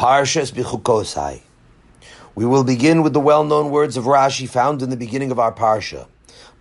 Parshas 0.00 0.50
Bichukosai. 0.50 1.42
We 2.34 2.46
will 2.46 2.64
begin 2.64 3.02
with 3.02 3.12
the 3.12 3.20
well-known 3.20 3.68
words 3.68 3.98
of 3.98 4.04
Rashi 4.04 4.48
found 4.48 4.80
in 4.80 4.88
the 4.88 4.96
beginning 4.96 5.30
of 5.30 5.38
our 5.38 5.52
parsha. 5.52 6.06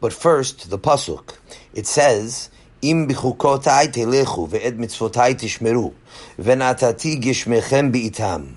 But 0.02 0.12
first, 0.12 0.70
the 0.70 0.78
pasuk. 0.78 1.38
It 1.74 1.88
says, 1.88 2.50
"Im 2.82 3.08
bichukotai 3.08 3.94
telechu 3.94 4.50
ve'ed 4.50 4.78
mitzvotai 4.78 5.36
tishmeru 5.36 5.94
ve'natati 6.38 7.24
gishmechem 7.24 7.94
bi'itam." 7.94 8.56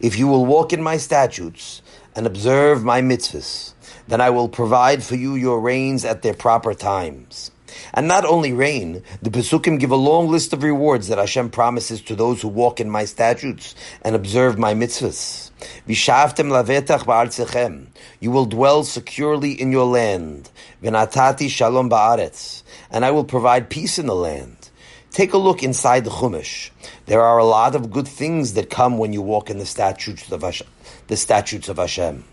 If 0.00 0.18
you 0.18 0.26
will 0.26 0.46
walk 0.46 0.72
in 0.72 0.82
my 0.82 0.96
statutes 0.96 1.80
and 2.16 2.26
observe 2.26 2.82
my 2.82 3.00
mitzvahs, 3.00 3.74
then 4.08 4.20
I 4.20 4.30
will 4.30 4.48
provide 4.48 5.04
for 5.04 5.14
you 5.14 5.36
your 5.36 5.60
rains 5.60 6.04
at 6.04 6.22
their 6.22 6.34
proper 6.34 6.74
times. 6.74 7.52
And 7.94 8.06
not 8.06 8.24
only 8.24 8.52
rain, 8.52 9.02
the 9.22 9.30
Pesukim 9.30 9.78
give 9.78 9.90
a 9.90 9.96
long 9.96 10.28
list 10.28 10.52
of 10.52 10.62
rewards 10.62 11.08
that 11.08 11.18
Hashem 11.18 11.50
promises 11.50 12.00
to 12.02 12.14
those 12.14 12.42
who 12.42 12.48
walk 12.48 12.80
in 12.80 12.90
my 12.90 13.04
statutes 13.04 13.74
and 14.02 14.14
observe 14.14 14.58
my 14.58 14.74
mitzvahs. 14.74 15.50
Vishavtem 15.88 16.50
lavetach 16.50 17.04
ba'artzechem. 17.04 17.86
You 18.20 18.30
will 18.30 18.46
dwell 18.46 18.84
securely 18.84 19.52
in 19.52 19.72
your 19.72 19.86
land. 19.86 20.50
Venatati 20.82 21.48
shalom 21.48 21.90
ba'aretz. 21.90 22.62
And 22.90 23.04
I 23.04 23.10
will 23.10 23.24
provide 23.24 23.70
peace 23.70 23.98
in 23.98 24.06
the 24.06 24.14
land. 24.14 24.70
Take 25.10 25.32
a 25.32 25.38
look 25.38 25.62
inside 25.62 26.04
the 26.04 26.10
Chumash. 26.10 26.70
There 27.06 27.22
are 27.22 27.38
a 27.38 27.44
lot 27.44 27.74
of 27.74 27.90
good 27.90 28.06
things 28.06 28.54
that 28.54 28.70
come 28.70 28.98
when 28.98 29.12
you 29.12 29.22
walk 29.22 29.50
in 29.50 29.58
the 29.58 29.66
statutes 29.66 30.30
of 30.30 30.42
Hashem. 30.42 30.66
The 31.06 31.16
statutes 31.16 31.68
of 31.68 31.78
Hashem. 31.78 32.24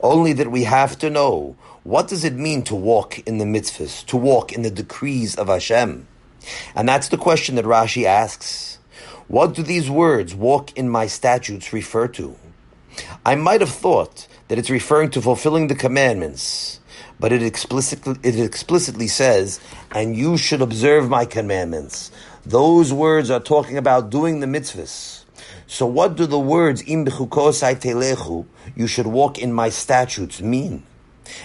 Only 0.00 0.32
that 0.34 0.50
we 0.50 0.64
have 0.64 0.98
to 0.98 1.10
know 1.10 1.56
what 1.84 2.06
does 2.06 2.24
it 2.24 2.34
mean 2.34 2.62
to 2.62 2.76
walk 2.76 3.18
in 3.26 3.38
the 3.38 3.44
mitzvahs, 3.44 4.06
to 4.06 4.16
walk 4.16 4.52
in 4.52 4.62
the 4.62 4.70
decrees 4.70 5.34
of 5.34 5.48
Hashem? 5.48 6.06
And 6.76 6.88
that's 6.88 7.08
the 7.08 7.16
question 7.16 7.56
that 7.56 7.64
Rashi 7.64 8.04
asks. 8.04 8.78
What 9.26 9.54
do 9.54 9.64
these 9.64 9.90
words, 9.90 10.34
walk 10.34 10.76
in 10.76 10.88
my 10.88 11.08
statutes, 11.08 11.72
refer 11.72 12.06
to? 12.08 12.36
I 13.26 13.34
might 13.34 13.60
have 13.60 13.70
thought 13.70 14.28
that 14.46 14.58
it's 14.58 14.70
referring 14.70 15.10
to 15.10 15.22
fulfilling 15.22 15.66
the 15.66 15.74
commandments, 15.74 16.78
but 17.18 17.32
it 17.32 17.42
explicitly, 17.42 18.16
it 18.22 18.38
explicitly 18.38 19.08
says, 19.08 19.58
and 19.90 20.16
you 20.16 20.36
should 20.36 20.62
observe 20.62 21.08
my 21.08 21.24
commandments. 21.24 22.12
Those 22.44 22.92
words 22.92 23.30
are 23.30 23.40
talking 23.40 23.76
about 23.76 24.10
doing 24.10 24.38
the 24.38 24.46
mitzvahs. 24.46 25.24
So 25.66 25.86
what 25.86 26.16
do 26.16 26.26
the 26.26 26.38
words, 26.38 26.84
im 26.86 27.06
you 28.76 28.86
should 28.86 29.06
walk 29.06 29.38
in 29.38 29.52
my 29.52 29.68
statutes, 29.68 30.40
mean? 30.40 30.84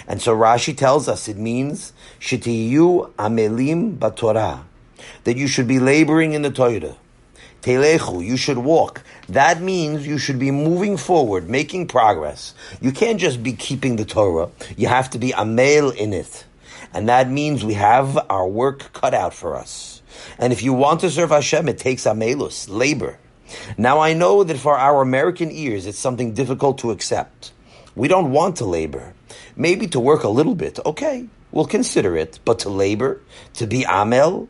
And 0.08 0.22
so 0.22 0.36
Rashi 0.36 0.75
tells 0.75 1.08
us 1.08 1.28
it 1.28 1.38
means 1.38 1.94
shitiyu 2.20 3.11
amelim 3.14 3.97
batorah, 3.97 4.64
that 5.23 5.38
you 5.38 5.47
should 5.47 5.67
be 5.67 5.80
laboring 5.80 6.34
in 6.34 6.42
the 6.42 6.52
Torah. 6.52 6.95
Telechu, 7.61 8.25
you 8.25 8.38
should 8.38 8.59
walk. 8.59 9.02
That 9.28 9.61
means 9.61 10.08
you 10.08 10.17
should 10.17 10.39
be 10.39 10.52
moving 10.52 10.95
forward, 10.95 11.50
making 11.50 11.88
progress. 11.88 12.53
You 12.80 12.92
can't 12.92 13.19
just 13.19 13.44
be 13.44 13.53
keeping 13.53 13.95
the 13.95 14.06
Torah. 14.06 14.50
You 14.78 14.88
have 14.88 15.09
to 15.11 15.19
be 15.19 15.31
amel 15.34 15.89
in 15.89 16.14
it. 16.14 16.45
And 16.94 17.09
that 17.09 17.30
means 17.30 17.66
we 17.66 17.73
have 17.73 18.17
our 18.30 18.47
work 18.47 18.94
cut 18.94 19.14
out 19.14 19.34
for 19.34 19.56
us. 19.56 20.02
And 20.39 20.53
if 20.53 20.64
you 20.64 20.73
want 20.73 21.02
to 21.02 21.09
serve 21.09 21.31
Hashem, 21.31 21.67
it 21.67 21.78
takes 21.78 22.06
amelus, 22.06 22.69
labor. 22.69 23.19
Now 23.78 24.00
I 24.00 24.14
know 24.14 24.44
that 24.44 24.58
for 24.58 24.78
our 24.78 25.02
American 25.02 25.52
ears, 25.52 25.86
it's 25.86 26.00
something 26.00 26.34
difficult 26.34 26.78
to 26.80 26.91
accept. 26.91 27.52
We 27.95 28.08
don't 28.08 28.31
want 28.31 28.58
to 28.58 28.66
labor. 28.66 29.14
Maybe 29.59 29.88
to 29.88 30.00
work 30.00 30.23
a 30.23 30.30
little 30.30 30.53
bit, 30.53 30.80
okay, 30.86 31.27
we'll 31.52 31.66
consider 31.66 32.16
it. 32.16 32.39
But 32.45 32.59
to 32.59 32.69
labor, 32.69 33.19
to 33.55 33.66
be 33.66 33.86
amel, 33.89 34.50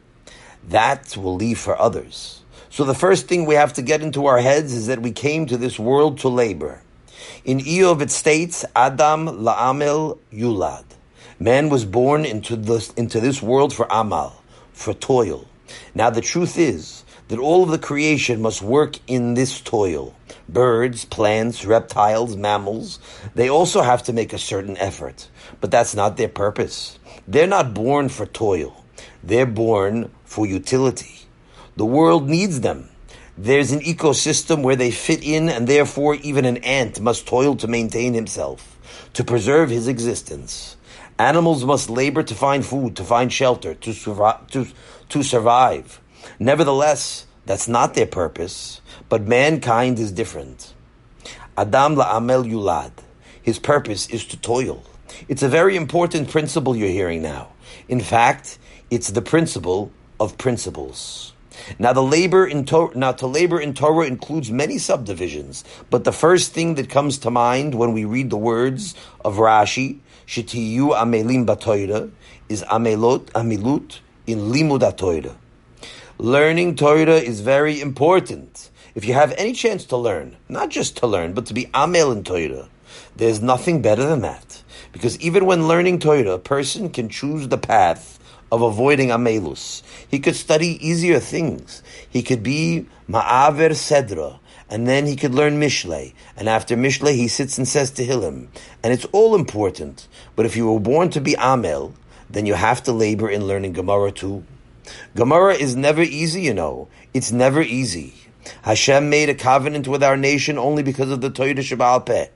that 0.67 1.15
will 1.15 1.35
leave 1.35 1.59
for 1.59 1.79
others. 1.79 2.41
So 2.69 2.83
the 2.83 2.93
first 2.93 3.27
thing 3.27 3.45
we 3.45 3.55
have 3.55 3.71
to 3.73 3.81
get 3.81 4.01
into 4.01 4.25
our 4.25 4.39
heads 4.39 4.73
is 4.73 4.87
that 4.87 5.01
we 5.01 5.13
came 5.13 5.45
to 5.45 5.55
this 5.55 5.79
world 5.79 6.19
to 6.19 6.27
labor. 6.27 6.81
In 7.45 7.59
Iyov 7.59 8.01
it 8.01 8.11
states, 8.11 8.65
Adam 8.75 9.27
la'amel 9.27 10.19
yulad. 10.31 10.83
Man 11.39 11.69
was 11.69 11.85
born 11.85 12.25
into 12.25 12.57
this, 12.57 12.91
into 12.93 13.21
this 13.21 13.41
world 13.41 13.73
for 13.73 13.87
amal, 13.89 14.43
for 14.73 14.93
toil. 14.93 15.47
Now 15.95 16.09
the 16.09 16.21
truth 16.21 16.57
is 16.57 17.05
that 17.27 17.39
all 17.39 17.63
of 17.63 17.69
the 17.69 17.79
creation 17.79 18.41
must 18.41 18.61
work 18.61 18.99
in 19.07 19.33
this 19.33 19.61
toil 19.61 20.15
birds, 20.49 21.05
plants, 21.05 21.65
reptiles, 21.65 22.35
mammals, 22.35 22.99
they 23.35 23.49
also 23.49 23.81
have 23.81 24.03
to 24.03 24.13
make 24.13 24.33
a 24.33 24.37
certain 24.37 24.77
effort. 24.77 25.29
But 25.59 25.71
that's 25.71 25.95
not 25.95 26.17
their 26.17 26.29
purpose. 26.29 26.99
They're 27.27 27.47
not 27.47 27.73
born 27.73 28.09
for 28.09 28.25
toil. 28.25 28.85
They're 29.23 29.45
born 29.45 30.11
for 30.23 30.45
utility. 30.45 31.25
The 31.75 31.85
world 31.85 32.29
needs 32.29 32.61
them. 32.61 32.89
There's 33.37 33.71
an 33.71 33.81
ecosystem 33.81 34.63
where 34.63 34.75
they 34.75 34.89
fit 34.89 35.23
in, 35.23 35.49
and 35.49 35.67
therefore 35.67 36.15
even 36.15 36.45
an 36.45 36.57
ant 36.57 36.99
must 36.99 37.27
toil 37.27 37.55
to 37.57 37.67
maintain 37.67 38.13
himself, 38.13 38.79
to 39.13 39.23
preserve 39.23 39.69
his 39.69 39.87
existence. 39.87 40.75
Animals 41.19 41.65
must 41.65 41.89
labor 41.89 42.23
to 42.23 42.33
find 42.33 42.65
food, 42.65 42.95
to 42.95 43.03
find 43.03 43.31
shelter, 43.31 43.75
to, 43.75 43.93
survive. 43.93 44.47
To, 44.51 44.67
to 45.09 45.23
survive. 45.23 46.01
Nevertheless, 46.39 47.25
that's 47.45 47.67
not 47.67 47.93
their 47.93 48.05
purpose. 48.05 48.81
But 49.09 49.27
mankind 49.27 49.99
is 49.99 50.11
different. 50.11 50.73
Adam 51.57 51.95
la 51.95 52.19
la'amel 52.19 52.45
yulad. 52.45 52.91
His 53.41 53.59
purpose 53.59 54.09
is 54.09 54.25
to 54.25 54.37
toil. 54.37 54.83
It's 55.27 55.43
a 55.43 55.49
very 55.49 55.75
important 55.75 56.29
principle 56.29 56.75
you're 56.75 56.89
hearing 56.89 57.21
now. 57.21 57.49
In 57.87 58.01
fact, 58.01 58.59
it's 58.91 59.11
the 59.11 59.21
principle 59.21 59.91
of 60.19 60.37
principles. 60.37 61.33
Now, 61.79 61.93
the 61.93 62.03
labor 62.03 62.45
in 62.45 62.65
Torah, 62.65 62.95
now 62.95 63.13
to 63.13 63.27
labor 63.27 63.59
in 63.59 63.73
Torah 63.73 64.05
includes 64.05 64.51
many 64.51 64.77
subdivisions, 64.77 65.63
but 65.89 66.03
the 66.03 66.11
first 66.11 66.53
thing 66.53 66.75
that 66.75 66.89
comes 66.89 67.17
to 67.19 67.31
mind 67.31 67.73
when 67.75 67.93
we 67.93 68.05
read 68.05 68.29
the 68.29 68.37
words 68.37 68.93
of 69.25 69.37
Rashi, 69.37 69.99
"Shetiyu 70.27 70.93
amelim 70.93 71.45
batoira," 71.45 72.11
is 72.47 72.63
amelot 72.69 73.31
amilut 73.31 73.99
in 74.27 74.51
limud. 74.51 75.35
Learning 76.19 76.75
Torah 76.75 77.17
is 77.17 77.41
very 77.41 77.79
important. 77.79 78.71
If 78.95 79.05
you 79.05 79.13
have 79.13 79.35
any 79.37 79.53
chance 79.53 79.85
to 79.85 79.97
learn, 79.97 80.35
not 80.49 80.69
just 80.69 80.97
to 80.97 81.05
learn, 81.05 81.33
but 81.33 81.45
to 81.45 81.53
be 81.53 81.69
Amel 81.75 82.11
in 82.11 82.23
Torah, 82.23 82.69
there's 83.15 83.39
nothing 83.39 83.83
better 83.83 84.03
than 84.03 84.21
that. 84.21 84.63
Because 84.91 85.19
even 85.21 85.45
when 85.45 85.67
learning 85.67 85.99
Torah, 85.99 86.31
a 86.31 86.39
person 86.39 86.89
can 86.89 87.07
choose 87.07 87.49
the 87.49 87.57
path 87.59 88.17
of 88.51 88.63
avoiding 88.63 89.09
Amelus. 89.09 89.83
He 90.09 90.17
could 90.17 90.35
study 90.35 90.79
easier 90.81 91.19
things. 91.19 91.83
He 92.09 92.23
could 92.23 92.41
be 92.41 92.87
Ma'aver 93.07 93.69
Sedra, 93.73 94.39
and 94.71 94.87
then 94.87 95.05
he 95.05 95.15
could 95.15 95.35
learn 95.35 95.59
Mishle. 95.59 96.15
And 96.35 96.49
after 96.49 96.75
Mishle, 96.75 97.13
he 97.13 97.27
sits 97.27 97.59
and 97.59 97.67
says 97.67 97.91
Tehillim. 97.91 98.47
And 98.81 98.91
it's 98.91 99.05
all 99.11 99.35
important. 99.35 100.07
But 100.35 100.47
if 100.47 100.55
you 100.57 100.71
were 100.71 100.79
born 100.79 101.11
to 101.11 101.21
be 101.21 101.35
Amel, 101.35 101.93
then 102.27 102.47
you 102.47 102.55
have 102.55 102.81
to 102.83 102.91
labor 102.91 103.29
in 103.29 103.45
learning 103.45 103.73
Gemara 103.73 104.11
too. 104.11 104.43
Gemara 105.15 105.53
is 105.53 105.75
never 105.75 106.01
easy, 106.01 106.41
you 106.41 106.53
know. 106.53 106.87
It's 107.13 107.31
never 107.31 107.61
easy. 107.61 108.13
Hashem 108.61 109.09
made 109.09 109.29
a 109.29 109.35
covenant 109.35 109.87
with 109.87 110.03
our 110.03 110.17
nation 110.17 110.57
only 110.57 110.83
because 110.83 111.11
of 111.11 111.21
the 111.21 111.29
Torah 111.29 111.53
Shabbal 111.55 112.05
Peh. 112.05 112.27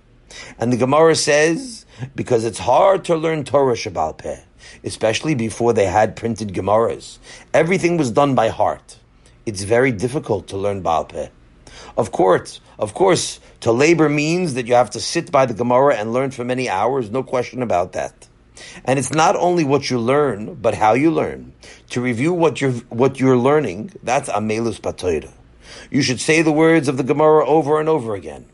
And 0.60 0.72
the 0.72 0.78
Gemara 0.78 1.16
says, 1.16 1.86
because 2.16 2.46
it's 2.46 2.60
hard 2.60 3.06
to 3.06 3.16
learn 3.16 3.44
Torah 3.44 3.76
Shabbal 3.76 4.18
Peh, 4.18 4.40
especially 4.84 5.36
before 5.36 5.74
they 5.74 5.86
had 5.86 6.16
printed 6.16 6.54
Gemaras. 6.54 7.20
Everything 7.54 7.98
was 7.98 8.12
done 8.12 8.36
by 8.36 8.50
heart. 8.50 8.98
It's 9.46 9.64
very 9.64 9.92
difficult 9.92 10.48
to 10.50 10.58
learn 10.58 10.82
Baal 10.82 11.06
Peh. 11.06 11.30
Of 11.98 12.12
course, 12.12 12.62
of 12.78 12.94
course, 12.94 13.40
to 13.62 13.72
labor 13.72 14.10
means 14.10 14.54
that 14.54 14.68
you 14.68 14.74
have 14.76 14.92
to 14.92 15.00
sit 15.00 15.32
by 15.32 15.46
the 15.46 15.54
Gemara 15.54 15.96
and 15.96 16.14
learn 16.14 16.32
for 16.32 16.44
many 16.44 16.70
hours, 16.70 17.10
no 17.10 17.24
question 17.24 17.62
about 17.62 17.94
that. 17.94 18.28
And 18.86 19.00
it's 19.00 19.12
not 19.12 19.36
only 19.36 19.64
what 19.64 19.90
you 19.90 20.00
learn, 20.00 20.56
but 20.56 20.76
how 20.76 20.94
you 20.94 21.12
learn. 21.12 21.54
To 21.92 22.02
review 22.02 22.34
what 22.34 22.62
you're, 22.62 22.72
what 22.90 23.20
you're 23.20 23.38
learning, 23.38 23.92
that's 24.04 24.30
Amelus 24.30 24.80
Batoira. 24.80 25.32
You 25.90 26.02
should 26.02 26.20
say 26.20 26.42
the 26.42 26.52
words 26.52 26.88
of 26.88 26.98
the 26.98 27.04
Gemara 27.04 27.46
over 27.46 27.80
and 27.80 27.88
over 27.88 28.16
again. 28.16 28.46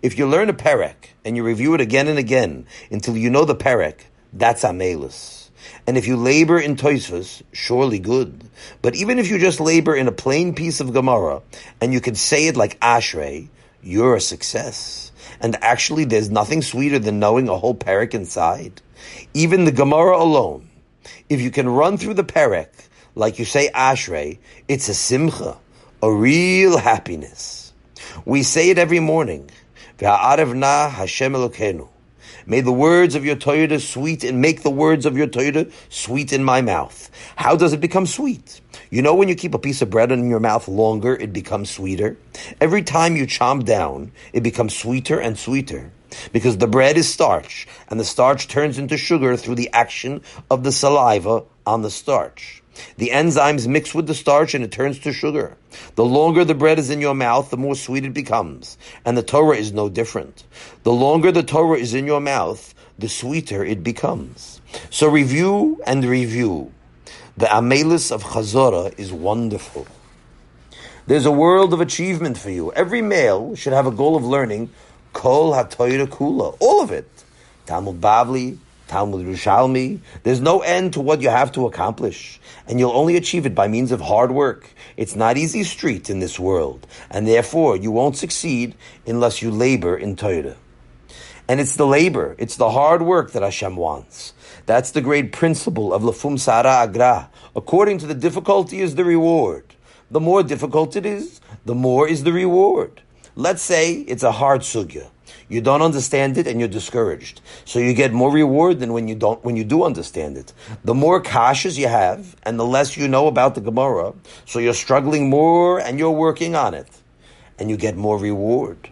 If 0.00 0.18
you 0.18 0.26
learn 0.26 0.48
a 0.48 0.54
perek 0.54 1.10
and 1.24 1.36
you 1.36 1.42
review 1.42 1.74
it 1.74 1.80
again 1.80 2.08
and 2.08 2.18
again 2.18 2.66
until 2.90 3.16
you 3.16 3.30
know 3.30 3.44
the 3.44 3.56
perek, 3.56 4.00
that's 4.32 4.62
amelus. 4.62 5.50
And 5.86 5.98
if 5.98 6.06
you 6.06 6.16
labor 6.16 6.58
in 6.58 6.76
Toisvas, 6.76 7.42
surely 7.52 7.98
good. 7.98 8.44
But 8.82 8.94
even 8.94 9.18
if 9.18 9.28
you 9.28 9.38
just 9.38 9.60
labor 9.60 9.96
in 9.96 10.08
a 10.08 10.12
plain 10.12 10.54
piece 10.54 10.80
of 10.80 10.92
Gemara 10.92 11.42
and 11.80 11.92
you 11.92 12.00
can 12.00 12.14
say 12.14 12.46
it 12.46 12.56
like 12.56 12.78
Ashrei, 12.80 13.48
you're 13.82 14.16
a 14.16 14.20
success. 14.20 15.10
And 15.40 15.56
actually, 15.60 16.04
there's 16.04 16.30
nothing 16.30 16.62
sweeter 16.62 16.98
than 16.98 17.18
knowing 17.18 17.48
a 17.48 17.56
whole 17.56 17.74
perek 17.74 18.14
inside. 18.14 18.80
Even 19.34 19.64
the 19.64 19.72
Gemara 19.72 20.16
alone, 20.16 20.68
if 21.28 21.40
you 21.40 21.50
can 21.50 21.68
run 21.68 21.96
through 21.96 22.14
the 22.14 22.24
perek 22.24 22.68
like 23.14 23.38
you 23.38 23.44
say 23.44 23.70
Ashrei, 23.74 24.38
it's 24.68 24.88
a 24.88 24.94
simcha 24.94 25.58
a 26.02 26.12
real 26.12 26.78
happiness. 26.78 27.72
We 28.24 28.42
say 28.42 28.70
it 28.70 28.78
every 28.78 28.98
morning. 28.98 29.48
Hashem 30.00 31.32
May 32.44 32.60
the 32.60 32.72
words 32.72 33.14
of 33.14 33.24
your 33.24 33.36
Torah 33.36 33.78
sweet 33.78 34.24
and 34.24 34.40
make 34.40 34.64
the 34.64 34.70
words 34.70 35.06
of 35.06 35.16
your 35.16 35.28
Torah 35.28 35.66
sweet 35.90 36.32
in 36.32 36.42
my 36.42 36.60
mouth. 36.60 37.08
How 37.36 37.54
does 37.54 37.72
it 37.72 37.80
become 37.80 38.06
sweet? 38.06 38.60
You 38.90 39.00
know 39.00 39.14
when 39.14 39.28
you 39.28 39.36
keep 39.36 39.54
a 39.54 39.60
piece 39.60 39.80
of 39.80 39.90
bread 39.90 40.10
in 40.10 40.28
your 40.28 40.40
mouth 40.40 40.66
longer, 40.66 41.14
it 41.14 41.32
becomes 41.32 41.70
sweeter? 41.70 42.16
Every 42.60 42.82
time 42.82 43.14
you 43.14 43.24
chomp 43.28 43.64
down, 43.64 44.10
it 44.32 44.42
becomes 44.42 44.76
sweeter 44.76 45.20
and 45.20 45.38
sweeter. 45.38 45.92
Because 46.32 46.58
the 46.58 46.66
bread 46.66 46.96
is 46.96 47.08
starch, 47.08 47.66
and 47.88 47.98
the 47.98 48.04
starch 48.04 48.48
turns 48.48 48.78
into 48.78 48.96
sugar 48.96 49.36
through 49.36 49.56
the 49.56 49.70
action 49.72 50.22
of 50.50 50.64
the 50.64 50.72
saliva 50.72 51.44
on 51.66 51.82
the 51.82 51.90
starch. 51.90 52.62
The 52.96 53.10
enzymes 53.10 53.66
mix 53.66 53.94
with 53.94 54.06
the 54.06 54.14
starch 54.14 54.54
and 54.54 54.64
it 54.64 54.72
turns 54.72 54.98
to 55.00 55.12
sugar. 55.12 55.56
The 55.94 56.04
longer 56.04 56.44
the 56.44 56.54
bread 56.54 56.78
is 56.78 56.90
in 56.90 57.00
your 57.00 57.14
mouth, 57.14 57.50
the 57.50 57.56
more 57.56 57.74
sweet 57.74 58.04
it 58.04 58.14
becomes. 58.14 58.78
And 59.04 59.16
the 59.16 59.22
Torah 59.22 59.56
is 59.56 59.72
no 59.72 59.88
different. 59.88 60.44
The 60.82 60.92
longer 60.92 61.32
the 61.32 61.42
Torah 61.42 61.78
is 61.78 61.94
in 61.94 62.06
your 62.06 62.20
mouth, 62.20 62.74
the 62.98 63.08
sweeter 63.08 63.64
it 63.64 63.82
becomes. 63.82 64.60
So 64.90 65.08
review 65.08 65.82
and 65.86 66.04
review. 66.04 66.72
The 67.36 67.46
Amelis 67.46 68.10
of 68.10 68.22
Chazorah 68.22 68.98
is 68.98 69.12
wonderful. 69.12 69.86
There's 71.06 71.26
a 71.26 71.32
world 71.32 71.72
of 71.72 71.80
achievement 71.80 72.38
for 72.38 72.50
you. 72.50 72.72
Every 72.72 73.02
male 73.02 73.56
should 73.56 73.72
have 73.72 73.86
a 73.86 73.90
goal 73.90 74.16
of 74.16 74.24
learning 74.24 74.70
Kol 75.12 75.52
HaTorah 75.52 76.06
Kula, 76.06 76.56
all 76.60 76.82
of 76.82 76.90
it. 76.90 77.08
Talmud 77.66 78.00
Bavli, 78.00 78.58
Talmud 78.88 79.24
Yerushalmi. 79.24 80.00
There's 80.22 80.40
no 80.40 80.60
end 80.60 80.92
to 80.94 81.00
what 81.00 81.22
you 81.22 81.30
have 81.30 81.52
to 81.52 81.66
accomplish, 81.66 82.40
and 82.66 82.78
you'll 82.78 82.92
only 82.92 83.16
achieve 83.16 83.46
it 83.46 83.54
by 83.54 83.68
means 83.68 83.92
of 83.92 84.00
hard 84.00 84.32
work. 84.32 84.68
It's 84.96 85.16
not 85.16 85.36
easy 85.36 85.64
street 85.64 86.10
in 86.10 86.18
this 86.20 86.38
world, 86.38 86.86
and 87.10 87.26
therefore 87.26 87.76
you 87.76 87.90
won't 87.90 88.16
succeed 88.16 88.74
unless 89.06 89.40
you 89.40 89.50
labor 89.50 89.96
in 89.96 90.16
Torah. 90.16 90.56
And 91.48 91.60
it's 91.60 91.76
the 91.76 91.86
labor, 91.86 92.36
it's 92.38 92.56
the 92.56 92.70
hard 92.70 93.02
work 93.02 93.32
that 93.32 93.42
Hashem 93.42 93.76
wants. 93.76 94.34
That's 94.66 94.92
the 94.92 95.00
great 95.00 95.32
principle 95.32 95.92
of 95.92 96.02
Lafum 96.02 96.38
Sara 96.38 96.82
Agra. 96.82 97.30
According 97.56 97.98
to 97.98 98.06
the 98.06 98.14
difficulty 98.14 98.80
is 98.80 98.94
the 98.94 99.04
reward. 99.04 99.64
The 100.10 100.20
more 100.20 100.42
difficult 100.42 100.94
it 100.94 101.06
is, 101.06 101.40
the 101.64 101.74
more 101.74 102.06
is 102.06 102.24
the 102.24 102.32
reward. 102.32 103.02
Let's 103.34 103.62
say 103.62 103.94
it's 103.94 104.22
a 104.22 104.32
hard 104.32 104.60
sugya. 104.60 105.08
You 105.48 105.60
don't 105.60 105.82
understand 105.82 106.38
it 106.38 106.46
and 106.46 106.58
you're 106.60 106.68
discouraged. 106.68 107.40
So 107.64 107.78
you 107.78 107.94
get 107.94 108.12
more 108.12 108.30
reward 108.30 108.80
than 108.80 108.92
when 108.92 109.08
you 109.08 109.14
don't 109.14 109.42
when 109.44 109.56
you 109.56 109.64
do 109.64 109.84
understand 109.84 110.36
it. 110.36 110.52
The 110.84 110.94
more 110.94 111.22
kashas 111.22 111.78
you 111.78 111.88
have 111.88 112.36
and 112.42 112.58
the 112.58 112.64
less 112.64 112.96
you 112.96 113.08
know 113.08 113.26
about 113.26 113.54
the 113.54 113.60
Gemara, 113.60 114.14
so 114.46 114.58
you're 114.58 114.74
struggling 114.74 115.30
more 115.30 115.80
and 115.80 115.98
you're 115.98 116.10
working 116.10 116.54
on 116.54 116.74
it. 116.74 116.88
And 117.58 117.70
you 117.70 117.76
get 117.76 117.96
more 117.96 118.18
reward. 118.18 118.88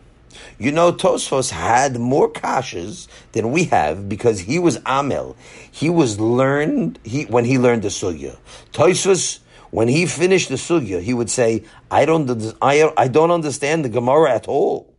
You 0.58 0.70
know, 0.70 0.93
Tosfos 0.93 1.50
had 1.50 1.98
more 1.98 2.31
kashas 2.31 3.08
than 3.32 3.50
we 3.50 3.64
have 3.64 4.08
because 4.08 4.40
he 4.40 4.58
was 4.58 4.78
Amel. 4.86 5.36
He 5.70 5.90
was 5.90 6.20
learned 6.20 6.98
he 7.02 7.25
when 7.25 7.44
he 7.44 7.58
learned 7.58 7.82
the 7.82 7.88
sugya. 7.88 8.36
Tosfos, 8.72 9.39
when 9.70 9.88
he 9.88 10.06
finished 10.06 10.49
the 10.49 10.56
sugya, 10.56 11.00
he 11.00 11.14
would 11.14 11.31
say, 11.31 11.64
"I 11.90 12.05
don't, 12.05 12.55
I, 12.61 12.93
I 12.96 13.08
don't 13.08 13.31
understand 13.31 13.84
the 13.84 13.88
Gemara 13.88 14.32
at 14.32 14.49
all." 14.49 14.94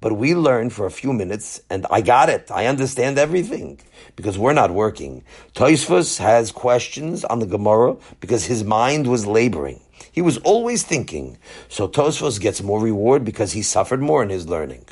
But 0.00 0.12
we 0.12 0.34
learned 0.34 0.72
for 0.72 0.86
a 0.86 0.90
few 0.90 1.12
minutes, 1.12 1.62
and 1.70 1.86
I 1.90 2.00
got 2.02 2.28
it. 2.28 2.50
I 2.50 2.66
understand 2.66 3.18
everything 3.18 3.80
because 4.16 4.36
we're 4.36 4.52
not 4.52 4.70
working. 4.70 5.24
Tosfos 5.54 6.18
has 6.18 6.52
questions 6.52 7.24
on 7.24 7.38
the 7.38 7.46
Gemara 7.46 7.96
because 8.20 8.44
his 8.44 8.62
mind 8.64 9.06
was 9.06 9.26
laboring. 9.26 9.80
He 10.12 10.20
was 10.20 10.38
always 10.38 10.82
thinking. 10.82 11.38
So 11.68 11.88
Tosfos 11.88 12.38
gets 12.38 12.62
more 12.62 12.80
reward 12.80 13.24
because 13.24 13.52
he 13.52 13.62
suffered 13.62 14.02
more 14.02 14.22
in 14.22 14.28
his 14.28 14.46
learning. 14.48 14.84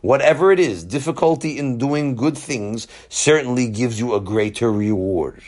Whatever 0.00 0.52
it 0.52 0.60
is, 0.60 0.84
difficulty 0.84 1.58
in 1.58 1.78
doing 1.78 2.16
good 2.16 2.38
things 2.38 2.86
certainly 3.08 3.68
gives 3.68 4.00
you 4.00 4.14
a 4.14 4.20
greater 4.20 4.72
reward. 4.72 5.42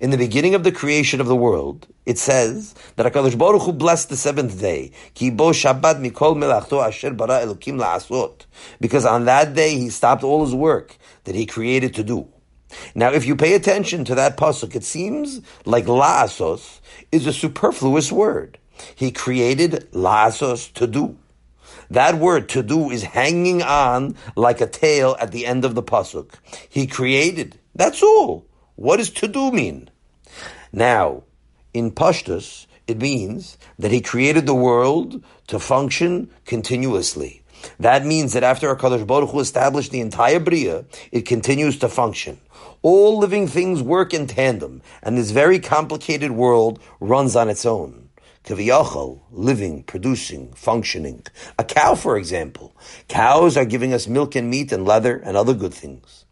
In 0.00 0.10
the 0.10 0.16
beginning 0.16 0.54
of 0.54 0.64
the 0.64 0.72
creation 0.72 1.20
of 1.20 1.26
the 1.26 1.36
world, 1.36 1.86
it 2.06 2.18
says 2.18 2.74
that 2.96 3.10
HaKadosh 3.12 3.38
Baruch 3.38 3.62
Hu 3.62 3.72
blessed 3.72 4.08
the 4.08 4.16
seventh 4.16 4.60
day. 4.60 4.92
Ki 5.14 5.30
Shabbat 5.30 6.00
mikol 6.00 6.36
melachto 6.36 6.84
asher 6.84 7.12
bara 7.12 7.40
elokim 7.40 7.80
la'asot. 7.80 8.46
Because 8.80 9.04
on 9.04 9.24
that 9.24 9.54
day 9.54 9.78
he 9.78 9.90
stopped 9.90 10.24
all 10.24 10.44
his 10.44 10.54
work 10.54 10.96
that 11.24 11.34
he 11.34 11.46
created 11.46 11.94
to 11.94 12.04
do. 12.04 12.28
Now, 12.94 13.12
if 13.12 13.26
you 13.26 13.36
pay 13.36 13.54
attention 13.54 14.04
to 14.06 14.14
that 14.16 14.36
pasuk, 14.36 14.74
it 14.74 14.84
seems 14.84 15.40
like 15.64 15.84
la'asos 15.84 16.80
is 17.12 17.26
a 17.26 17.32
superfluous 17.32 18.10
word. 18.10 18.58
He 18.94 19.10
created 19.12 19.90
la'asos 19.92 20.72
to 20.74 20.86
do. 20.86 21.16
That 21.90 22.16
word 22.16 22.48
to 22.50 22.62
do 22.62 22.90
is 22.90 23.02
hanging 23.02 23.62
on 23.62 24.16
like 24.36 24.60
a 24.60 24.66
tail 24.66 25.16
at 25.20 25.32
the 25.32 25.46
end 25.46 25.64
of 25.64 25.74
the 25.74 25.82
pasuk. 25.82 26.32
He 26.68 26.86
created. 26.86 27.58
That's 27.74 28.02
all. 28.02 28.46
What 28.76 28.96
does 28.96 29.10
to 29.10 29.28
do 29.28 29.52
mean? 29.52 29.90
Now, 30.72 31.22
in 31.72 31.92
Pashtus, 31.92 32.66
it 32.86 33.00
means 33.00 33.56
that 33.78 33.92
he 33.92 34.00
created 34.00 34.46
the 34.46 34.54
world 34.54 35.22
to 35.46 35.58
function 35.58 36.30
continuously. 36.44 37.42
That 37.78 38.04
means 38.04 38.32
that 38.32 38.42
after 38.42 38.74
HaKadosh 38.74 39.06
Baruch 39.06 39.30
Hu 39.30 39.40
established 39.40 39.90
the 39.90 40.00
entire 40.00 40.40
Bria, 40.40 40.84
it 41.12 41.22
continues 41.22 41.78
to 41.78 41.88
function. 41.88 42.40
All 42.82 43.18
living 43.18 43.46
things 43.46 43.80
work 43.80 44.12
in 44.12 44.26
tandem, 44.26 44.82
and 45.02 45.16
this 45.16 45.30
very 45.30 45.58
complicated 45.58 46.32
world 46.32 46.78
runs 47.00 47.36
on 47.36 47.48
its 47.48 47.64
own. 47.64 48.10
Kaviyachal, 48.44 49.20
living, 49.30 49.84
producing, 49.84 50.52
functioning. 50.52 51.22
A 51.58 51.64
cow, 51.64 51.94
for 51.94 52.18
example. 52.18 52.76
Cows 53.08 53.56
are 53.56 53.64
giving 53.64 53.94
us 53.94 54.06
milk 54.06 54.34
and 54.34 54.50
meat 54.50 54.70
and 54.70 54.84
leather 54.84 55.16
and 55.16 55.36
other 55.36 55.54
good 55.54 55.72
things. 55.72 56.23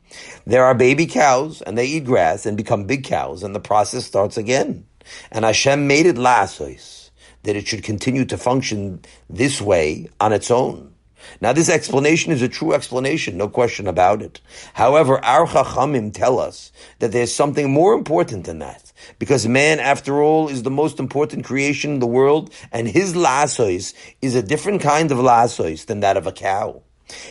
There 0.46 0.64
are 0.64 0.74
baby 0.74 1.06
cows, 1.06 1.62
and 1.62 1.76
they 1.76 1.86
eat 1.86 2.04
grass 2.04 2.46
and 2.46 2.56
become 2.56 2.84
big 2.84 3.04
cows, 3.04 3.42
and 3.42 3.54
the 3.54 3.60
process 3.60 4.04
starts 4.04 4.36
again. 4.36 4.86
And 5.30 5.44
Hashem 5.44 5.86
made 5.86 6.06
it 6.06 6.16
lasos, 6.16 7.10
that 7.42 7.56
it 7.56 7.66
should 7.66 7.82
continue 7.82 8.24
to 8.26 8.38
function 8.38 9.00
this 9.28 9.60
way 9.60 10.08
on 10.20 10.32
its 10.32 10.50
own. 10.50 10.92
Now, 11.40 11.52
this 11.52 11.68
explanation 11.68 12.32
is 12.32 12.42
a 12.42 12.48
true 12.48 12.72
explanation, 12.72 13.36
no 13.36 13.48
question 13.48 13.86
about 13.86 14.22
it. 14.22 14.40
However, 14.74 15.24
our 15.24 15.46
Chachamim 15.46 16.12
tell 16.12 16.38
us 16.38 16.72
that 16.98 17.12
there's 17.12 17.34
something 17.34 17.70
more 17.70 17.94
important 17.94 18.46
than 18.46 18.58
that. 18.58 18.92
Because 19.18 19.46
man, 19.46 19.80
after 19.80 20.20
all, 20.20 20.48
is 20.48 20.62
the 20.62 20.70
most 20.70 20.98
important 20.98 21.44
creation 21.44 21.92
in 21.92 21.98
the 22.00 22.06
world, 22.06 22.52
and 22.72 22.88
his 22.88 23.14
lasos 23.14 23.94
is 24.20 24.34
a 24.34 24.42
different 24.42 24.82
kind 24.82 25.10
of 25.10 25.18
lasos 25.18 25.86
than 25.86 26.00
that 26.00 26.16
of 26.16 26.26
a 26.26 26.32
cow. 26.32 26.82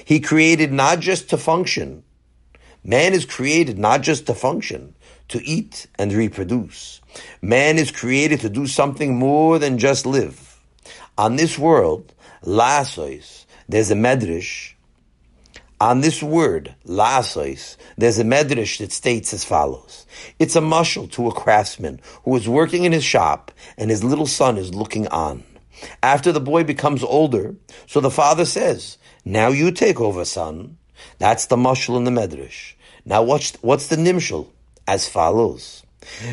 He 0.06 0.19
created 0.19 0.72
not 0.72 1.00
just 1.00 1.30
to 1.30 1.38
function, 1.38 2.04
Man 2.83 3.13
is 3.13 3.25
created 3.25 3.78
not 3.78 4.01
just 4.01 4.25
to 4.25 4.33
function, 4.33 4.95
to 5.28 5.44
eat 5.45 5.86
and 6.00 6.12
reproduce. 6.12 7.00
Man 7.42 7.78
is 7.78 7.92
created 7.92 8.39
to 8.42 8.50
do 8.50 8.66
something 8.66 9.16
more 9.16 9.60
than 9.60 9.78
just 9.78 10.06
live. 10.06 10.60
On 11.18 11.36
this 11.36 11.60
world, 11.60 12.13
lasos, 12.44 13.45
there's 13.69 13.92
a 13.92 13.95
medrash. 13.95 14.74
On 15.79 16.01
this 16.01 16.24
word, 16.24 16.75
lasos, 16.86 17.77
there's 17.98 18.20
a 18.20 18.24
medrash 18.24 18.79
that 18.79 18.91
states 18.91 19.34
as 19.34 19.44
follows. 19.44 20.05
It's 20.39 20.55
a 20.55 20.62
mushal 20.62 21.10
to 21.12 21.27
a 21.27 21.34
craftsman 21.34 22.01
who 22.24 22.36
is 22.36 22.50
working 22.50 22.84
in 22.84 22.91
his 22.91 23.03
shop 23.03 23.51
and 23.77 23.89
his 23.91 24.03
little 24.03 24.27
son 24.27 24.58
is 24.58 24.74
looking 24.74 25.08
on. 25.08 25.44
After 26.01 26.32
the 26.32 26.41
boy 26.41 26.63
becomes 26.63 27.03
older, 27.03 27.55
so 27.88 28.00
the 28.00 28.12
father 28.12 28.46
says, 28.46 28.98
now 29.24 29.50
you 29.50 29.72
take 29.72 30.00
over, 30.00 30.25
son. 30.25 30.77
That's 31.17 31.48
the 31.48 31.55
mushal 31.55 31.98
in 31.98 32.03
the 32.03 32.12
medrash. 32.12 32.74
Now 33.05 33.24
what's, 33.24 33.53
what's 33.62 33.88
the 33.88 33.96
nimshal? 33.96 34.48
As 34.88 35.08
follows. 35.08 35.84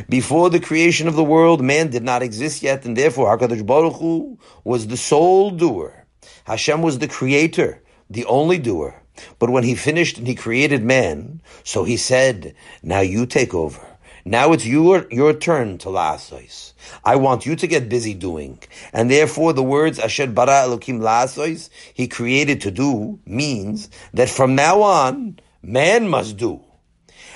Before 0.09 0.49
the 0.51 0.61
creation 0.61 1.09
of 1.09 1.17
the 1.17 1.25
world, 1.25 1.63
man 1.63 1.91
did 1.91 2.03
not 2.03 2.23
exist 2.23 2.63
yet, 2.63 2.85
and 2.85 2.97
therefore 2.97 3.37
HaKadosh 3.37 3.67
Baruch 3.67 3.97
Hu 3.97 4.39
was 4.65 4.87
the 4.87 4.97
sole 4.97 5.51
doer. 5.51 6.07
Hashem 6.45 6.81
was 6.81 6.99
the 6.99 7.09
creator, 7.09 7.83
the 8.09 8.25
only 8.25 8.59
doer. 8.59 9.03
But 9.39 9.51
when 9.51 9.65
he 9.65 9.75
finished 9.75 10.17
and 10.19 10.27
he 10.27 10.35
created 10.35 10.83
man, 10.83 11.43
so 11.65 11.85
he 11.85 11.97
said, 11.97 12.55
now 12.83 13.01
you 13.01 13.27
take 13.27 13.53
over. 13.53 13.85
Now 14.25 14.53
it's 14.53 14.67
your, 14.67 15.07
your 15.11 15.33
turn 15.33 15.79
to 15.79 15.89
lasois. 15.89 16.73
I 17.05 17.17
want 17.17 17.47
you 17.47 17.57
to 17.57 17.67
get 17.67 17.89
busy 17.89 18.15
doing. 18.15 18.59
And 18.93 19.11
therefore 19.11 19.53
the 19.53 19.63
words 19.63 19.99
Asher 19.99 20.27
bara 20.27 20.65
Elokim 20.67 21.01
lasois, 21.01 21.71
he 21.95 22.09
created 22.09 22.61
to 22.63 22.71
do, 22.71 23.19
means 23.27 23.91
that 24.15 24.29
from 24.29 24.55
now 24.55 24.83
on, 24.83 25.41
man 25.63 26.09
must 26.09 26.37
do. 26.37 26.63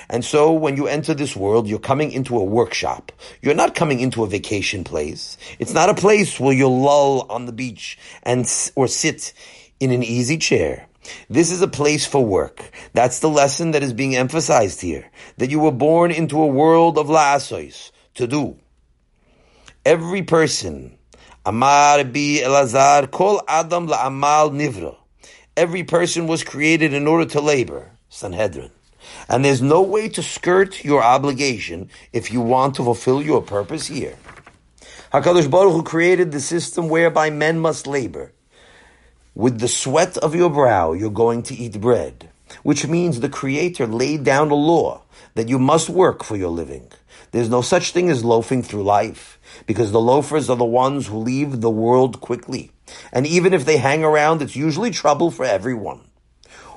And 0.09 0.23
so 0.23 0.51
when 0.51 0.77
you 0.77 0.87
enter 0.87 1.13
this 1.13 1.35
world, 1.35 1.67
you're 1.67 1.79
coming 1.79 2.11
into 2.11 2.37
a 2.37 2.43
workshop. 2.43 3.11
You're 3.41 3.55
not 3.55 3.75
coming 3.75 3.99
into 3.99 4.23
a 4.23 4.27
vacation 4.27 4.83
place. 4.83 5.37
It's 5.59 5.73
not 5.73 5.89
a 5.89 5.93
place 5.93 6.39
where 6.39 6.53
you'll 6.53 6.81
lull 6.81 7.25
on 7.29 7.45
the 7.45 7.53
beach 7.53 7.97
and, 8.23 8.45
or 8.75 8.87
sit 8.87 9.33
in 9.79 9.91
an 9.91 10.03
easy 10.03 10.37
chair. 10.37 10.87
This 11.29 11.51
is 11.51 11.61
a 11.61 11.67
place 11.67 12.05
for 12.05 12.23
work. 12.23 12.71
That's 12.93 13.19
the 13.19 13.29
lesson 13.29 13.71
that 13.71 13.83
is 13.83 13.93
being 13.93 14.15
emphasized 14.15 14.81
here. 14.81 15.09
That 15.37 15.49
you 15.49 15.59
were 15.59 15.71
born 15.71 16.11
into 16.11 16.41
a 16.41 16.47
world 16.47 16.97
of 16.97 17.07
la'asos, 17.07 17.91
to 18.15 18.27
do. 18.27 18.57
Every 19.85 20.21
person, 20.21 20.97
Amar 21.45 22.03
bi 22.05 22.39
Elazar, 22.41 23.11
kol 23.11 23.41
Adam 23.47 23.87
la'amal 23.87 24.51
nivra. 24.51 24.95
Every 25.57 25.83
person 25.83 26.27
was 26.27 26.43
created 26.43 26.93
in 26.93 27.07
order 27.07 27.25
to 27.31 27.41
labor. 27.41 27.92
Sanhedrin. 28.13 28.69
And 29.27 29.43
there's 29.43 29.61
no 29.61 29.81
way 29.81 30.07
to 30.09 30.21
skirt 30.21 30.85
your 30.85 31.03
obligation 31.03 31.89
if 32.13 32.31
you 32.31 32.41
want 32.41 32.75
to 32.75 32.83
fulfill 32.83 33.21
your 33.21 33.41
purpose 33.41 33.87
here. 33.87 34.15
HaKadosh 35.11 35.49
Baruch 35.49 35.73
Hu 35.73 35.83
created 35.83 36.31
the 36.31 36.39
system 36.39 36.89
whereby 36.89 37.31
men 37.31 37.59
must 37.59 37.87
labor. 37.87 38.31
With 39.35 39.59
the 39.59 39.67
sweat 39.67 40.15
of 40.17 40.35
your 40.35 40.51
brow, 40.51 40.93
you're 40.93 41.09
going 41.09 41.41
to 41.43 41.55
eat 41.55 41.81
bread, 41.81 42.29
which 42.61 42.87
means 42.87 43.19
the 43.19 43.29
Creator 43.29 43.87
laid 43.87 44.23
down 44.23 44.51
a 44.51 44.55
law 44.55 45.01
that 45.33 45.49
you 45.49 45.57
must 45.57 45.89
work 45.89 46.23
for 46.23 46.37
your 46.37 46.51
living. 46.51 46.91
There's 47.31 47.49
no 47.49 47.61
such 47.61 47.91
thing 47.91 48.11
as 48.11 48.23
loafing 48.23 48.61
through 48.61 48.83
life, 48.83 49.39
because 49.65 49.91
the 49.91 49.99
loafers 49.99 50.51
are 50.51 50.55
the 50.55 50.65
ones 50.65 51.07
who 51.07 51.17
leave 51.17 51.61
the 51.61 51.71
world 51.71 52.21
quickly. 52.21 52.71
And 53.11 53.25
even 53.25 53.53
if 53.53 53.65
they 53.65 53.77
hang 53.77 54.03
around, 54.03 54.43
it's 54.43 54.55
usually 54.55 54.91
trouble 54.91 55.31
for 55.31 55.45
everyone. 55.45 56.01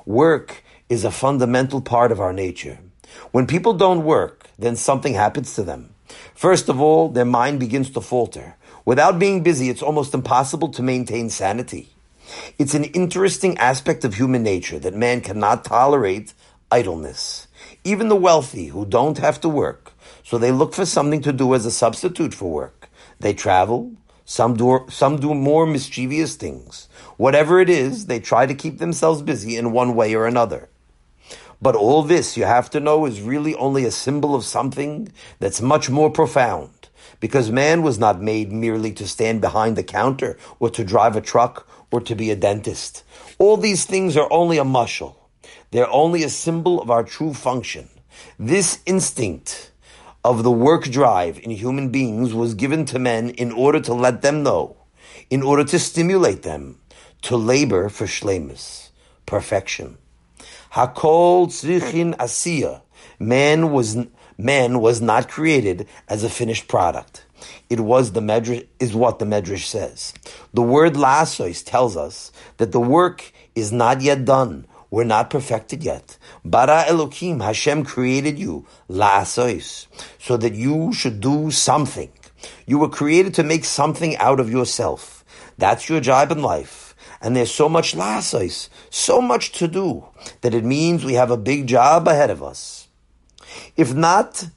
Work 0.05 0.63
is 0.89 1.03
a 1.03 1.11
fundamental 1.11 1.81
part 1.81 2.11
of 2.11 2.19
our 2.19 2.33
nature. 2.33 2.79
When 3.31 3.47
people 3.47 3.73
don't 3.73 4.05
work, 4.05 4.47
then 4.57 4.75
something 4.75 5.13
happens 5.13 5.53
to 5.55 5.63
them. 5.63 5.93
First 6.33 6.69
of 6.69 6.79
all, 6.79 7.09
their 7.09 7.25
mind 7.25 7.59
begins 7.59 7.89
to 7.91 8.01
falter. 8.01 8.55
Without 8.85 9.19
being 9.19 9.43
busy, 9.43 9.69
it's 9.69 9.81
almost 9.81 10.13
impossible 10.13 10.69
to 10.69 10.81
maintain 10.81 11.29
sanity. 11.29 11.89
It's 12.57 12.73
an 12.73 12.85
interesting 12.85 13.57
aspect 13.57 14.05
of 14.05 14.15
human 14.15 14.43
nature 14.43 14.79
that 14.79 14.93
man 14.93 15.21
cannot 15.21 15.65
tolerate 15.65 16.33
idleness. 16.71 17.47
Even 17.83 18.07
the 18.07 18.15
wealthy 18.15 18.67
who 18.67 18.85
don't 18.85 19.17
have 19.17 19.41
to 19.41 19.49
work, 19.49 19.93
so 20.23 20.37
they 20.37 20.51
look 20.51 20.73
for 20.73 20.85
something 20.85 21.21
to 21.21 21.33
do 21.33 21.53
as 21.53 21.65
a 21.65 21.71
substitute 21.71 22.33
for 22.33 22.51
work. 22.51 22.89
They 23.19 23.33
travel, 23.33 23.93
some 24.25 24.55
do, 24.55 24.85
some 24.89 25.19
do 25.19 25.33
more 25.33 25.65
mischievous 25.65 26.35
things. 26.35 26.89
Whatever 27.15 27.59
it 27.59 27.69
is, 27.69 28.05
they 28.05 28.19
try 28.19 28.45
to 28.45 28.53
keep 28.53 28.77
themselves 28.77 29.21
busy 29.21 29.55
in 29.55 29.71
one 29.71 29.95
way 29.95 30.15
or 30.15 30.27
another. 30.27 30.69
But 31.61 31.75
all 31.75 32.03
this, 32.03 32.37
you 32.37 32.45
have 32.45 32.69
to 32.71 32.79
know, 32.79 33.05
is 33.05 33.21
really 33.21 33.55
only 33.55 33.85
a 33.85 33.91
symbol 33.91 34.35
of 34.35 34.45
something 34.45 35.11
that's 35.39 35.61
much 35.61 35.89
more 35.89 36.09
profound. 36.09 36.71
Because 37.19 37.51
man 37.51 37.81
was 37.81 37.97
not 37.97 38.21
made 38.21 38.51
merely 38.51 38.91
to 38.93 39.07
stand 39.07 39.41
behind 39.41 39.75
the 39.75 39.83
counter 39.83 40.37
or 40.59 40.69
to 40.69 40.83
drive 40.83 41.15
a 41.15 41.21
truck 41.21 41.67
or 41.91 42.01
to 42.01 42.15
be 42.15 42.29
a 42.29 42.35
dentist. 42.35 43.03
All 43.39 43.57
these 43.57 43.85
things 43.85 44.15
are 44.17 44.31
only 44.31 44.57
a 44.57 44.63
mushal. 44.63 45.15
They're 45.71 45.91
only 45.91 46.23
a 46.23 46.29
symbol 46.29 46.81
of 46.81 46.91
our 46.91 47.03
true 47.03 47.33
function. 47.33 47.89
This 48.37 48.79
instinct 48.85 49.71
of 50.23 50.43
the 50.43 50.51
work 50.51 50.83
drive 50.85 51.39
in 51.39 51.51
human 51.51 51.89
beings 51.89 52.33
was 52.33 52.53
given 52.53 52.85
to 52.85 52.99
men 52.99 53.29
in 53.31 53.51
order 53.51 53.79
to 53.79 53.93
let 53.93 54.21
them 54.21 54.43
know, 54.43 54.75
in 55.29 55.41
order 55.41 55.63
to 55.63 55.79
stimulate 55.79 56.43
them 56.43 56.79
to 57.23 57.37
labor 57.37 57.89
for 57.89 58.05
shlemus, 58.05 58.89
perfection. 59.25 59.97
Hakol 60.73 61.47
tzrichin 61.47 62.15
asiya. 62.17 62.81
Man 63.19 63.71
was 63.71 63.97
man 64.37 64.79
was 64.79 65.01
not 65.01 65.29
created 65.29 65.87
as 66.07 66.23
a 66.23 66.29
finished 66.29 66.67
product. 66.67 67.25
It 67.69 67.79
was 67.79 68.11
the 68.11 68.21
medrash 68.21 68.67
is 68.79 68.93
what 68.93 69.19
the 69.19 69.25
medrash 69.25 69.65
says. 69.65 70.13
The 70.53 70.61
word 70.61 70.93
lasos 70.93 71.63
tells 71.65 71.97
us 71.97 72.31
that 72.57 72.71
the 72.71 72.79
work 72.79 73.31
is 73.55 73.71
not 73.71 74.01
yet 74.01 74.25
done. 74.25 74.65
We're 74.89 75.03
not 75.03 75.29
perfected 75.29 75.83
yet. 75.83 76.17
Bara 76.45 76.85
Elokim, 76.87 77.43
Hashem 77.43 77.83
created 77.83 78.39
you, 78.39 78.65
lasos, 78.89 79.87
so 80.17 80.37
that 80.37 80.53
you 80.53 80.93
should 80.93 81.19
do 81.19 81.51
something. 81.51 82.09
You 82.65 82.79
were 82.79 82.89
created 82.89 83.33
to 83.35 83.43
make 83.43 83.65
something 83.65 84.15
out 84.17 84.39
of 84.39 84.49
yourself. 84.49 85.25
That's 85.57 85.89
your 85.89 85.99
job 85.99 86.31
in 86.31 86.41
life. 86.41 86.86
And 87.21 87.35
there's 87.35 87.53
so 87.53 87.67
much 87.67 87.95
lasais, 87.95 88.69
so 88.89 89.21
much 89.21 89.51
to 89.53 89.67
do, 89.67 90.05
that 90.41 90.53
it 90.53 90.63
means 90.63 91.03
we 91.03 91.13
have 91.13 91.31
a 91.31 91.37
big 91.37 91.67
job 91.67 92.07
ahead 92.07 92.29
of 92.29 92.43
us. 92.43 92.87
If 93.75 93.93
not, 93.93 94.47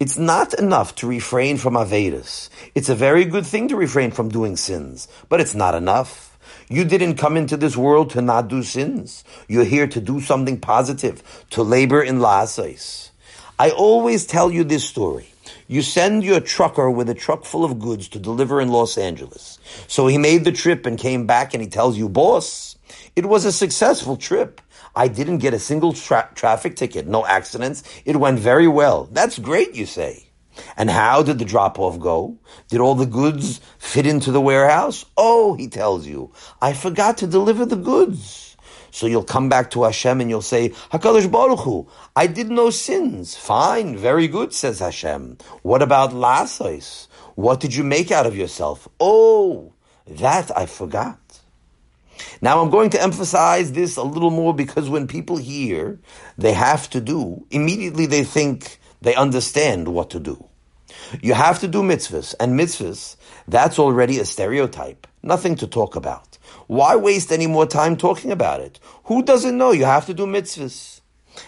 it's 0.00 0.18
not 0.18 0.54
enough 0.54 0.94
to 0.96 1.06
refrain 1.06 1.56
from 1.56 1.74
Avedas. 1.74 2.48
It's 2.74 2.88
a 2.88 2.94
very 2.94 3.24
good 3.24 3.46
thing 3.46 3.68
to 3.68 3.76
refrain 3.76 4.10
from 4.10 4.28
doing 4.28 4.56
sins, 4.56 5.08
but 5.28 5.40
it's 5.40 5.54
not 5.54 5.74
enough. 5.74 6.38
You 6.68 6.84
didn't 6.84 7.16
come 7.16 7.36
into 7.36 7.56
this 7.56 7.76
world 7.76 8.10
to 8.10 8.22
not 8.22 8.48
do 8.48 8.62
sins. 8.62 9.24
You're 9.48 9.64
here 9.64 9.86
to 9.86 10.00
do 10.00 10.20
something 10.20 10.58
positive, 10.58 11.22
to 11.50 11.62
labor 11.62 12.02
in 12.02 12.18
lasais. 12.18 13.10
I 13.58 13.70
always 13.70 14.26
tell 14.26 14.50
you 14.50 14.64
this 14.64 14.84
story. 14.84 15.33
You 15.66 15.80
send 15.80 16.24
your 16.24 16.40
trucker 16.40 16.90
with 16.90 17.08
a 17.08 17.14
truck 17.14 17.44
full 17.44 17.64
of 17.64 17.78
goods 17.78 18.08
to 18.08 18.18
deliver 18.18 18.60
in 18.60 18.68
Los 18.68 18.98
Angeles. 18.98 19.58
So 19.88 20.06
he 20.06 20.18
made 20.18 20.44
the 20.44 20.52
trip 20.52 20.84
and 20.84 20.98
came 20.98 21.26
back 21.26 21.54
and 21.54 21.62
he 21.62 21.68
tells 21.68 21.96
you, 21.96 22.08
boss, 22.08 22.76
it 23.16 23.26
was 23.26 23.44
a 23.44 23.52
successful 23.52 24.16
trip. 24.16 24.60
I 24.94 25.08
didn't 25.08 25.38
get 25.38 25.54
a 25.54 25.58
single 25.58 25.92
tra- 25.92 26.30
traffic 26.34 26.76
ticket, 26.76 27.06
no 27.06 27.24
accidents. 27.26 27.82
It 28.04 28.16
went 28.16 28.38
very 28.38 28.68
well. 28.68 29.08
That's 29.10 29.38
great, 29.38 29.74
you 29.74 29.86
say. 29.86 30.28
And 30.76 30.90
how 30.90 31.22
did 31.22 31.38
the 31.38 31.44
drop 31.44 31.78
off 31.78 31.98
go? 31.98 32.38
Did 32.68 32.80
all 32.80 32.94
the 32.94 33.06
goods 33.06 33.60
fit 33.78 34.06
into 34.06 34.30
the 34.30 34.40
warehouse? 34.40 35.04
Oh, 35.16 35.54
he 35.54 35.68
tells 35.68 36.06
you, 36.06 36.32
I 36.60 36.74
forgot 36.74 37.18
to 37.18 37.26
deliver 37.26 37.64
the 37.64 37.76
goods. 37.76 38.53
So 38.94 39.08
you'll 39.08 39.24
come 39.24 39.48
back 39.48 39.72
to 39.72 39.82
Hashem 39.82 40.20
and 40.20 40.30
you'll 40.30 40.40
say, 40.40 40.68
Hakadosh 40.68 41.28
Baruch 41.28 41.58
Hu, 41.64 41.88
I 42.14 42.28
did 42.28 42.48
no 42.48 42.70
sins. 42.70 43.34
Fine, 43.34 43.96
very 43.96 44.28
good, 44.28 44.52
says 44.52 44.78
Hashem. 44.78 45.38
What 45.62 45.82
about 45.82 46.12
lasos? 46.12 47.08
What 47.34 47.58
did 47.58 47.74
you 47.74 47.82
make 47.82 48.12
out 48.12 48.24
of 48.24 48.36
yourself? 48.36 48.86
Oh, 49.00 49.72
that 50.06 50.56
I 50.56 50.66
forgot. 50.66 51.18
Now 52.40 52.62
I'm 52.62 52.70
going 52.70 52.90
to 52.90 53.02
emphasize 53.02 53.72
this 53.72 53.96
a 53.96 54.04
little 54.04 54.30
more 54.30 54.54
because 54.54 54.88
when 54.88 55.08
people 55.08 55.38
hear 55.38 55.98
they 56.38 56.52
have 56.52 56.88
to 56.90 57.00
do, 57.00 57.44
immediately 57.50 58.06
they 58.06 58.22
think 58.22 58.78
they 59.02 59.16
understand 59.16 59.88
what 59.88 60.10
to 60.10 60.20
do. 60.20 60.48
You 61.20 61.34
have 61.34 61.58
to 61.58 61.66
do 61.66 61.82
mitzvahs, 61.82 62.36
and 62.38 62.58
mitzvahs, 62.58 63.16
that's 63.48 63.80
already 63.80 64.20
a 64.20 64.24
stereotype. 64.24 65.08
Nothing 65.20 65.56
to 65.56 65.66
talk 65.66 65.96
about. 65.96 66.38
Why 66.66 66.96
waste 66.96 67.30
any 67.30 67.46
more 67.46 67.66
time 67.66 67.96
talking 67.96 68.30
about 68.30 68.60
it? 68.60 68.80
Who 69.04 69.22
doesn't 69.22 69.58
know 69.58 69.72
you 69.72 69.84
have 69.84 70.06
to 70.06 70.14
do 70.14 70.26
mitzvahs? 70.26 71.00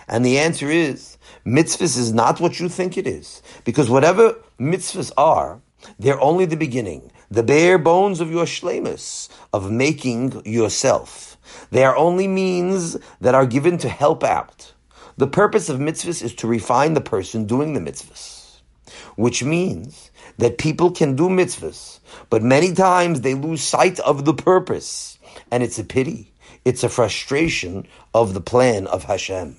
And 0.08 0.25
the 0.25 0.38
answer 0.38 0.70
is, 0.70 1.16
mitzvahs 1.44 1.96
is 1.96 2.12
not 2.12 2.40
what 2.40 2.61
you 2.61 2.68
think 2.68 2.99
it 2.99 3.06
is. 3.06 3.42
Because 3.64 3.88
whatever 3.88 4.37
mitzvahs 4.61 5.12
are, 5.16 5.61
they're 5.99 6.20
only 6.20 6.44
the 6.44 6.56
beginning, 6.56 7.12
the 7.30 7.42
bare 7.42 7.78
bones 7.78 8.20
of 8.20 8.30
your 8.30 8.44
shlemus, 8.44 9.28
of 9.52 9.70
making 9.70 10.42
yourself. 10.44 11.37
They 11.70 11.85
are 11.85 11.96
only 11.96 12.26
means 12.26 12.96
that 13.20 13.35
are 13.35 13.46
given 13.46 13.78
to 13.78 13.88
help 13.88 14.25
out. 14.25 14.73
The 15.16 15.26
purpose 15.26 15.68
of 15.68 15.78
mitzvahs 15.78 16.23
is 16.23 16.35
to 16.37 16.46
refine 16.46 16.94
the 16.94 17.00
person 17.00 17.46
doing 17.46 17.73
the 17.73 17.80
mitzvahs, 17.80 18.61
which 19.14 19.42
means 19.42 20.11
that 20.38 20.59
people 20.59 20.90
can 20.90 21.16
do 21.16 21.28
mitzvahs, 21.28 22.00
but 22.31 22.43
many 22.43 22.73
times 22.73 23.21
they 23.21 23.35
lose 23.35 23.62
sight 23.62 23.99
of 24.00 24.25
the 24.25 24.35
purpose. 24.35 25.19
And 25.50 25.62
it's 25.62 25.78
a 25.78 25.85
pity. 25.85 26.33
It's 26.64 26.83
a 26.83 26.88
frustration 26.88 27.87
of 28.14 28.35
the 28.35 28.40
plan 28.40 28.87
of 28.87 29.05
Hashem. 29.05 29.57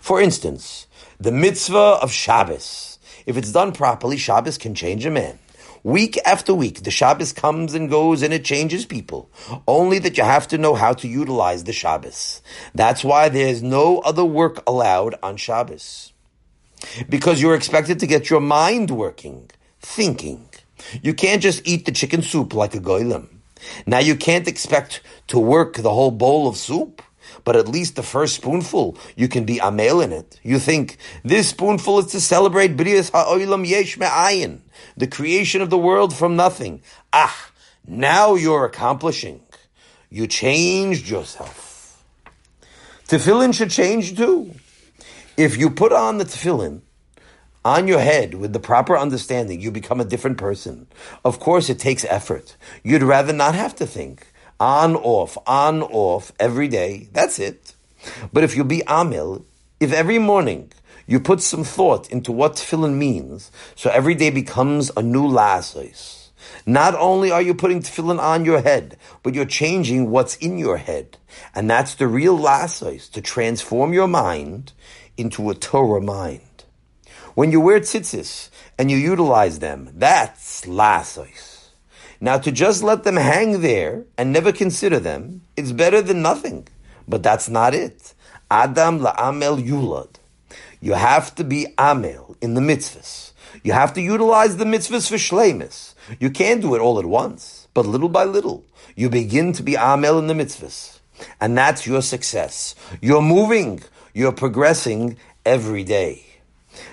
For 0.00 0.20
instance, 0.20 0.86
the 1.20 1.32
mitzvah 1.32 1.98
of 2.02 2.12
Shabbos. 2.12 2.98
If 3.26 3.36
it's 3.36 3.52
done 3.52 3.72
properly, 3.72 4.16
Shabbos 4.16 4.58
can 4.58 4.74
change 4.74 5.04
a 5.04 5.10
man. 5.10 5.38
Week 5.84 6.18
after 6.24 6.54
week, 6.54 6.82
the 6.82 6.90
Shabbos 6.90 7.32
comes 7.32 7.74
and 7.74 7.88
goes 7.88 8.22
and 8.22 8.34
it 8.34 8.44
changes 8.44 8.84
people. 8.84 9.30
Only 9.66 9.98
that 10.00 10.16
you 10.16 10.24
have 10.24 10.48
to 10.48 10.58
know 10.58 10.74
how 10.74 10.92
to 10.94 11.08
utilize 11.08 11.64
the 11.64 11.72
Shabbos. 11.72 12.42
That's 12.74 13.04
why 13.04 13.28
there's 13.28 13.62
no 13.62 13.98
other 13.98 14.24
work 14.24 14.62
allowed 14.66 15.14
on 15.22 15.36
Shabbos. 15.36 16.12
Because 17.08 17.40
you're 17.40 17.54
expected 17.54 18.00
to 18.00 18.06
get 18.06 18.30
your 18.30 18.40
mind 18.40 18.90
working 18.90 19.50
thinking. 19.80 20.48
You 21.02 21.14
can't 21.14 21.42
just 21.42 21.66
eat 21.66 21.84
the 21.84 21.92
chicken 21.92 22.22
soup 22.22 22.54
like 22.54 22.74
a 22.74 22.80
goylem. 22.80 23.28
Now 23.86 23.98
you 23.98 24.16
can't 24.16 24.48
expect 24.48 25.00
to 25.28 25.38
work 25.38 25.76
the 25.76 25.90
whole 25.90 26.10
bowl 26.10 26.48
of 26.48 26.56
soup, 26.56 27.02
but 27.44 27.56
at 27.56 27.68
least 27.68 27.96
the 27.96 28.02
first 28.02 28.36
spoonful, 28.36 28.96
you 29.16 29.28
can 29.28 29.44
be 29.44 29.58
amel 29.58 30.00
in 30.00 30.12
it. 30.12 30.38
You 30.42 30.58
think, 30.58 30.98
this 31.24 31.48
spoonful 31.48 32.00
is 32.00 32.06
to 32.12 32.20
celebrate 32.20 32.76
Brias 32.76 33.10
Ha'olam 33.10 33.66
Yesh 33.66 33.98
Me'ayin, 33.98 34.60
the 34.96 35.06
creation 35.06 35.60
of 35.60 35.70
the 35.70 35.78
world 35.78 36.14
from 36.14 36.36
nothing. 36.36 36.82
Ah, 37.12 37.50
now 37.86 38.34
you're 38.34 38.64
accomplishing. 38.64 39.40
You 40.10 40.26
changed 40.26 41.08
yourself. 41.08 42.02
Tefillin 43.08 43.54
should 43.54 43.70
change 43.70 44.16
too. 44.16 44.54
If 45.36 45.56
you 45.56 45.70
put 45.70 45.92
on 45.92 46.18
the 46.18 46.24
tefillin 46.24 46.82
on 47.64 47.88
your 47.88 48.00
head 48.00 48.34
with 48.34 48.52
the 48.52 48.60
proper 48.60 48.96
understanding, 48.96 49.60
you 49.60 49.70
become 49.70 50.00
a 50.00 50.04
different 50.04 50.38
person. 50.38 50.86
Of 51.24 51.40
course, 51.40 51.68
it 51.68 51.78
takes 51.78 52.04
effort. 52.04 52.56
You'd 52.82 53.02
rather 53.02 53.32
not 53.32 53.54
have 53.54 53.74
to 53.76 53.86
think. 53.86 54.26
On, 54.60 54.96
off, 54.96 55.38
on, 55.46 55.82
off, 55.82 56.32
every 56.40 56.68
day. 56.68 57.08
That's 57.12 57.38
it. 57.38 57.74
But 58.32 58.44
if 58.44 58.56
you 58.56 58.64
be 58.64 58.82
Amil, 58.86 59.44
if 59.80 59.92
every 59.92 60.18
morning 60.18 60.72
you 61.06 61.20
put 61.20 61.40
some 61.40 61.64
thought 61.64 62.10
into 62.10 62.32
what 62.32 62.54
tefillin 62.54 62.94
means, 62.94 63.50
so 63.74 63.90
every 63.90 64.14
day 64.14 64.30
becomes 64.30 64.90
a 64.96 65.02
new 65.02 65.26
lasos. 65.26 66.28
Not 66.66 66.94
only 66.94 67.30
are 67.30 67.42
you 67.42 67.54
putting 67.54 67.80
tefillin 67.80 68.18
on 68.18 68.44
your 68.44 68.60
head, 68.60 68.96
but 69.22 69.34
you're 69.34 69.44
changing 69.44 70.10
what's 70.10 70.36
in 70.36 70.58
your 70.58 70.76
head. 70.76 71.18
And 71.54 71.68
that's 71.68 71.94
the 71.94 72.06
real 72.06 72.38
lasos, 72.38 73.10
to 73.12 73.20
transform 73.20 73.92
your 73.92 74.08
mind 74.08 74.72
into 75.16 75.50
a 75.50 75.54
Torah 75.54 76.00
mind. 76.00 76.40
When 77.38 77.52
you 77.52 77.60
wear 77.60 77.78
tzitzis 77.78 78.50
and 78.78 78.90
you 78.90 78.96
utilize 78.96 79.60
them, 79.60 79.90
that's 79.94 80.62
lasois. 80.62 81.68
Now 82.20 82.36
to 82.38 82.50
just 82.50 82.82
let 82.82 83.04
them 83.04 83.14
hang 83.14 83.60
there 83.60 84.06
and 84.18 84.32
never 84.32 84.50
consider 84.50 84.98
them, 84.98 85.42
it's 85.56 85.70
better 85.70 86.02
than 86.02 86.20
nothing. 86.20 86.66
But 87.06 87.22
that's 87.22 87.48
not 87.48 87.74
it. 87.74 88.12
Adam 88.50 88.98
la'amel 88.98 89.64
yulad. 89.64 90.16
You 90.80 90.94
have 90.94 91.32
to 91.36 91.44
be 91.44 91.68
amel 91.78 92.36
in 92.40 92.54
the 92.54 92.60
mitzvahs. 92.60 93.30
You 93.62 93.72
have 93.72 93.92
to 93.92 94.00
utilize 94.00 94.56
the 94.56 94.64
mitzvahs 94.64 95.08
for 95.08 95.14
shlemis. 95.14 95.94
You 96.18 96.30
can't 96.30 96.60
do 96.60 96.74
it 96.74 96.80
all 96.80 96.98
at 96.98 97.06
once, 97.06 97.68
but 97.72 97.86
little 97.86 98.08
by 98.08 98.24
little, 98.24 98.64
you 98.96 99.08
begin 99.08 99.52
to 99.52 99.62
be 99.62 99.76
amel 99.76 100.18
in 100.18 100.26
the 100.26 100.34
mitzvahs. 100.34 100.98
And 101.40 101.56
that's 101.56 101.86
your 101.86 102.02
success. 102.02 102.74
You're 103.00 103.22
moving, 103.22 103.84
you're 104.12 104.32
progressing 104.32 105.18
every 105.46 105.84
day. 105.84 106.27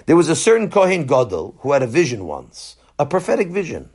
There 0.05 0.15
was 0.15 0.29
a 0.29 0.35
certain 0.35 0.69
Kohen 0.69 1.05
Gadol 1.05 1.55
who 1.59 1.71
had 1.71 1.83
a 1.83 1.87
vision 1.87 2.25
once, 2.25 2.75
a 2.99 3.05
prophetic 3.05 3.49
vision. 3.49 3.89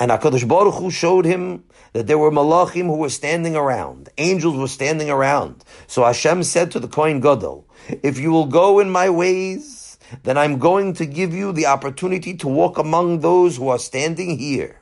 And 0.00 0.10
HaKadosh 0.10 0.46
Baruch 0.48 0.74
Hu 0.74 0.90
showed 0.90 1.24
him 1.24 1.64
that 1.92 2.08
there 2.08 2.18
were 2.18 2.30
malachim 2.30 2.86
who 2.86 2.96
were 2.96 3.10
standing 3.10 3.54
around. 3.54 4.08
Angels 4.18 4.56
were 4.56 4.68
standing 4.68 5.08
around. 5.08 5.64
So 5.86 6.04
Hashem 6.04 6.42
said 6.42 6.72
to 6.72 6.80
the 6.80 6.88
Kohen 6.88 7.20
Gadol, 7.20 7.66
if 8.02 8.18
you 8.18 8.32
will 8.32 8.46
go 8.46 8.80
in 8.80 8.90
my 8.90 9.08
ways, 9.10 9.98
then 10.24 10.36
I'm 10.36 10.58
going 10.58 10.94
to 10.94 11.06
give 11.06 11.32
you 11.32 11.52
the 11.52 11.66
opportunity 11.66 12.34
to 12.38 12.48
walk 12.48 12.78
among 12.78 13.20
those 13.20 13.56
who 13.56 13.68
are 13.68 13.78
standing 13.78 14.38
here. 14.38 14.80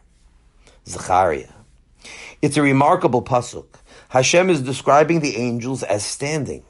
Zechariah. 0.86 1.48
It's 2.40 2.56
a 2.56 2.62
remarkable 2.62 3.22
pasuk. 3.22 3.66
Hashem 4.08 4.50
is 4.50 4.62
describing 4.62 5.20
the 5.20 5.36
angels 5.36 5.82
as 5.82 6.04
standing. 6.04 6.64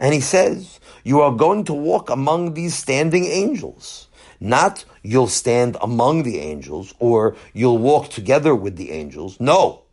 And 0.00 0.14
he 0.14 0.20
says, 0.20 0.80
you 1.08 1.22
are 1.22 1.32
going 1.32 1.64
to 1.64 1.72
walk 1.72 2.10
among 2.10 2.52
these 2.52 2.74
standing 2.74 3.24
angels. 3.24 4.08
Not 4.40 4.84
you'll 5.02 5.34
stand 5.42 5.78
among 5.80 6.24
the 6.24 6.38
angels 6.38 6.92
or 6.98 7.34
you'll 7.54 7.78
walk 7.78 8.10
together 8.10 8.54
with 8.54 8.76
the 8.76 8.90
angels. 8.90 9.40
No. 9.40 9.84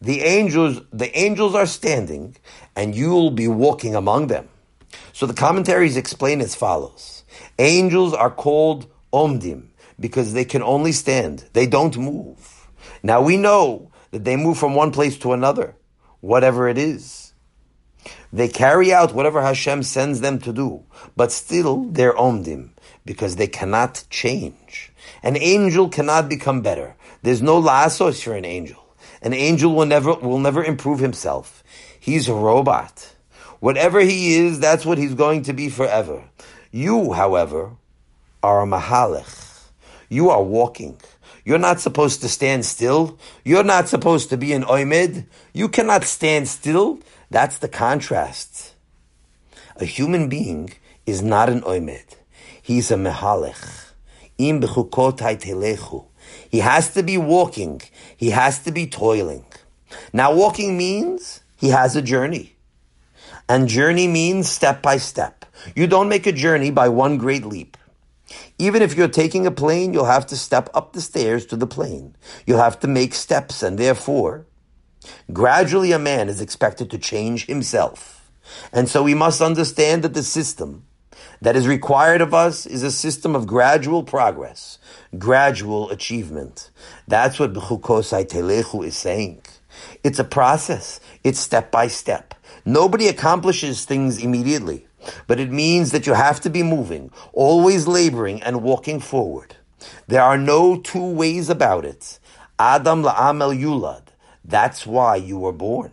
The 0.00 0.22
angels, 0.22 0.80
the 0.90 1.16
angels 1.16 1.54
are 1.54 1.66
standing 1.66 2.36
and 2.74 2.94
you'll 2.94 3.30
be 3.30 3.48
walking 3.48 3.94
among 3.94 4.28
them. 4.28 4.48
So 5.12 5.26
the 5.26 5.34
commentaries 5.34 5.98
explain 5.98 6.40
as 6.40 6.54
follows. 6.54 7.24
Angels 7.58 8.14
are 8.14 8.30
called 8.30 8.86
omdim 9.12 9.66
because 10.00 10.32
they 10.32 10.46
can 10.46 10.62
only 10.62 10.92
stand. 10.92 11.44
They 11.52 11.66
don't 11.66 11.98
move. 11.98 12.66
Now 13.02 13.20
we 13.20 13.36
know 13.36 13.92
that 14.10 14.24
they 14.24 14.36
move 14.36 14.56
from 14.56 14.74
one 14.74 14.90
place 14.90 15.18
to 15.18 15.34
another, 15.34 15.76
whatever 16.20 16.66
it 16.66 16.78
is. 16.78 17.21
They 18.32 18.48
carry 18.48 18.92
out 18.92 19.14
whatever 19.14 19.42
Hashem 19.42 19.82
sends 19.82 20.20
them 20.20 20.38
to 20.40 20.52
do, 20.52 20.84
but 21.16 21.30
still 21.30 21.84
they're 21.84 22.14
omdim 22.14 22.70
because 23.04 23.36
they 23.36 23.46
cannot 23.46 24.04
change. 24.08 24.92
An 25.22 25.36
angel 25.36 25.88
cannot 25.88 26.28
become 26.28 26.62
better. 26.62 26.96
There's 27.22 27.42
no 27.42 27.60
lasos 27.60 28.22
for 28.22 28.34
an 28.34 28.44
angel. 28.46 28.82
An 29.20 29.34
angel 29.34 29.74
will 29.74 29.86
never 29.86 30.14
will 30.14 30.38
never 30.38 30.64
improve 30.64 30.98
himself. 30.98 31.62
He's 32.00 32.28
a 32.28 32.34
robot. 32.34 33.14
Whatever 33.60 34.00
he 34.00 34.34
is, 34.34 34.58
that's 34.58 34.84
what 34.84 34.98
he's 34.98 35.14
going 35.14 35.42
to 35.44 35.52
be 35.52 35.68
forever. 35.68 36.24
You, 36.72 37.12
however, 37.12 37.76
are 38.42 38.62
a 38.62 38.66
mahalech. 38.66 39.68
You 40.08 40.30
are 40.30 40.42
walking. 40.42 40.98
You're 41.44 41.58
not 41.58 41.80
supposed 41.80 42.22
to 42.22 42.28
stand 42.28 42.64
still. 42.64 43.18
You're 43.44 43.64
not 43.64 43.88
supposed 43.88 44.30
to 44.30 44.36
be 44.36 44.52
an 44.52 44.62
oimid. 44.64 45.26
You 45.52 45.68
cannot 45.68 46.04
stand 46.04 46.48
still. 46.48 46.98
That's 47.32 47.56
the 47.56 47.68
contrast. 47.68 48.74
A 49.76 49.86
human 49.86 50.28
being 50.28 50.74
is 51.06 51.22
not 51.22 51.48
an 51.48 51.62
oimid. 51.62 52.16
He's 52.60 52.90
a 52.90 52.96
mehalech. 52.96 53.86
Im 54.36 54.60
telechu. 54.60 56.04
He 56.50 56.58
has 56.58 56.92
to 56.92 57.02
be 57.02 57.16
walking. 57.16 57.80
He 58.18 58.28
has 58.30 58.58
to 58.64 58.70
be 58.70 58.86
toiling. 58.86 59.46
Now 60.12 60.34
walking 60.34 60.76
means 60.76 61.40
he 61.56 61.70
has 61.70 61.96
a 61.96 62.02
journey. 62.02 62.56
And 63.48 63.66
journey 63.66 64.08
means 64.08 64.50
step 64.50 64.82
by 64.82 64.98
step. 64.98 65.46
You 65.74 65.86
don't 65.86 66.10
make 66.10 66.26
a 66.26 66.32
journey 66.32 66.70
by 66.70 66.90
one 66.90 67.16
great 67.16 67.46
leap. 67.46 67.78
Even 68.58 68.82
if 68.82 68.94
you're 68.94 69.08
taking 69.08 69.46
a 69.46 69.50
plane, 69.50 69.94
you'll 69.94 70.04
have 70.04 70.26
to 70.26 70.36
step 70.36 70.68
up 70.74 70.92
the 70.92 71.00
stairs 71.00 71.46
to 71.46 71.56
the 71.56 71.66
plane. 71.66 72.14
You'll 72.46 72.58
have 72.58 72.78
to 72.80 72.88
make 72.88 73.14
steps, 73.14 73.62
and 73.62 73.78
therefore, 73.78 74.46
gradually 75.32 75.92
a 75.92 75.98
man 75.98 76.28
is 76.28 76.40
expected 76.40 76.90
to 76.90 76.98
change 76.98 77.46
himself. 77.46 78.30
And 78.72 78.88
so 78.88 79.02
we 79.02 79.14
must 79.14 79.40
understand 79.40 80.02
that 80.02 80.14
the 80.14 80.22
system 80.22 80.84
that 81.40 81.56
is 81.56 81.66
required 81.66 82.20
of 82.20 82.32
us 82.32 82.66
is 82.66 82.82
a 82.82 82.90
system 82.90 83.34
of 83.34 83.46
gradual 83.46 84.02
progress, 84.04 84.78
gradual 85.18 85.90
achievement. 85.90 86.70
That's 87.08 87.38
what 87.38 87.52
B'chukosai 87.52 88.26
Telechu 88.26 88.86
is 88.86 88.96
saying. 88.96 89.42
It's 90.04 90.18
a 90.18 90.24
process. 90.24 91.00
It's 91.24 91.40
step 91.40 91.70
by 91.70 91.88
step. 91.88 92.34
Nobody 92.64 93.08
accomplishes 93.08 93.84
things 93.84 94.22
immediately, 94.22 94.86
but 95.26 95.40
it 95.40 95.50
means 95.50 95.90
that 95.90 96.06
you 96.06 96.12
have 96.12 96.40
to 96.42 96.50
be 96.50 96.62
moving, 96.62 97.10
always 97.32 97.88
laboring 97.88 98.40
and 98.42 98.62
walking 98.62 99.00
forward. 99.00 99.56
There 100.06 100.22
are 100.22 100.38
no 100.38 100.78
two 100.78 101.04
ways 101.04 101.50
about 101.50 101.84
it. 101.84 102.20
Adam 102.58 103.02
la'amel 103.02 103.58
yulad. 103.58 104.11
That's 104.44 104.86
why 104.86 105.16
you 105.16 105.38
were 105.38 105.52
born. 105.52 105.92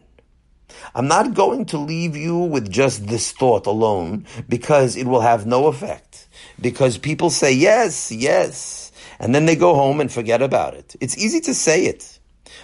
I'm 0.93 1.07
not 1.07 1.33
going 1.33 1.65
to 1.65 1.77
leave 1.77 2.15
you 2.15 2.37
with 2.37 2.69
just 2.71 3.07
this 3.07 3.31
thought 3.31 3.65
alone 3.65 4.25
because 4.47 4.95
it 4.95 5.07
will 5.07 5.21
have 5.21 5.45
no 5.45 5.67
effect. 5.67 6.27
Because 6.61 6.97
people 6.97 7.29
say 7.29 7.51
yes, 7.51 8.11
yes, 8.11 8.91
and 9.19 9.33
then 9.33 9.45
they 9.45 9.55
go 9.55 9.75
home 9.75 9.99
and 9.99 10.11
forget 10.11 10.41
about 10.41 10.73
it. 10.73 10.95
It's 11.01 11.17
easy 11.17 11.41
to 11.41 11.53
say 11.53 11.85
it, 11.85 12.19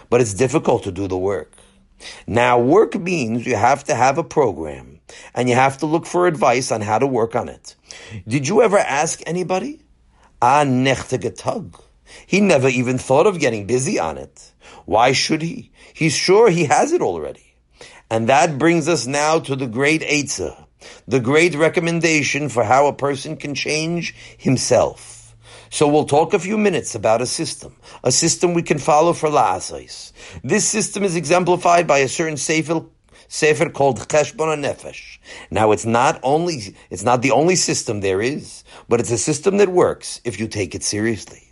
but 0.09 0.21
it's 0.21 0.33
difficult 0.33 0.83
to 0.83 0.91
do 0.91 1.07
the 1.07 1.17
work. 1.17 1.51
Now, 2.27 2.59
work 2.59 2.95
means 2.95 3.45
you 3.45 3.55
have 3.55 3.83
to 3.85 3.95
have 3.95 4.17
a 4.17 4.23
program 4.23 4.99
and 5.33 5.49
you 5.49 5.55
have 5.55 5.77
to 5.79 5.85
look 5.85 6.05
for 6.05 6.27
advice 6.27 6.71
on 6.71 6.81
how 6.81 6.99
to 6.99 7.07
work 7.07 7.35
on 7.35 7.49
it. 7.49 7.75
Did 8.27 8.47
you 8.47 8.61
ever 8.61 8.77
ask 8.77 9.21
anybody? 9.25 9.81
Ah, 10.41 10.63
nechtegetug. 10.63 11.81
He 12.25 12.41
never 12.41 12.67
even 12.67 12.97
thought 12.97 13.27
of 13.27 13.39
getting 13.39 13.65
busy 13.65 13.99
on 13.99 14.17
it. 14.17 14.51
Why 14.85 15.11
should 15.11 15.41
he? 15.41 15.71
He's 15.93 16.15
sure 16.15 16.49
he 16.49 16.65
has 16.65 16.91
it 16.91 17.01
already. 17.01 17.55
And 18.09 18.29
that 18.29 18.57
brings 18.57 18.87
us 18.87 19.07
now 19.07 19.39
to 19.39 19.55
the 19.55 19.67
great 19.67 20.01
Eitzah, 20.01 20.65
the 21.07 21.19
great 21.19 21.55
recommendation 21.55 22.49
for 22.49 22.63
how 22.63 22.87
a 22.87 22.93
person 22.93 23.35
can 23.35 23.55
change 23.55 24.13
himself. 24.37 25.35
So 25.71 25.87
we'll 25.87 26.05
talk 26.05 26.33
a 26.33 26.39
few 26.39 26.57
minutes 26.57 26.95
about 26.95 27.21
a 27.21 27.25
system, 27.25 27.75
a 28.03 28.11
system 28.11 28.53
we 28.53 28.61
can 28.61 28.77
follow 28.77 29.13
for 29.13 29.29
la'asais. 29.29 30.13
This 30.43 30.67
system 30.67 31.03
is 31.03 31.15
exemplified 31.15 31.87
by 31.87 31.99
a 31.99 32.07
certain 32.07 32.37
sefer, 32.37 32.85
sefer 33.27 33.69
called 33.69 33.99
Cheshbon 34.07 34.63
Nefesh. 34.63 35.17
Now 35.49 35.71
it's 35.71 35.85
not 35.85 36.19
only, 36.21 36.75
it's 36.89 37.03
not 37.03 37.23
the 37.23 37.31
only 37.31 37.55
system 37.55 37.99
there 37.99 38.21
is, 38.21 38.63
but 38.87 38.99
it's 38.99 39.11
a 39.11 39.17
system 39.17 39.57
that 39.57 39.69
works 39.69 40.21
if 40.23 40.39
you 40.39 40.47
take 40.47 40.75
it 40.75 40.83
seriously. 40.83 41.44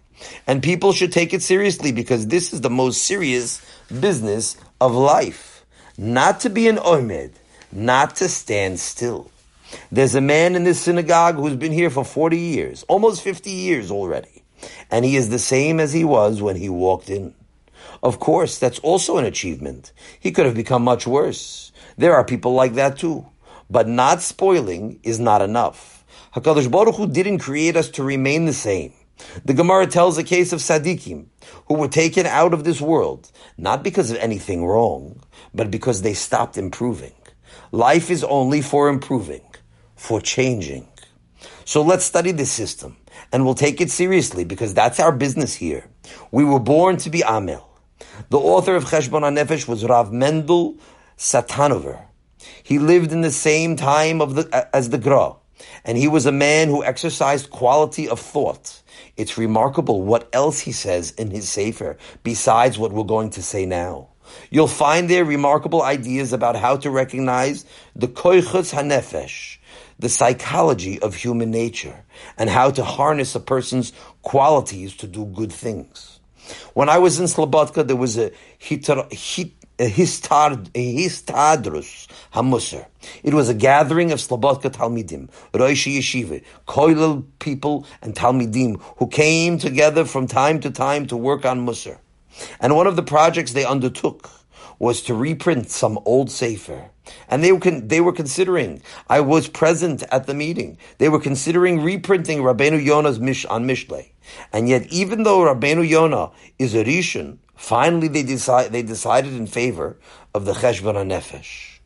And 0.48 0.62
people 0.62 0.94
should 0.94 1.12
take 1.12 1.34
it 1.34 1.42
seriously 1.42 1.92
because 1.92 2.28
this 2.28 2.54
is 2.54 2.62
the 2.62 2.70
most 2.70 3.04
serious 3.04 3.62
business 4.00 4.58
of 4.80 4.94
life 4.94 5.54
not 5.98 6.40
to 6.42 6.50
be 6.50 6.68
an 6.68 6.78
omed, 6.78 7.32
not 7.72 8.16
to 8.18 8.28
stand 8.28 8.80
still. 8.80 9.30
There's 9.92 10.16
a 10.16 10.22
man 10.22 10.56
in 10.56 10.64
this 10.64 10.82
synagogue 10.82 11.36
who's 11.36 11.56
been 11.56 11.72
here 11.72 11.90
for 11.90 12.04
40 12.04 12.38
years, 12.38 12.84
almost 12.88 13.22
50 13.24 13.50
years 13.50 13.92
already, 13.92 14.44
and 14.92 15.06
he 15.06 15.16
is 15.16 15.30
the 15.30 15.40
same 15.40 15.80
as 15.80 15.94
he 15.94 16.04
was 16.04 16.42
when 16.42 16.56
he 16.56 16.70
walked 16.70 17.10
in. 17.10 17.34
Of 18.02 18.20
course, 18.20 18.60
that's 18.60 18.80
also 18.80 19.18
an 19.18 19.26
achievement. 19.26 19.92
He 20.20 20.32
could 20.32 20.46
have 20.46 20.56
become 20.56 20.84
much 20.84 21.08
worse. 21.08 21.72
There 21.98 22.16
are 22.16 22.24
people 22.24 22.54
like 22.54 22.74
that 22.74 22.98
too. 22.98 23.26
But 23.70 23.88
not 23.88 24.22
spoiling 24.22 25.00
is 25.04 25.20
not 25.20 25.42
enough. 25.42 26.04
HaKadosh 26.36 26.70
Baruch 26.70 26.96
Hu 26.96 27.08
didn't 27.08 27.40
create 27.40 27.76
us 27.76 27.90
to 27.92 28.04
remain 28.04 28.46
the 28.46 28.54
same. 28.54 28.94
The 29.46 29.54
Gemara 29.54 29.88
tells 29.88 30.18
a 30.18 30.24
case 30.24 30.54
of 30.54 30.60
Sadiqim 30.60 31.28
who 31.68 31.76
were 31.76 31.88
taken 31.88 32.26
out 32.26 32.54
of 32.54 32.64
this 32.64 32.82
world, 32.82 33.32
not 33.58 33.84
because 33.84 34.12
of 34.12 34.18
anything 34.18 34.66
wrong, 34.66 35.22
but 35.54 35.72
because 35.72 36.02
they 36.02 36.14
stopped 36.14 36.58
improving. 36.58 37.14
Life 37.72 38.10
is 38.10 38.24
only 38.24 38.62
for 38.62 38.90
improving, 38.90 39.44
for 39.96 40.20
changing. 40.22 40.88
So 41.66 41.82
let's 41.82 42.06
study 42.06 42.32
this 42.32 42.52
system, 42.52 42.98
and 43.32 43.46
we'll 43.46 43.56
take 43.56 43.82
it 43.82 43.90
seriously 43.90 44.44
because 44.44 44.74
that's 44.74 45.00
our 45.00 45.12
business 45.12 45.56
here. 45.56 45.90
We 46.32 46.44
were 46.44 46.60
born 46.60 46.98
to 46.98 47.10
be 47.10 47.24
Amel. 47.24 47.70
The 48.30 48.40
author 48.40 48.76
of 48.76 48.86
Cheshbon 48.86 49.22
HaNefesh 49.22 49.68
was 49.68 49.86
Rav 49.86 50.12
Mendel 50.12 50.78
Satanover. 51.18 52.06
He 52.62 52.80
lived 52.80 53.12
in 53.12 53.22
the 53.22 53.32
same 53.32 53.76
time 53.76 54.22
of 54.22 54.36
the, 54.36 54.70
as 54.76 54.90
the 54.90 54.98
Gra, 54.98 55.36
and 55.86 55.98
he 55.98 56.08
was 56.08 56.26
a 56.26 56.32
man 56.32 56.68
who 56.68 56.84
exercised 56.84 57.50
quality 57.50 58.08
of 58.10 58.20
thought. 58.20 58.82
It's 59.16 59.38
remarkable 59.38 60.02
what 60.02 60.28
else 60.34 60.60
he 60.60 60.72
says 60.72 61.12
in 61.12 61.30
his 61.30 61.48
Sefer 61.50 61.98
besides 62.24 62.80
what 62.80 62.92
we're 62.92 63.04
going 63.04 63.30
to 63.32 63.44
say 63.44 63.66
now. 63.66 64.10
You'll 64.50 64.68
find 64.68 65.10
there 65.10 65.26
remarkable 65.26 65.84
ideas 65.84 66.34
about 66.34 66.56
how 66.56 66.78
to 66.78 66.90
recognize 66.90 67.66
the 67.96 68.08
koichus 68.08 68.74
hanefesh, 68.74 69.58
the 70.00 70.10
psychology 70.10 71.00
of 71.00 71.16
human 71.16 71.52
nature 71.52 72.04
and 72.38 72.50
how 72.50 72.72
to 72.72 72.84
harness 72.84 73.36
a 73.36 73.40
person's 73.40 73.94
qualities 74.22 74.96
to 74.98 75.08
do 75.08 75.26
good 75.26 75.52
things. 75.52 76.20
When 76.74 76.90
I 76.90 76.98
was 76.98 77.20
in 77.20 77.26
Slobodka, 77.26 77.88
there 77.88 77.96
was 77.96 78.18
a, 78.18 78.32
hitar, 78.60 79.12
hit, 79.14 79.52
histadrus 79.80 80.68
hamusar. 82.34 82.86
It 83.24 83.34
was 83.34 83.50
a 83.50 83.54
gathering 83.54 84.12
of 84.12 84.20
Slobodka 84.20 84.72
Talmidim, 84.72 85.30
Roishi 85.54 85.98
Yeshiva, 85.98 86.44
Koilel 86.68 87.26
people 87.40 87.86
and 88.02 88.16
Talmidim 88.16 88.82
who 88.98 89.08
came 89.08 89.58
together 89.58 90.06
from 90.06 90.28
time 90.28 90.60
to 90.62 90.72
time 90.72 91.06
to 91.08 91.18
work 91.18 91.46
on 91.46 91.66
Musar. 91.66 92.00
And 92.60 92.76
one 92.76 92.88
of 92.88 92.96
the 92.96 93.04
projects 93.04 93.54
they 93.54 93.66
undertook 93.66 94.30
was 94.80 95.02
to 95.04 95.14
reprint 95.14 95.70
some 95.70 96.00
old 96.06 96.32
Sefer. 96.32 96.90
And 97.28 97.44
they 97.44 97.52
were, 97.52 97.60
con- 97.60 97.88
they 97.88 98.02
were 98.02 98.14
considering, 98.14 98.82
I 99.10 99.20
was 99.20 99.48
present 99.48 100.04
at 100.12 100.26
the 100.26 100.34
meeting, 100.34 100.78
they 100.98 101.10
were 101.10 101.20
considering 101.20 101.82
reprinting 101.82 102.40
Rabbeinu 102.40 102.84
Yonah's 102.84 103.20
Mish 103.20 103.46
on 103.46 103.66
Mishlei. 103.68 104.10
And 104.52 104.70
yet, 104.70 104.88
even 104.88 105.24
though 105.24 105.40
Rabbeinu 105.40 105.88
Yonah 105.88 106.32
is 106.58 106.74
a 106.74 106.84
Rishon, 106.84 107.38
finally 107.56 108.08
they, 108.08 108.24
decide, 108.24 108.72
they 108.72 108.84
decided 108.84 109.34
in 109.34 109.48
favor 109.48 109.98
of 110.34 110.46
the 110.46 110.54
Cheshbon 110.54 110.96
HaNefesh. 110.96 111.80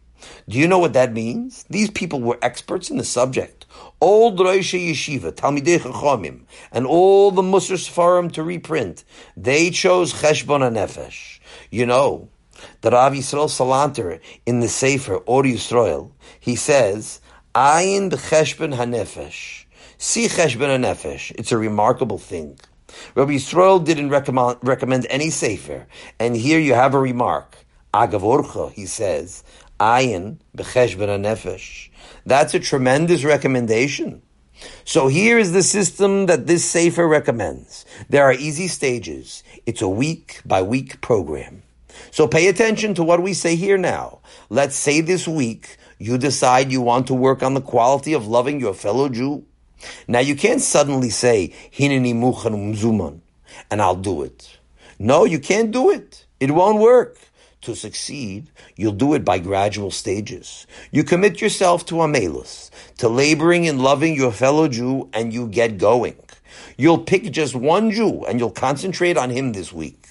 Do 0.50 0.58
you 0.58 0.68
know 0.68 0.80
what 0.80 0.94
that 0.94 1.14
means? 1.14 1.66
These 1.70 1.92
people 1.92 2.22
were 2.22 2.40
experts 2.42 2.90
in 2.90 2.98
the 2.98 3.04
subject. 3.04 3.66
Old 4.02 4.40
Roisha 4.40 4.80
Yeshiva, 4.80 5.32
Talmidei 5.32 5.80
Chachomim, 5.80 6.42
and 6.72 6.86
all 6.86 7.32
the 7.32 7.42
Musar 7.42 7.78
Sfarim 7.78 8.32
to 8.34 8.44
reprint, 8.44 9.04
they 9.36 9.70
chose 9.70 10.14
Cheshbon 10.14 10.62
HaNefesh. 10.62 11.40
You 11.70 11.86
know, 11.86 12.30
the 12.82 12.92
Rav 12.92 13.14
Yisrael 13.14 13.48
Salanter 13.48 14.20
in 14.46 14.60
the 14.62 14.68
Sefer 14.68 15.18
Or 15.18 15.44
Yisrael, 15.44 16.12
he 16.40 16.56
says, 16.56 17.22
Ayin 17.58 18.12
b'cheshbon 18.12 18.76
hanefesh. 18.76 19.66
See 19.98 20.28
cheshbon 20.28 20.70
hanefesh. 20.70 21.32
It's 21.38 21.52
a 21.52 21.58
remarkable 21.58 22.20
thing. 22.20 22.60
Rabbi 23.16 23.34
Yisrael 23.34 23.84
didn't 23.84 24.10
recommend, 24.10 24.58
recommend 24.62 25.08
any 25.10 25.30
Sefer, 25.30 25.88
and 26.20 26.36
here 26.36 26.60
you 26.60 26.74
have 26.74 26.94
a 26.94 27.00
remark. 27.00 27.66
Agavorcha, 27.94 28.72
he 28.72 28.86
says, 28.86 29.44
Ayin 29.80 30.38
b'cheshbon 30.56 31.08
hanefesh. 31.08 31.90
That's 32.26 32.54
a 32.54 32.60
tremendous 32.60 33.24
recommendation. 33.24 34.22
So 34.86 35.08
here 35.08 35.38
is 35.38 35.52
the 35.52 35.64
system 35.64 36.26
that 36.26 36.48
this 36.48 36.66
Sefer 36.66 37.08
recommends. 37.08 37.86
There 38.10 38.24
are 38.24 38.34
easy 38.34 38.68
stages. 38.68 39.44
It's 39.66 39.82
a 39.82 39.90
week 39.90 40.42
by 40.46 40.62
week 40.62 41.02
program. 41.02 41.64
So 42.12 42.28
pay 42.28 42.48
attention 42.48 42.94
to 42.96 43.04
what 43.04 43.22
we 43.22 43.34
say 43.34 43.56
here 43.56 43.78
now. 43.78 44.20
Let's 44.50 44.76
say 44.76 45.02
this 45.02 45.28
week 45.28 45.78
you 46.00 46.18
decide 46.18 46.72
you 46.72 46.82
want 46.82 47.08
to 47.08 47.14
work 47.14 47.44
on 47.44 47.54
the 47.54 47.62
quality 47.62 48.14
of 48.14 48.28
loving 48.28 48.60
your 48.60 48.74
fellow 48.74 49.10
Jew. 49.10 49.46
Now 50.08 50.20
you 50.20 50.36
can't 50.36 50.62
suddenly 50.62 51.10
say, 51.10 51.54
Hineni 51.72 52.14
muchan 52.14 52.54
umzuman, 52.54 53.22
and 53.70 53.82
I'll 53.82 53.96
do 53.96 54.24
it. 54.24 54.58
No, 55.00 55.26
you 55.26 55.40
can't 55.40 55.72
do 55.72 55.92
it. 55.92 56.26
It 56.40 56.52
won't 56.52 56.80
work. 56.80 57.18
To 57.62 57.76
succeed, 57.76 58.50
you'll 58.76 58.94
do 58.94 59.14
it 59.14 59.26
by 59.26 59.40
gradual 59.40 59.92
stages. 59.92 60.68
You 60.92 61.04
commit 61.04 61.42
yourself 61.42 61.86
to 61.88 61.96
amelus, 61.96 62.70
to 62.98 63.10
laboring 63.10 63.66
in 63.66 63.80
loving 63.80 64.16
your 64.16 64.32
fellow 64.32 64.68
Jew, 64.68 65.10
and 65.12 65.34
you 65.34 65.48
get 65.48 65.78
going. 65.78 66.16
You'll 66.78 67.00
pick 67.00 67.32
just 67.32 67.56
one 67.56 67.92
Jew 67.92 68.24
and 68.26 68.40
you'll 68.40 68.52
concentrate 68.52 69.18
on 69.18 69.30
him 69.32 69.54
this 69.54 69.74
week. 69.74 70.08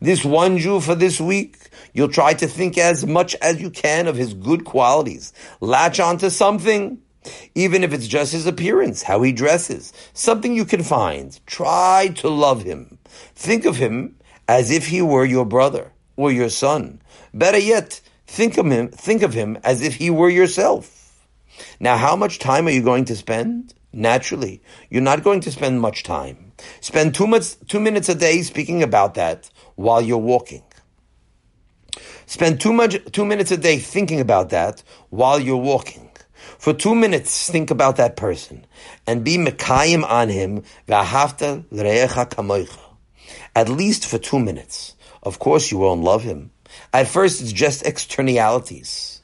This 0.00 0.24
one 0.24 0.58
Jew 0.58 0.80
for 0.80 0.94
this 0.94 1.20
week, 1.20 1.68
you'll 1.92 2.08
try 2.08 2.32
to 2.34 2.46
think 2.46 2.78
as 2.78 3.04
much 3.04 3.34
as 3.36 3.60
you 3.60 3.70
can 3.70 4.06
of 4.06 4.16
his 4.16 4.32
good 4.32 4.64
qualities. 4.64 5.32
Latch 5.60 6.00
onto 6.00 6.30
something, 6.30 6.98
even 7.54 7.84
if 7.84 7.92
it's 7.92 8.08
just 8.08 8.32
his 8.32 8.46
appearance, 8.46 9.02
how 9.02 9.22
he 9.22 9.32
dresses, 9.32 9.92
something 10.12 10.54
you 10.54 10.64
can 10.64 10.82
find. 10.82 11.38
Try 11.46 12.08
to 12.16 12.28
love 12.28 12.62
him. 12.62 12.98
Think 13.34 13.64
of 13.64 13.76
him 13.76 14.16
as 14.48 14.70
if 14.70 14.86
he 14.88 15.02
were 15.02 15.24
your 15.24 15.44
brother 15.44 15.92
or 16.16 16.32
your 16.32 16.50
son. 16.50 17.00
Better 17.34 17.58
yet, 17.58 18.00
think 18.26 18.58
of 18.58 18.66
him, 18.66 18.88
think 18.88 19.22
of 19.22 19.34
him 19.34 19.58
as 19.64 19.82
if 19.82 19.96
he 19.96 20.10
were 20.10 20.30
yourself. 20.30 21.26
Now, 21.80 21.96
how 21.96 22.16
much 22.16 22.38
time 22.38 22.66
are 22.66 22.70
you 22.70 22.82
going 22.82 23.04
to 23.06 23.16
spend? 23.16 23.74
Naturally, 23.92 24.62
you're 24.90 25.02
not 25.02 25.22
going 25.22 25.40
to 25.40 25.52
spend 25.52 25.80
much 25.80 26.02
time. 26.02 26.52
Spend 26.80 27.14
two, 27.14 27.26
much, 27.26 27.58
two 27.66 27.80
minutes 27.80 28.08
a 28.08 28.14
day 28.14 28.42
speaking 28.42 28.82
about 28.82 29.14
that 29.14 29.50
while 29.74 30.02
you're 30.02 30.18
walking. 30.18 30.62
Spend 32.26 32.60
two, 32.60 32.72
much, 32.72 32.98
two 33.12 33.24
minutes 33.24 33.50
a 33.52 33.56
day 33.56 33.78
thinking 33.78 34.20
about 34.20 34.50
that 34.50 34.82
while 35.10 35.38
you're 35.38 35.56
walking. 35.56 36.05
For 36.58 36.72
two 36.72 36.94
minutes, 36.94 37.50
think 37.50 37.70
about 37.70 37.96
that 37.96 38.16
person 38.16 38.66
and 39.06 39.24
be 39.24 39.36
mekayim 39.36 40.04
on 40.04 40.28
him. 40.28 40.62
At 43.54 43.68
least 43.68 44.06
for 44.06 44.18
two 44.18 44.38
minutes. 44.38 44.94
Of 45.22 45.38
course, 45.38 45.70
you 45.70 45.78
won't 45.78 46.02
love 46.02 46.22
him. 46.22 46.50
At 46.92 47.08
first, 47.08 47.40
it's 47.40 47.52
just 47.52 47.86
externalities. 47.86 49.20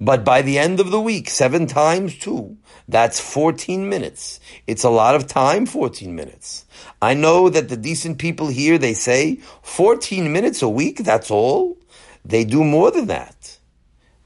But 0.00 0.24
by 0.24 0.42
the 0.42 0.58
end 0.58 0.80
of 0.80 0.90
the 0.90 1.00
week, 1.00 1.30
seven 1.30 1.66
times 1.66 2.18
two, 2.18 2.56
that's 2.88 3.20
14 3.20 3.88
minutes. 3.88 4.40
It's 4.66 4.84
a 4.84 4.90
lot 4.90 5.14
of 5.14 5.26
time, 5.26 5.66
14 5.66 6.14
minutes. 6.14 6.66
I 7.00 7.14
know 7.14 7.48
that 7.48 7.68
the 7.68 7.76
decent 7.76 8.18
people 8.18 8.48
here, 8.48 8.78
they 8.78 8.94
say 8.94 9.36
14 9.62 10.32
minutes 10.32 10.62
a 10.62 10.68
week, 10.68 10.98
that's 10.98 11.30
all. 11.30 11.78
They 12.24 12.44
do 12.44 12.64
more 12.64 12.90
than 12.90 13.06
that. 13.06 13.58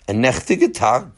And 0.09 0.25
nechtigetag. 0.25 1.11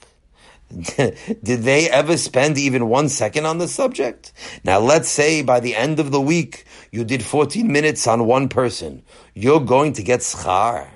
Did 0.97 1.63
they 1.63 1.89
ever 1.89 2.17
spend 2.17 2.59
even 2.59 2.89
one 2.89 3.09
second 3.09 3.47
on 3.47 3.59
the 3.59 3.69
subject? 3.69 4.33
Now 4.65 4.81
let's 4.81 5.09
say 5.09 5.43
by 5.43 5.61
the 5.61 5.77
end 5.77 6.01
of 6.01 6.11
the 6.11 6.21
week, 6.21 6.65
you 6.91 7.05
did 7.05 7.25
14 7.25 7.71
minutes 7.71 8.07
on 8.07 8.27
one 8.27 8.49
person. 8.49 9.03
You're 9.35 9.61
going 9.61 9.93
to 9.95 10.03
get 10.03 10.21
schar. 10.21 10.89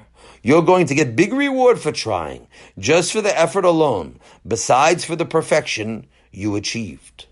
You're 0.42 0.62
going 0.62 0.86
to 0.86 0.94
get 0.94 1.16
big 1.16 1.32
reward 1.32 1.78
for 1.78 1.92
trying, 1.92 2.48
just 2.78 3.12
for 3.12 3.20
the 3.20 3.38
effort 3.38 3.64
alone, 3.64 4.18
besides 4.46 5.04
for 5.04 5.14
the 5.14 5.26
perfection 5.26 6.06
you 6.32 6.56
achieved. 6.56 7.26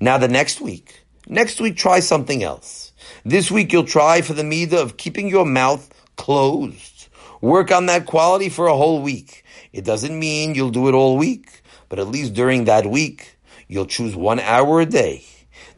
Now 0.00 0.18
the 0.18 0.28
next 0.28 0.60
week, 0.60 1.04
next 1.26 1.60
week 1.60 1.76
try 1.76 2.00
something 2.00 2.42
else. 2.42 2.92
This 3.24 3.50
week 3.50 3.72
you'll 3.72 3.84
try 3.84 4.20
for 4.20 4.34
the 4.34 4.42
midah 4.42 4.82
of 4.82 4.98
keeping 4.98 5.28
your 5.28 5.46
mouth 5.46 5.92
closed. 6.16 7.08
Work 7.40 7.72
on 7.72 7.86
that 7.86 8.06
quality 8.06 8.48
for 8.48 8.66
a 8.66 8.76
whole 8.76 9.00
week. 9.00 9.44
It 9.76 9.84
doesn't 9.84 10.18
mean 10.18 10.54
you'll 10.54 10.70
do 10.70 10.88
it 10.88 10.94
all 10.94 11.18
week, 11.18 11.60
but 11.90 11.98
at 11.98 12.08
least 12.08 12.32
during 12.32 12.64
that 12.64 12.86
week, 12.86 13.36
you'll 13.68 13.84
choose 13.84 14.16
one 14.16 14.40
hour 14.40 14.80
a 14.80 14.86
day. 14.86 15.22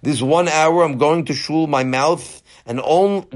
This 0.03 0.23
one 0.23 0.47
hour 0.47 0.85
I'm 0.85 0.99
going 0.99 1.25
to 1.25 1.35
shul 1.35 1.67
my 1.67 1.83
mouth 1.83 2.41
and 2.65 2.81
only, 2.85 3.27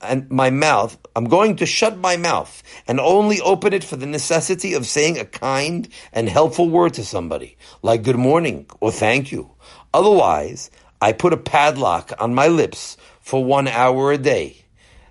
and 0.00 0.30
my 0.30 0.50
mouth, 0.50 0.96
I'm 1.16 1.24
going 1.24 1.56
to 1.56 1.66
shut 1.66 1.98
my 1.98 2.16
mouth 2.16 2.62
and 2.86 3.00
only 3.00 3.40
open 3.40 3.72
it 3.72 3.82
for 3.82 3.96
the 3.96 4.06
necessity 4.06 4.74
of 4.74 4.86
saying 4.86 5.18
a 5.18 5.24
kind 5.24 5.88
and 6.12 6.28
helpful 6.28 6.70
word 6.70 6.94
to 6.94 7.04
somebody, 7.04 7.56
like 7.82 8.04
good 8.04 8.14
morning 8.14 8.66
or 8.78 8.92
thank 8.92 9.32
you. 9.32 9.56
Otherwise, 9.92 10.70
I 11.00 11.14
put 11.14 11.32
a 11.32 11.36
padlock 11.36 12.12
on 12.20 12.32
my 12.32 12.46
lips 12.46 12.96
for 13.20 13.44
one 13.44 13.66
hour 13.66 14.12
a 14.12 14.18
day. 14.18 14.66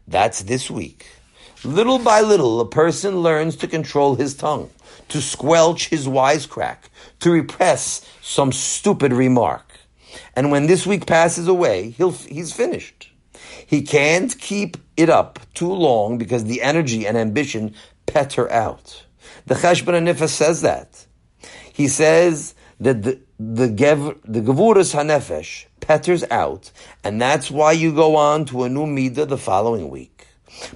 That's 0.07 0.43
this 0.43 0.71
week. 0.71 1.05
Little 1.65 1.97
by 1.97 2.21
little, 2.21 2.61
a 2.61 2.69
person 2.69 3.21
learns 3.21 3.55
to 3.55 3.67
control 3.67 4.13
his 4.13 4.35
tongue, 4.35 4.69
to 5.09 5.19
squelch 5.19 5.89
his 5.89 6.07
wisecrack, 6.07 6.77
to 7.21 7.31
repress 7.31 8.07
some 8.21 8.51
stupid 8.51 9.11
remark. 9.11 9.79
And 10.35 10.51
when 10.51 10.67
this 10.67 10.85
week 10.85 11.07
passes 11.07 11.47
away, 11.47 11.89
he'll, 11.89 12.11
he's 12.11 12.53
finished. 12.53 13.09
He 13.65 13.81
can't 13.81 14.37
keep 14.39 14.77
it 14.95 15.09
up 15.09 15.39
too 15.55 15.73
long 15.73 16.19
because 16.19 16.45
the 16.45 16.61
energy 16.61 17.07
and 17.07 17.17
ambition 17.17 17.73
petter 18.05 18.47
out. 18.51 19.03
The 19.47 19.55
Cheshbon 19.55 19.95
HaNefesh 19.95 20.29
says 20.29 20.61
that. 20.61 21.07
He 21.73 21.87
says 21.87 22.53
that 22.79 23.01
the 23.01 23.19
the 23.37 23.67
gev, 23.67 24.21
the 24.23 24.39
gevuras 24.39 24.95
hanefesh 24.95 25.65
petters 25.81 26.23
out, 26.31 26.71
and 27.03 27.21
that's 27.21 27.51
why 27.51 27.73
you 27.73 27.93
go 27.93 28.15
on 28.15 28.45
to 28.45 28.63
a 28.63 28.69
new 28.69 28.85
midah 28.85 29.27
the 29.27 29.37
following 29.37 29.89
week. 29.89 30.14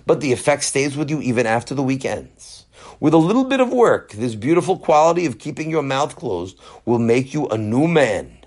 But 0.05 0.21
the 0.21 0.31
effect 0.31 0.63
stays 0.63 0.97
with 0.97 1.09
you 1.09 1.21
even 1.21 1.45
after 1.45 1.73
the 1.73 1.83
week 1.83 2.05
ends. 2.05 2.65
With 2.99 3.13
a 3.13 3.17
little 3.17 3.45
bit 3.45 3.59
of 3.59 3.71
work, 3.71 4.11
this 4.11 4.35
beautiful 4.35 4.77
quality 4.77 5.25
of 5.25 5.39
keeping 5.39 5.69
your 5.69 5.83
mouth 5.83 6.15
closed 6.15 6.57
will 6.85 6.99
make 6.99 7.33
you 7.33 7.47
a 7.47 7.57
new 7.57 7.87
man. 7.87 8.39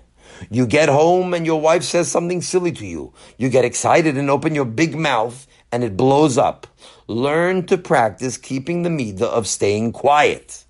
You 0.49 0.65
get 0.65 0.89
home 0.89 1.33
and 1.33 1.45
your 1.45 1.59
wife 1.61 1.83
says 1.83 2.09
something 2.09 2.41
silly 2.41 2.71
to 2.73 2.85
you. 2.85 3.13
You 3.37 3.49
get 3.49 3.65
excited 3.65 4.17
and 4.17 4.29
open 4.29 4.55
your 4.55 4.65
big 4.65 4.95
mouth 4.95 5.47
and 5.71 5.83
it 5.83 5.97
blows 5.97 6.37
up. 6.37 6.67
Learn 7.07 7.65
to 7.67 7.77
practice 7.77 8.37
keeping 8.37 8.83
the 8.83 8.89
midah 8.89 9.23
of 9.23 9.47
staying 9.47 9.91
quiet. 9.91 10.65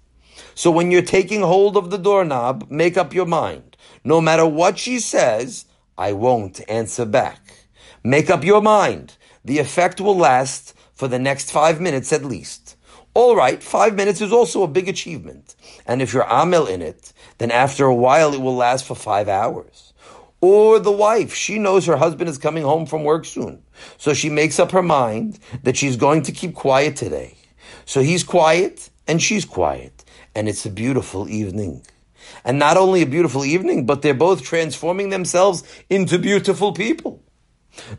So 0.55 0.71
when 0.71 0.91
you're 0.91 1.01
taking 1.01 1.41
hold 1.41 1.75
of 1.75 1.89
the 1.89 1.97
doorknob, 1.97 2.67
make 2.69 2.97
up 2.97 3.13
your 3.13 3.25
mind. 3.25 3.75
No 4.03 4.21
matter 4.21 4.45
what 4.45 4.77
she 4.77 4.99
says, 4.99 5.65
I 5.97 6.13
won't 6.13 6.61
answer 6.69 7.05
back. 7.05 7.67
Make 8.03 8.29
up 8.29 8.43
your 8.43 8.61
mind. 8.61 9.17
The 9.45 9.59
effect 9.59 9.99
will 9.99 10.17
last 10.17 10.73
for 10.93 11.07
the 11.07 11.19
next 11.19 11.51
five 11.51 11.81
minutes 11.81 12.13
at 12.13 12.23
least. 12.23 12.75
All 13.13 13.35
right, 13.35 13.61
five 13.61 13.95
minutes 13.95 14.21
is 14.21 14.31
also 14.31 14.63
a 14.63 14.67
big 14.67 14.89
achievement. 14.89 15.55
And 15.85 16.01
if 16.01 16.13
you're 16.13 16.31
Amel 16.31 16.65
in 16.65 16.81
it, 16.81 17.13
then 17.37 17.51
after 17.51 17.85
a 17.85 17.93
while 17.93 18.33
it 18.33 18.41
will 18.41 18.55
last 18.55 18.85
for 18.85 18.95
five 18.95 19.27
hours. 19.27 19.93
Or 20.41 20.79
the 20.79 20.91
wife, 20.91 21.33
she 21.33 21.59
knows 21.59 21.85
her 21.85 21.97
husband 21.97 22.29
is 22.29 22.37
coming 22.37 22.63
home 22.63 22.85
from 22.85 23.03
work 23.03 23.25
soon. 23.25 23.63
So 23.97 24.13
she 24.13 24.29
makes 24.29 24.59
up 24.59 24.71
her 24.71 24.83
mind 24.83 25.39
that 25.63 25.77
she's 25.77 25.95
going 25.95 26.23
to 26.23 26.31
keep 26.31 26.53
quiet 26.53 26.95
today. 26.95 27.37
So 27.85 28.01
he's 28.01 28.23
quiet 28.23 28.89
and 29.07 29.21
she's 29.21 29.45
quiet. 29.45 30.03
And 30.35 30.49
it's 30.49 30.65
a 30.65 30.69
beautiful 30.69 31.29
evening. 31.29 31.85
And 32.43 32.59
not 32.59 32.77
only 32.77 33.01
a 33.01 33.05
beautiful 33.05 33.45
evening, 33.45 33.85
but 33.85 34.01
they're 34.01 34.13
both 34.13 34.43
transforming 34.43 35.09
themselves 35.09 35.63
into 35.89 36.17
beautiful 36.17 36.73
people. 36.73 37.21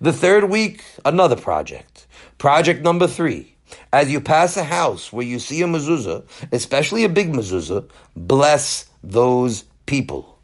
The 0.01 0.13
third 0.13 0.51
week, 0.51 0.85
another 1.05 1.37
project. 1.37 2.07
Project 2.39 2.83
number 2.83 3.07
three 3.07 3.55
as 3.93 4.11
you 4.11 4.21
pass 4.21 4.57
a 4.57 4.65
house 4.65 5.13
where 5.13 5.27
you 5.27 5.39
see 5.39 5.63
a 5.63 5.67
mezuzah, 5.67 6.25
especially 6.53 7.05
a 7.05 7.09
big 7.09 7.33
mezuzah, 7.33 7.89
bless 8.17 8.89
those 9.03 9.65
people. 9.87 10.39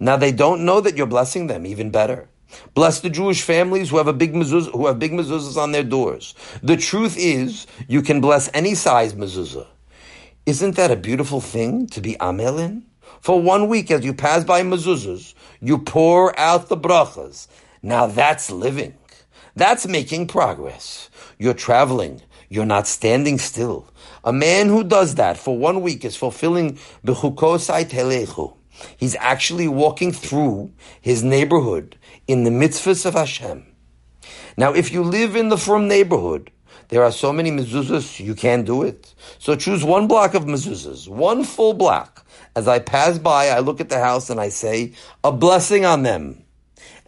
Now 0.00 0.16
they 0.16 0.32
don't 0.32 0.64
know 0.64 0.80
that 0.80 0.96
you're 0.96 1.06
blessing 1.06 1.46
them, 1.46 1.66
even 1.66 1.90
better. 1.90 2.28
Bless 2.74 3.00
the 3.00 3.10
Jewish 3.10 3.42
families 3.42 3.90
who 3.90 3.98
have 3.98 4.08
a 4.08 4.12
big 4.12 4.32
mezuzah, 4.32 4.72
who 4.72 4.86
have 4.86 4.98
big 4.98 5.12
mezuzahs 5.12 5.56
on 5.56 5.72
their 5.72 5.82
doors. 5.82 6.34
The 6.62 6.76
truth 6.76 7.16
is, 7.18 7.66
you 7.88 8.02
can 8.02 8.20
bless 8.20 8.50
any 8.54 8.74
size 8.74 9.14
mezuzah. 9.14 9.66
Isn't 10.46 10.76
that 10.76 10.90
a 10.90 10.96
beautiful 10.96 11.40
thing 11.40 11.86
to 11.88 12.00
be 12.00 12.14
amelin? 12.14 12.84
For 13.20 13.40
one 13.40 13.68
week, 13.68 13.90
as 13.90 14.04
you 14.04 14.14
pass 14.14 14.44
by 14.44 14.62
mezuzahs, 14.62 15.34
you 15.60 15.78
pour 15.78 16.38
out 16.38 16.68
the 16.68 16.76
brachas. 16.76 17.48
Now 17.82 18.06
that's 18.06 18.50
living. 18.50 18.94
That's 19.54 19.86
making 19.86 20.28
progress. 20.28 21.10
You're 21.38 21.54
traveling. 21.54 22.22
You're 22.48 22.66
not 22.66 22.86
standing 22.86 23.38
still. 23.38 23.92
A 24.24 24.32
man 24.32 24.68
who 24.68 24.84
does 24.84 25.16
that 25.16 25.36
for 25.36 25.58
one 25.58 25.82
week 25.82 26.04
is 26.04 26.16
fulfilling 26.16 26.78
b'chukosai 27.04 27.84
telechu. 27.90 28.56
He's 28.96 29.16
actually 29.16 29.68
walking 29.68 30.12
through 30.12 30.72
his 31.00 31.22
neighborhood 31.22 31.96
in 32.26 32.44
the 32.44 32.50
mitzvahs 32.50 33.04
of 33.04 33.14
Hashem. 33.14 33.66
Now, 34.56 34.72
if 34.72 34.92
you 34.92 35.02
live 35.02 35.36
in 35.36 35.48
the 35.48 35.58
firm 35.58 35.88
neighborhood, 35.88 36.50
there 36.88 37.02
are 37.04 37.12
so 37.12 37.32
many 37.32 37.50
mezuzahs, 37.50 38.18
you 38.24 38.34
can't 38.34 38.64
do 38.64 38.82
it. 38.82 39.14
So 39.38 39.56
choose 39.56 39.84
one 39.84 40.06
block 40.06 40.34
of 40.34 40.44
mezuzahs, 40.44 41.08
one 41.08 41.44
full 41.44 41.74
block. 41.74 42.26
As 42.56 42.66
I 42.66 42.78
pass 42.78 43.18
by, 43.18 43.48
I 43.48 43.58
look 43.60 43.80
at 43.80 43.88
the 43.88 43.98
house 43.98 44.30
and 44.30 44.40
I 44.40 44.48
say, 44.48 44.94
a 45.22 45.30
blessing 45.30 45.84
on 45.84 46.02
them. 46.02 46.44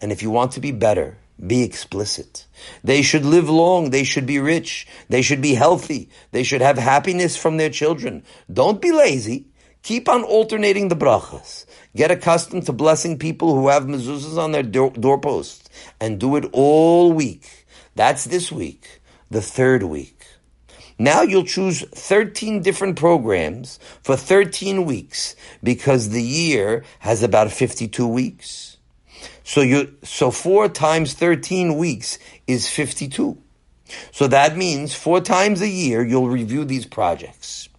And 0.01 0.11
if 0.11 0.21
you 0.23 0.31
want 0.31 0.53
to 0.53 0.59
be 0.59 0.71
better, 0.71 1.17
be 1.45 1.63
explicit. 1.63 2.45
They 2.83 3.01
should 3.01 3.25
live 3.25 3.49
long. 3.49 3.89
They 3.89 4.03
should 4.03 4.25
be 4.25 4.39
rich. 4.39 4.87
They 5.09 5.21
should 5.21 5.41
be 5.41 5.55
healthy. 5.55 6.09
They 6.31 6.43
should 6.43 6.61
have 6.61 6.77
happiness 6.77 7.37
from 7.37 7.57
their 7.57 7.69
children. 7.69 8.23
Don't 8.51 8.81
be 8.81 8.91
lazy. 8.91 9.45
Keep 9.83 10.07
on 10.09 10.23
alternating 10.23 10.89
the 10.89 10.95
brachas. 10.95 11.65
Get 11.95 12.11
accustomed 12.11 12.65
to 12.67 12.73
blessing 12.73 13.17
people 13.17 13.55
who 13.55 13.69
have 13.69 13.83
mezuzahs 13.85 14.37
on 14.37 14.51
their 14.51 14.63
door- 14.63 14.91
doorposts 14.91 15.69
and 15.99 16.19
do 16.19 16.35
it 16.35 16.45
all 16.53 17.11
week. 17.11 17.65
That's 17.95 18.25
this 18.25 18.51
week, 18.51 19.01
the 19.29 19.41
third 19.41 19.83
week. 19.83 20.25
Now 20.99 21.23
you'll 21.23 21.45
choose 21.45 21.81
13 21.81 22.61
different 22.61 22.95
programs 22.95 23.79
for 24.03 24.15
13 24.15 24.85
weeks 24.85 25.35
because 25.63 26.09
the 26.09 26.21
year 26.21 26.83
has 26.99 27.23
about 27.23 27.51
52 27.51 28.07
weeks. 28.07 28.70
So 29.43 29.61
you 29.61 29.95
so 30.03 30.31
four 30.31 30.69
times 30.69 31.13
thirteen 31.13 31.77
weeks 31.77 32.19
is 32.47 32.69
fifty-two. 32.69 33.37
So 34.11 34.27
that 34.27 34.55
means 34.55 34.93
four 34.93 35.21
times 35.21 35.61
a 35.61 35.67
year 35.67 36.05
you'll 36.05 36.29
review 36.29 36.63
these 36.65 36.85
projects. 36.85 37.69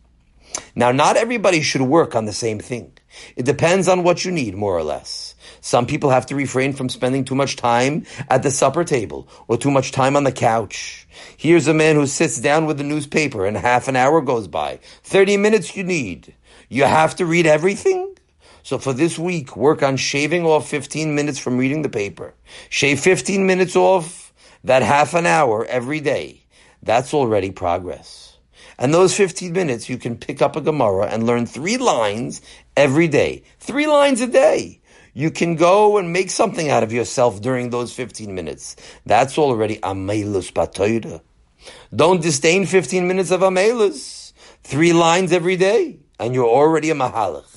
Now, 0.75 0.93
not 0.93 1.17
everybody 1.17 1.63
should 1.63 1.83
work 1.83 2.15
on 2.15 2.25
the 2.25 2.33
same 2.33 2.59
thing. 2.59 2.93
It 3.37 3.45
depends 3.45 3.89
on 3.89 4.03
what 4.03 4.25
you 4.25 4.31
need, 4.31 4.55
more 4.55 4.77
or 4.77 4.83
less. 4.83 5.35
Some 5.61 5.87
people 5.87 6.11
have 6.11 6.27
to 6.27 6.35
refrain 6.35 6.73
from 6.73 6.89
spending 6.89 7.25
too 7.25 7.35
much 7.35 7.57
time 7.57 8.07
at 8.29 8.43
the 8.43 8.51
supper 8.51 8.85
table 8.85 9.29
or 9.49 9.57
too 9.57 9.71
much 9.71 9.93
time 9.93 10.17
on 10.17 10.25
the 10.25 10.33
couch. 10.33 11.07
Here's 11.37 11.69
a 11.69 11.75
man 11.75 11.97
who 11.97 12.07
sits 12.07 12.41
down 12.41 12.67
with 12.67 12.79
the 12.79 12.85
newspaper 12.85 13.47
and 13.47 13.57
half 13.57 13.89
an 13.89 13.97
hour 13.97 14.21
goes 14.23 14.49
by. 14.49 14.81
30 15.05 15.37
minutes 15.37 15.77
you 15.77 15.85
need. 15.85 16.35
You 16.69 16.85
have 16.85 17.17
to 17.17 17.27
read 17.27 17.47
everything? 17.47 18.12
So 18.63 18.79
for 18.79 18.93
this 18.93 19.19
week, 19.19 19.57
work 19.57 19.83
on 19.83 19.97
shaving 19.97 20.45
off 20.45 20.69
15 20.69 21.15
minutes 21.15 21.39
from 21.39 21.59
reading 21.59 21.83
the 21.83 21.89
paper. 21.89 22.35
Shave 22.69 23.01
15 23.01 23.47
minutes 23.47 23.77
off 23.77 24.33
that 24.65 24.83
half 24.83 25.15
an 25.15 25.27
hour 25.27 25.65
every 25.67 26.01
day. 26.01 26.45
That's 26.83 27.13
already 27.13 27.51
progress. 27.51 28.39
And 28.79 28.93
those 28.93 29.17
15 29.17 29.53
minutes, 29.53 29.89
you 29.89 29.99
can 29.99 30.17
pick 30.17 30.43
up 30.43 30.57
a 30.57 30.61
Gemara 30.61 31.07
and 31.07 31.27
learn 31.27 31.47
three 31.47 31.77
lines 31.77 32.41
every 32.77 33.09
day. 33.09 33.43
Three 33.61 33.87
lines 33.87 34.21
a 34.21 34.27
day. 34.27 34.81
You 35.15 35.31
can 35.31 35.57
go 35.57 35.99
and 35.99 36.13
make 36.13 36.31
something 36.31 36.71
out 36.71 36.83
of 36.83 36.93
yourself 36.93 37.43
during 37.43 37.71
those 37.71 37.93
15 37.93 38.35
minutes. 38.35 38.77
That's 39.05 39.37
already 39.37 39.77
Amelus 39.79 40.51
Batoida. 40.53 41.21
Don't 41.95 42.23
disdain 42.23 42.67
15 42.67 43.07
minutes 43.07 43.31
of 43.31 43.41
Amelus. 43.43 44.33
Three 44.63 44.93
lines 44.93 45.33
every 45.33 45.57
day, 45.57 45.99
and 46.19 46.35
you're 46.35 46.49
already 46.49 46.91
a 46.91 46.95
Mahalach. 46.95 47.52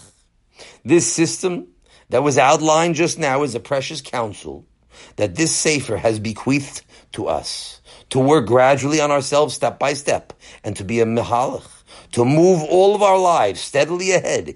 This 0.85 1.11
system 1.11 1.67
that 2.09 2.21
was 2.21 2.37
outlined 2.37 2.93
just 2.93 3.17
now 3.17 3.41
is 3.41 3.55
a 3.55 3.59
precious 3.59 4.01
counsel 4.01 4.67
that 5.15 5.35
this 5.35 5.53
Sefer 5.53 5.97
has 5.97 6.19
bequeathed 6.19 6.83
to 7.13 7.27
us 7.27 7.81
to 8.11 8.19
work 8.19 8.45
gradually 8.45 9.01
on 9.01 9.09
ourselves 9.09 9.55
step 9.55 9.79
by 9.79 9.93
step 9.93 10.31
and 10.63 10.75
to 10.75 10.83
be 10.83 10.99
a 10.99 11.05
mehalach, 11.05 11.67
to 12.11 12.23
move 12.23 12.61
all 12.63 12.93
of 12.93 13.01
our 13.01 13.17
lives 13.17 13.59
steadily 13.59 14.11
ahead, 14.11 14.53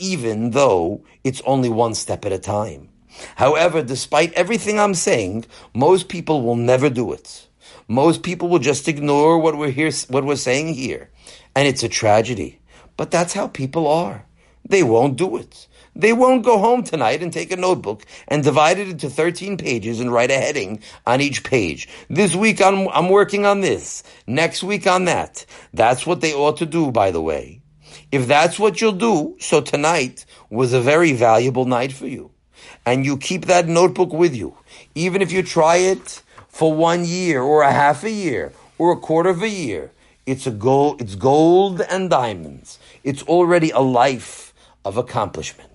even 0.00 0.50
though 0.50 1.04
it's 1.22 1.42
only 1.42 1.68
one 1.68 1.94
step 1.94 2.24
at 2.24 2.32
a 2.32 2.38
time. 2.40 2.88
However, 3.36 3.80
despite 3.82 4.32
everything 4.32 4.80
I'm 4.80 4.94
saying, 4.94 5.44
most 5.74 6.08
people 6.08 6.42
will 6.42 6.56
never 6.56 6.90
do 6.90 7.12
it. 7.12 7.46
Most 7.86 8.24
people 8.24 8.48
will 8.48 8.58
just 8.58 8.88
ignore 8.88 9.38
what 9.38 9.56
we're 9.56 9.70
here, 9.70 9.92
what 10.08 10.24
we're 10.24 10.36
saying 10.36 10.74
here. 10.74 11.10
And 11.54 11.68
it's 11.68 11.84
a 11.84 11.88
tragedy. 11.88 12.58
But 12.96 13.12
that's 13.12 13.32
how 13.32 13.46
people 13.46 13.86
are. 13.86 14.26
They 14.68 14.82
won't 14.82 15.16
do 15.16 15.36
it. 15.36 15.67
They 15.98 16.12
won't 16.12 16.44
go 16.44 16.58
home 16.58 16.84
tonight 16.84 17.24
and 17.24 17.32
take 17.32 17.50
a 17.50 17.56
notebook 17.56 18.06
and 18.28 18.44
divide 18.44 18.78
it 18.78 18.88
into 18.88 19.10
13 19.10 19.56
pages 19.56 19.98
and 19.98 20.12
write 20.12 20.30
a 20.30 20.36
heading 20.36 20.80
on 21.04 21.20
each 21.20 21.42
page. 21.42 21.88
This 22.08 22.36
week 22.36 22.62
I'm, 22.62 22.86
I'm 22.90 23.08
working 23.08 23.44
on 23.44 23.62
this. 23.62 24.04
Next 24.24 24.62
week 24.62 24.86
on 24.86 25.06
that. 25.06 25.44
That's 25.74 26.06
what 26.06 26.20
they 26.20 26.32
ought 26.32 26.58
to 26.58 26.66
do, 26.66 26.92
by 26.92 27.10
the 27.10 27.20
way. 27.20 27.62
If 28.12 28.28
that's 28.28 28.60
what 28.60 28.80
you'll 28.80 28.92
do, 28.92 29.36
so 29.40 29.60
tonight 29.60 30.24
was 30.50 30.72
a 30.72 30.80
very 30.80 31.12
valuable 31.14 31.64
night 31.64 31.92
for 31.92 32.06
you. 32.06 32.30
And 32.86 33.04
you 33.04 33.16
keep 33.16 33.46
that 33.46 33.66
notebook 33.66 34.12
with 34.12 34.36
you. 34.36 34.56
Even 34.94 35.20
if 35.20 35.32
you 35.32 35.42
try 35.42 35.78
it 35.78 36.22
for 36.48 36.72
one 36.72 37.04
year 37.04 37.42
or 37.42 37.62
a 37.62 37.72
half 37.72 38.04
a 38.04 38.10
year 38.10 38.52
or 38.78 38.92
a 38.92 38.96
quarter 38.96 39.30
of 39.30 39.42
a 39.42 39.48
year, 39.48 39.90
it's 40.26 40.46
a 40.46 40.52
gold, 40.52 41.00
it's 41.00 41.16
gold 41.16 41.80
and 41.80 42.08
diamonds. 42.08 42.78
It's 43.02 43.24
already 43.24 43.70
a 43.70 43.80
life 43.80 44.54
of 44.84 44.96
accomplishment. 44.96 45.67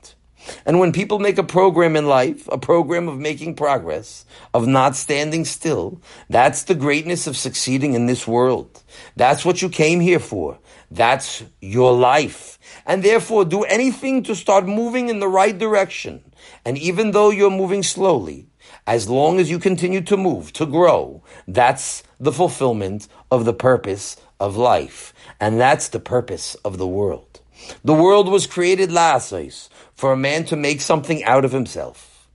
And 0.65 0.79
when 0.79 0.91
people 0.91 1.19
make 1.19 1.37
a 1.37 1.43
program 1.43 1.95
in 1.95 2.07
life, 2.07 2.47
a 2.51 2.57
program 2.57 3.07
of 3.07 3.17
making 3.17 3.55
progress, 3.55 4.25
of 4.53 4.67
not 4.67 4.95
standing 4.95 5.45
still, 5.45 6.01
that's 6.29 6.63
the 6.63 6.75
greatness 6.75 7.27
of 7.27 7.37
succeeding 7.37 7.93
in 7.93 8.05
this 8.05 8.27
world. 8.27 8.83
That's 9.15 9.45
what 9.45 9.61
you 9.61 9.69
came 9.69 9.99
here 9.99 10.19
for. 10.19 10.59
That's 10.91 11.43
your 11.61 11.95
life. 11.95 12.59
And 12.85 13.03
therefore 13.03 13.45
do 13.45 13.63
anything 13.63 14.23
to 14.23 14.35
start 14.35 14.65
moving 14.65 15.09
in 15.09 15.19
the 15.19 15.27
right 15.27 15.57
direction. 15.57 16.23
And 16.65 16.77
even 16.77 17.11
though 17.11 17.29
you're 17.29 17.49
moving 17.49 17.83
slowly, 17.83 18.47
as 18.85 19.09
long 19.09 19.39
as 19.39 19.49
you 19.49 19.59
continue 19.59 20.01
to 20.01 20.17
move, 20.17 20.51
to 20.53 20.65
grow, 20.65 21.23
that's 21.47 22.03
the 22.19 22.31
fulfillment 22.31 23.07
of 23.31 23.45
the 23.45 23.53
purpose 23.53 24.17
of 24.39 24.57
life. 24.57 25.13
And 25.39 25.59
that's 25.59 25.87
the 25.87 25.99
purpose 25.99 26.55
of 26.65 26.77
the 26.77 26.87
world. 26.87 27.39
The 27.83 27.93
world 27.93 28.27
was 28.27 28.45
created 28.45 28.91
last 28.91 29.31
la'asais, 29.31 29.69
for 29.95 30.11
a 30.11 30.17
man 30.17 30.45
to 30.45 30.55
make 30.55 30.81
something 30.81 31.23
out 31.23 31.45
of 31.45 31.51
himself. 31.51 32.27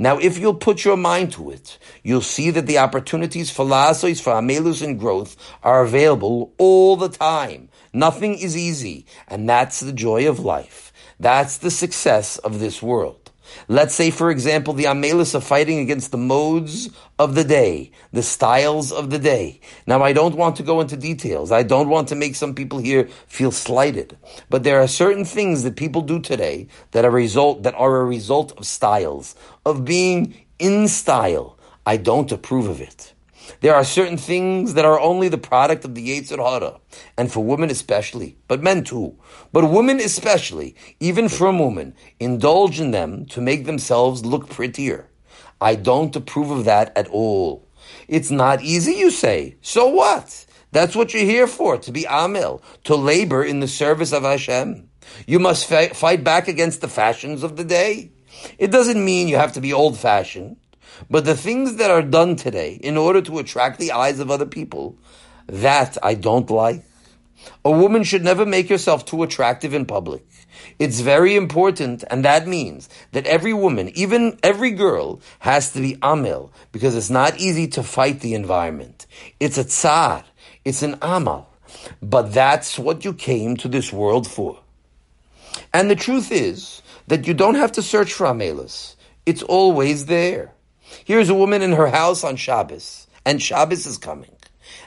Now, 0.00 0.16
if 0.16 0.38
you'll 0.38 0.54
put 0.54 0.82
your 0.82 0.96
mind 0.96 1.32
to 1.32 1.50
it, 1.50 1.78
you'll 2.02 2.22
see 2.22 2.50
that 2.52 2.66
the 2.66 2.78
opportunities 2.78 3.50
for 3.50 3.66
la'asais, 3.66 4.18
for 4.18 4.32
amelus 4.32 4.80
and 4.80 4.98
growth 4.98 5.36
are 5.62 5.82
available 5.82 6.54
all 6.56 6.96
the 6.96 7.10
time. 7.10 7.68
Nothing 7.92 8.38
is 8.38 8.56
easy, 8.56 9.04
and 9.28 9.46
that's 9.46 9.80
the 9.80 9.92
joy 9.92 10.26
of 10.26 10.38
life. 10.40 10.90
That's 11.18 11.58
the 11.58 11.70
success 11.70 12.38
of 12.38 12.60
this 12.60 12.80
world. 12.80 13.19
Let's 13.68 13.94
say, 13.94 14.10
for 14.10 14.30
example, 14.30 14.74
the 14.74 14.84
Amelis 14.84 15.34
of 15.34 15.44
fighting 15.44 15.78
against 15.78 16.10
the 16.10 16.18
modes 16.18 16.90
of 17.18 17.34
the 17.34 17.44
day, 17.44 17.92
the 18.12 18.22
styles 18.22 18.92
of 18.92 19.10
the 19.10 19.18
day. 19.18 19.60
Now, 19.86 20.02
I 20.02 20.12
don't 20.12 20.34
want 20.34 20.56
to 20.56 20.62
go 20.62 20.80
into 20.80 20.96
details. 20.96 21.52
I 21.52 21.62
don't 21.62 21.88
want 21.88 22.08
to 22.08 22.14
make 22.14 22.34
some 22.34 22.54
people 22.54 22.78
here 22.78 23.08
feel 23.26 23.50
slighted. 23.52 24.16
But 24.48 24.62
there 24.62 24.80
are 24.80 24.88
certain 24.88 25.24
things 25.24 25.62
that 25.62 25.76
people 25.76 26.02
do 26.02 26.20
today 26.20 26.68
that 26.92 27.04
are 27.04 27.10
result, 27.10 27.62
that 27.62 27.74
are 27.74 28.00
a 28.00 28.04
result 28.04 28.52
of 28.58 28.66
styles, 28.66 29.34
of 29.64 29.84
being 29.84 30.34
in 30.58 30.88
style. 30.88 31.58
I 31.86 31.96
don't 31.96 32.30
approve 32.30 32.68
of 32.68 32.80
it. 32.80 33.14
There 33.60 33.74
are 33.74 33.84
certain 33.84 34.16
things 34.16 34.74
that 34.74 34.84
are 34.84 34.98
only 34.98 35.28
the 35.28 35.38
product 35.38 35.84
of 35.84 35.94
the 35.94 36.08
Yetzer 36.08 36.38
Hara, 36.38 36.80
and 37.16 37.30
for 37.30 37.44
women 37.44 37.70
especially, 37.70 38.36
but 38.48 38.62
men 38.62 38.84
too. 38.84 39.18
But 39.52 39.70
women 39.70 40.00
especially, 40.00 40.76
even 41.00 41.28
for 41.28 41.46
a 41.48 41.56
woman, 41.56 41.94
indulge 42.18 42.80
in 42.80 42.90
them 42.90 43.26
to 43.26 43.40
make 43.40 43.66
themselves 43.66 44.24
look 44.24 44.48
prettier. 44.48 45.08
I 45.60 45.74
don't 45.74 46.16
approve 46.16 46.50
of 46.50 46.64
that 46.64 46.96
at 46.96 47.08
all. 47.08 47.68
It's 48.08 48.30
not 48.30 48.62
easy, 48.62 48.94
you 48.94 49.10
say. 49.10 49.56
So 49.60 49.88
what? 49.88 50.46
That's 50.72 50.94
what 50.94 51.12
you're 51.12 51.24
here 51.24 51.46
for, 51.46 51.76
to 51.78 51.92
be 51.92 52.06
Amel, 52.08 52.62
to 52.84 52.94
labor 52.94 53.42
in 53.42 53.60
the 53.60 53.68
service 53.68 54.12
of 54.12 54.22
Hashem. 54.22 54.88
You 55.26 55.38
must 55.38 55.68
fight 55.68 56.22
back 56.22 56.46
against 56.46 56.80
the 56.80 56.88
fashions 56.88 57.42
of 57.42 57.56
the 57.56 57.64
day. 57.64 58.12
It 58.58 58.70
doesn't 58.70 59.04
mean 59.04 59.28
you 59.28 59.36
have 59.36 59.54
to 59.54 59.60
be 59.60 59.72
old 59.72 59.98
fashioned, 59.98 60.56
but 61.08 61.24
the 61.24 61.36
things 61.36 61.76
that 61.76 61.90
are 61.90 62.02
done 62.02 62.36
today 62.36 62.74
in 62.74 62.96
order 62.96 63.20
to 63.22 63.38
attract 63.38 63.78
the 63.78 63.92
eyes 63.92 64.20
of 64.20 64.30
other 64.30 64.46
people, 64.46 64.96
that 65.46 65.98
I 66.02 66.14
don't 66.14 66.48
like. 66.50 66.84
A 67.64 67.70
woman 67.70 68.04
should 68.04 68.22
never 68.22 68.44
make 68.46 68.68
herself 68.68 69.04
too 69.04 69.22
attractive 69.22 69.74
in 69.74 69.86
public. 69.86 70.24
It's 70.78 71.00
very 71.00 71.36
important, 71.36 72.04
and 72.10 72.24
that 72.24 72.46
means 72.46 72.88
that 73.12 73.26
every 73.26 73.52
woman, 73.52 73.90
even 73.94 74.38
every 74.42 74.70
girl, 74.72 75.20
has 75.40 75.72
to 75.72 75.80
be 75.80 75.96
amel, 76.02 76.52
because 76.72 76.94
it's 76.94 77.10
not 77.10 77.38
easy 77.38 77.66
to 77.68 77.82
fight 77.82 78.20
the 78.20 78.34
environment. 78.34 79.06
It's 79.40 79.58
a 79.58 79.64
tsar, 79.64 80.24
it's 80.64 80.82
an 80.82 80.96
amal. 81.00 81.48
But 82.02 82.32
that's 82.32 82.78
what 82.78 83.04
you 83.04 83.14
came 83.14 83.56
to 83.58 83.68
this 83.68 83.92
world 83.92 84.26
for. 84.26 84.58
And 85.72 85.90
the 85.90 85.96
truth 85.96 86.30
is 86.30 86.82
that 87.06 87.26
you 87.26 87.34
don't 87.34 87.54
have 87.54 87.72
to 87.72 87.82
search 87.82 88.12
for 88.12 88.26
amelas. 88.26 88.96
It's 89.24 89.42
always 89.42 90.06
there. 90.06 90.52
Here's 91.04 91.28
a 91.28 91.34
woman 91.34 91.62
in 91.62 91.72
her 91.72 91.88
house 91.88 92.24
on 92.24 92.36
Shabbos, 92.36 93.06
and 93.24 93.42
Shabbos 93.42 93.86
is 93.86 93.98
coming. 93.98 94.30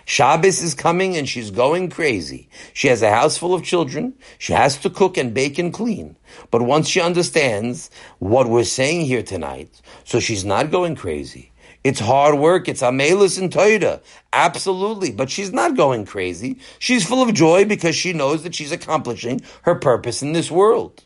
Shabbos 0.05 0.61
is 0.61 0.73
coming 0.73 1.15
and 1.15 1.27
she's 1.27 1.51
going 1.51 1.89
crazy. 1.89 2.49
She 2.73 2.87
has 2.89 3.01
a 3.01 3.11
house 3.11 3.37
full 3.37 3.53
of 3.53 3.63
children. 3.63 4.13
She 4.37 4.53
has 4.53 4.77
to 4.79 4.89
cook 4.89 5.17
and 5.17 5.33
bake 5.33 5.57
and 5.57 5.73
clean. 5.73 6.17
But 6.51 6.61
once 6.61 6.87
she 6.89 6.99
understands 7.01 7.89
what 8.19 8.47
we're 8.47 8.63
saying 8.65 9.05
here 9.05 9.23
tonight, 9.23 9.81
so 10.03 10.19
she's 10.19 10.43
not 10.43 10.71
going 10.71 10.95
crazy. 10.95 11.51
It's 11.83 11.99
hard 11.99 12.39
work. 12.39 12.69
It's 12.69 12.81
amelis 12.81 13.39
and 13.39 13.51
toida. 13.51 14.01
Absolutely. 14.31 15.11
But 15.11 15.29
she's 15.29 15.51
not 15.51 15.75
going 15.75 16.05
crazy. 16.05 16.59
She's 16.79 17.05
full 17.05 17.21
of 17.21 17.33
joy 17.33 17.65
because 17.65 17.95
she 17.95 18.13
knows 18.13 18.43
that 18.43 18.55
she's 18.55 18.71
accomplishing 18.71 19.41
her 19.63 19.75
purpose 19.75 20.21
in 20.21 20.31
this 20.31 20.49
world. 20.49 21.03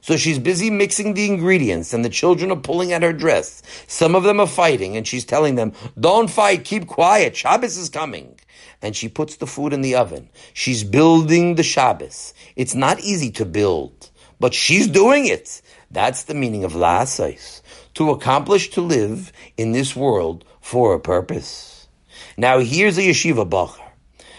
So 0.00 0.16
she's 0.16 0.38
busy 0.38 0.70
mixing 0.70 1.14
the 1.14 1.26
ingredients 1.26 1.92
and 1.92 2.04
the 2.04 2.08
children 2.08 2.50
are 2.50 2.56
pulling 2.56 2.92
at 2.92 3.02
her 3.02 3.12
dress. 3.12 3.62
Some 3.86 4.14
of 4.14 4.22
them 4.22 4.40
are 4.40 4.46
fighting 4.46 4.96
and 4.96 5.06
she's 5.06 5.24
telling 5.24 5.54
them, 5.54 5.72
don't 5.98 6.30
fight, 6.30 6.64
keep 6.64 6.86
quiet, 6.86 7.36
Shabbos 7.36 7.76
is 7.76 7.88
coming. 7.88 8.38
And 8.80 8.94
she 8.94 9.08
puts 9.08 9.36
the 9.36 9.46
food 9.46 9.72
in 9.72 9.80
the 9.80 9.96
oven. 9.96 10.28
She's 10.52 10.84
building 10.84 11.56
the 11.56 11.62
Shabbos. 11.62 12.32
It's 12.56 12.74
not 12.74 13.00
easy 13.00 13.30
to 13.32 13.44
build, 13.44 14.10
but 14.38 14.54
she's 14.54 14.86
doing 14.86 15.26
it. 15.26 15.62
That's 15.90 16.24
the 16.24 16.34
meaning 16.34 16.64
of 16.64 16.72
la'asais. 16.72 17.62
To 17.94 18.10
accomplish 18.10 18.70
to 18.70 18.80
live 18.80 19.32
in 19.56 19.72
this 19.72 19.96
world 19.96 20.44
for 20.60 20.94
a 20.94 21.00
purpose. 21.00 21.88
Now 22.36 22.60
here's 22.60 22.98
a 22.98 23.02
yeshiva 23.02 23.48
bacher. 23.48 23.87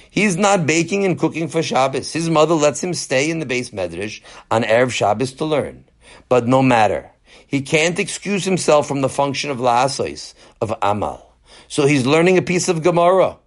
He's 0.10 0.36
not 0.38 0.66
baking 0.66 1.06
and 1.06 1.18
cooking 1.18 1.48
for 1.48 1.62
Shabbos. 1.62 2.14
His 2.14 2.30
mother 2.30 2.56
lets 2.56 2.84
him 2.84 2.94
stay 2.94 3.30
in 3.30 3.40
the 3.40 3.46
beis 3.46 3.72
medrash 3.72 4.22
on 4.50 4.64
Erev 4.64 4.92
Shabbos 4.92 5.34
to 5.34 5.46
learn. 5.46 5.86
But 6.28 6.48
no 6.48 6.62
matter. 6.62 7.12
He 7.46 7.62
can't 7.62 7.98
excuse 7.98 8.46
himself 8.46 8.88
from 8.88 9.02
the 9.02 9.10
function 9.10 9.50
of 9.50 9.58
la'asos, 9.58 10.36
of 10.62 10.74
amal. 10.84 11.36
So 11.68 11.88
he's 11.88 12.06
learning 12.06 12.38
a 12.38 12.44
piece 12.44 12.70
of 12.70 12.84
Gemara, 12.84 13.38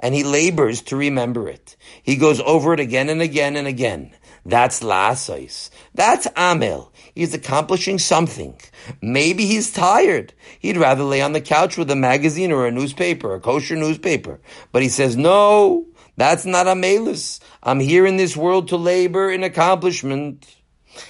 and 0.00 0.14
he 0.14 0.24
labors 0.24 0.82
to 0.82 0.96
remember 0.96 1.48
it. 1.48 1.76
He 2.02 2.16
goes 2.16 2.40
over 2.40 2.74
it 2.74 2.80
again 2.80 3.08
and 3.08 3.22
again 3.22 3.56
and 3.56 3.68
again. 3.68 4.12
That's 4.44 4.82
la'asos. 4.82 5.70
That's 5.94 6.26
amel. 6.36 6.92
He's 7.14 7.34
accomplishing 7.34 8.00
something. 8.00 8.58
Maybe 9.00 9.46
he's 9.46 9.72
tired. 9.72 10.32
He'd 10.58 10.76
rather 10.76 11.04
lay 11.04 11.22
on 11.22 11.32
the 11.32 11.40
couch 11.40 11.76
with 11.76 11.90
a 11.90 11.96
magazine 11.96 12.50
or 12.50 12.66
a 12.66 12.72
newspaper, 12.72 13.34
a 13.34 13.40
kosher 13.40 13.76
newspaper. 13.76 14.40
But 14.72 14.82
he 14.82 14.88
says, 14.88 15.16
no, 15.16 15.86
that's 16.16 16.44
not 16.44 16.66
amelus. 16.66 17.40
I'm 17.62 17.80
here 17.80 18.06
in 18.06 18.16
this 18.16 18.36
world 18.36 18.68
to 18.68 18.76
labor 18.76 19.30
in 19.30 19.42
accomplishment. 19.42 20.46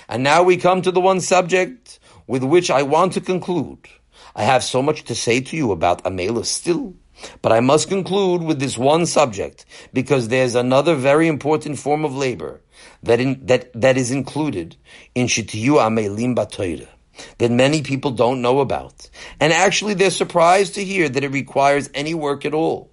And 0.09 0.23
now 0.23 0.43
we 0.43 0.57
come 0.57 0.83
to 0.83 0.93
the 0.93 1.01
one 1.01 1.21
subject 1.21 1.99
with 2.27 2.45
which 2.45 2.71
I 2.71 2.83
want 2.83 3.15
to 3.15 3.21
conclude. 3.21 3.88
I 4.35 4.45
have 4.45 4.62
so 4.62 4.83
much 4.83 5.05
to 5.05 5.15
say 5.15 5.41
to 5.41 5.57
you 5.57 5.73
about 5.73 6.05
Amelus 6.05 6.47
still, 6.47 6.95
but 7.43 7.53
I 7.53 7.61
must 7.61 7.88
conclude 7.88 8.43
with 8.43 8.61
this 8.61 8.79
one 8.79 9.07
subject 9.07 9.67
because 9.93 10.29
there's 10.29 10.55
another 10.55 10.95
very 10.95 11.29
important 11.29 11.79
form 11.79 12.05
of 12.05 12.15
labor 12.15 12.62
that 13.03 13.21
in, 13.21 13.45
that 13.47 13.73
that 13.75 13.99
is 13.99 14.11
included 14.11 14.77
in 15.15 15.27
Shitiyu 15.27 15.79
Amelim 15.79 16.35
Batoira 16.35 16.88
that 17.38 17.51
many 17.51 17.83
people 17.83 18.11
don't 18.11 18.41
know 18.41 18.61
about, 18.61 19.11
and 19.38 19.53
actually 19.53 19.93
they're 19.93 20.11
surprised 20.11 20.75
to 20.75 20.85
hear 20.85 21.11
that 21.11 21.23
it 21.23 21.31
requires 21.31 21.91
any 21.93 22.15
work 22.15 22.47
at 22.47 22.55
all. 22.55 22.91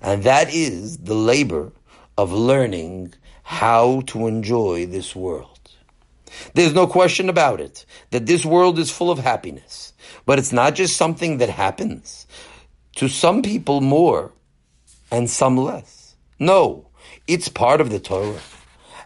And 0.00 0.24
that 0.24 0.52
is 0.52 0.98
the 0.98 1.14
labor 1.14 1.72
of 2.16 2.32
learning 2.32 3.14
how 3.42 4.02
to 4.06 4.26
enjoy 4.26 4.86
this 4.86 5.16
world. 5.16 5.58
There's 6.54 6.74
no 6.74 6.86
question 6.86 7.28
about 7.28 7.60
it 7.60 7.86
that 8.10 8.26
this 8.26 8.44
world 8.44 8.78
is 8.78 8.90
full 8.90 9.10
of 9.10 9.18
happiness, 9.18 9.92
but 10.26 10.38
it's 10.38 10.52
not 10.52 10.74
just 10.74 10.96
something 10.96 11.38
that 11.38 11.48
happens 11.48 12.26
to 12.96 13.08
some 13.08 13.42
people 13.42 13.80
more 13.80 14.32
and 15.10 15.30
some 15.30 15.56
less. 15.56 16.16
No, 16.38 16.86
it's 17.26 17.48
part 17.48 17.80
of 17.80 17.90
the 17.90 18.00
Torah. 18.00 18.40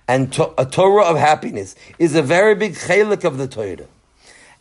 And 0.08 0.32
to, 0.34 0.52
a 0.60 0.66
Torah 0.66 1.04
of 1.04 1.16
happiness 1.16 1.74
is 1.98 2.14
a 2.14 2.22
very 2.22 2.54
big 2.54 2.74
chalik 2.74 3.24
of 3.24 3.38
the 3.38 3.46
Torah. 3.46 3.86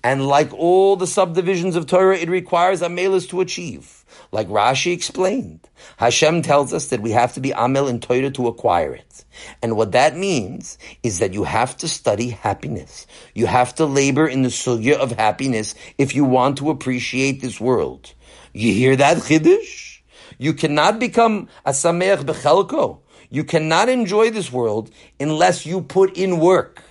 And 0.03 0.25
like 0.27 0.51
all 0.53 0.95
the 0.95 1.07
subdivisions 1.07 1.75
of 1.75 1.85
Torah, 1.85 2.17
it 2.17 2.29
requires 2.29 2.81
amelas 2.81 3.29
to 3.29 3.41
achieve. 3.41 4.03
Like 4.31 4.47
Rashi 4.47 4.93
explained, 4.93 5.69
Hashem 5.97 6.41
tells 6.41 6.73
us 6.73 6.87
that 6.87 7.01
we 7.01 7.11
have 7.11 7.33
to 7.33 7.39
be 7.39 7.51
amel 7.51 7.87
in 7.87 7.99
Torah 7.99 8.31
to 8.31 8.47
acquire 8.47 8.93
it. 8.93 9.25
And 9.61 9.75
what 9.75 9.91
that 9.91 10.17
means 10.17 10.77
is 11.03 11.19
that 11.19 11.33
you 11.33 11.43
have 11.43 11.77
to 11.77 11.87
study 11.87 12.29
happiness. 12.29 13.07
You 13.35 13.45
have 13.45 13.75
to 13.75 13.85
labor 13.85 14.27
in 14.27 14.41
the 14.41 14.49
sugya 14.49 14.95
of 14.95 15.11
happiness 15.11 15.75
if 15.97 16.15
you 16.15 16.25
want 16.25 16.57
to 16.57 16.69
appreciate 16.69 17.41
this 17.41 17.59
world. 17.59 18.13
You 18.53 18.73
hear 18.73 18.95
that, 18.95 19.17
Chiddush? 19.17 19.99
You 20.37 20.53
cannot 20.53 20.99
become 20.99 21.47
a 21.65 21.71
sameach 21.71 22.23
bechelko. 22.23 22.99
You 23.29 23.43
cannot 23.43 23.87
enjoy 23.87 24.31
this 24.31 24.51
world 24.51 24.91
unless 25.19 25.65
you 25.65 25.81
put 25.81 26.17
in 26.17 26.39
work. 26.39 26.83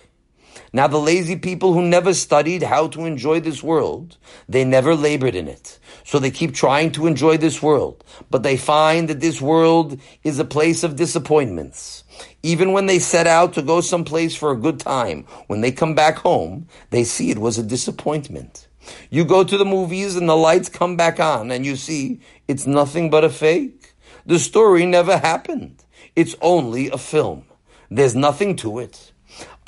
Now 0.72 0.86
the 0.86 0.98
lazy 0.98 1.34
people 1.36 1.72
who 1.72 1.82
never 1.82 2.14
studied 2.14 2.62
how 2.62 2.86
to 2.88 3.04
enjoy 3.04 3.40
this 3.40 3.62
world, 3.62 4.16
they 4.48 4.64
never 4.64 4.94
labored 4.94 5.34
in 5.34 5.48
it. 5.48 5.80
So 6.04 6.18
they 6.18 6.30
keep 6.30 6.54
trying 6.54 6.92
to 6.92 7.08
enjoy 7.08 7.38
this 7.38 7.60
world, 7.60 8.04
but 8.30 8.44
they 8.44 8.56
find 8.56 9.08
that 9.08 9.20
this 9.20 9.40
world 9.40 10.00
is 10.22 10.38
a 10.38 10.44
place 10.44 10.84
of 10.84 10.94
disappointments. 10.94 12.04
Even 12.44 12.72
when 12.72 12.86
they 12.86 13.00
set 13.00 13.26
out 13.26 13.52
to 13.54 13.62
go 13.62 13.80
someplace 13.80 14.36
for 14.36 14.52
a 14.52 14.56
good 14.56 14.78
time, 14.78 15.24
when 15.48 15.60
they 15.60 15.72
come 15.72 15.94
back 15.94 16.18
home, 16.18 16.68
they 16.90 17.02
see 17.02 17.30
it 17.30 17.38
was 17.38 17.58
a 17.58 17.64
disappointment. 17.64 18.68
You 19.10 19.24
go 19.24 19.42
to 19.42 19.58
the 19.58 19.64
movies 19.64 20.14
and 20.14 20.28
the 20.28 20.36
lights 20.36 20.68
come 20.68 20.96
back 20.96 21.18
on 21.18 21.50
and 21.50 21.66
you 21.66 21.74
see 21.74 22.20
it's 22.46 22.66
nothing 22.66 23.10
but 23.10 23.24
a 23.24 23.30
fake. 23.30 23.94
The 24.24 24.38
story 24.38 24.86
never 24.86 25.18
happened. 25.18 25.84
It's 26.14 26.36
only 26.40 26.90
a 26.90 26.98
film. 26.98 27.44
There's 27.90 28.14
nothing 28.14 28.54
to 28.56 28.78
it. 28.78 29.09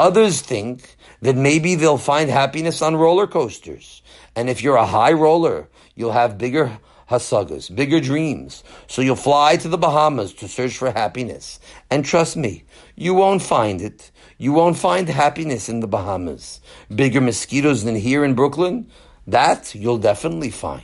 Others 0.02 0.40
think 0.40 0.96
that 1.20 1.36
maybe 1.36 1.76
they'll 1.76 1.96
find 1.96 2.28
happiness 2.28 2.82
on 2.82 2.96
roller 2.96 3.28
coasters. 3.28 4.02
And 4.34 4.50
if 4.50 4.60
you're 4.60 4.74
a 4.74 4.84
high 4.84 5.12
roller, 5.12 5.68
you'll 5.94 6.10
have 6.10 6.38
bigger 6.38 6.76
hasagas, 7.08 7.72
bigger 7.72 8.00
dreams. 8.00 8.64
So 8.88 9.00
you'll 9.00 9.14
fly 9.14 9.58
to 9.58 9.68
the 9.68 9.78
Bahamas 9.78 10.34
to 10.34 10.48
search 10.48 10.76
for 10.76 10.90
happiness. 10.90 11.60
And 11.88 12.04
trust 12.04 12.36
me, 12.36 12.64
you 12.96 13.14
won't 13.14 13.42
find 13.42 13.80
it. 13.80 14.10
You 14.38 14.52
won't 14.52 14.76
find 14.76 15.08
happiness 15.08 15.68
in 15.68 15.78
the 15.78 15.86
Bahamas. 15.86 16.60
Bigger 16.92 17.20
mosquitoes 17.20 17.84
than 17.84 17.94
here 17.94 18.24
in 18.24 18.34
Brooklyn? 18.34 18.90
That 19.28 19.72
you'll 19.72 19.98
definitely 19.98 20.50
find. 20.50 20.82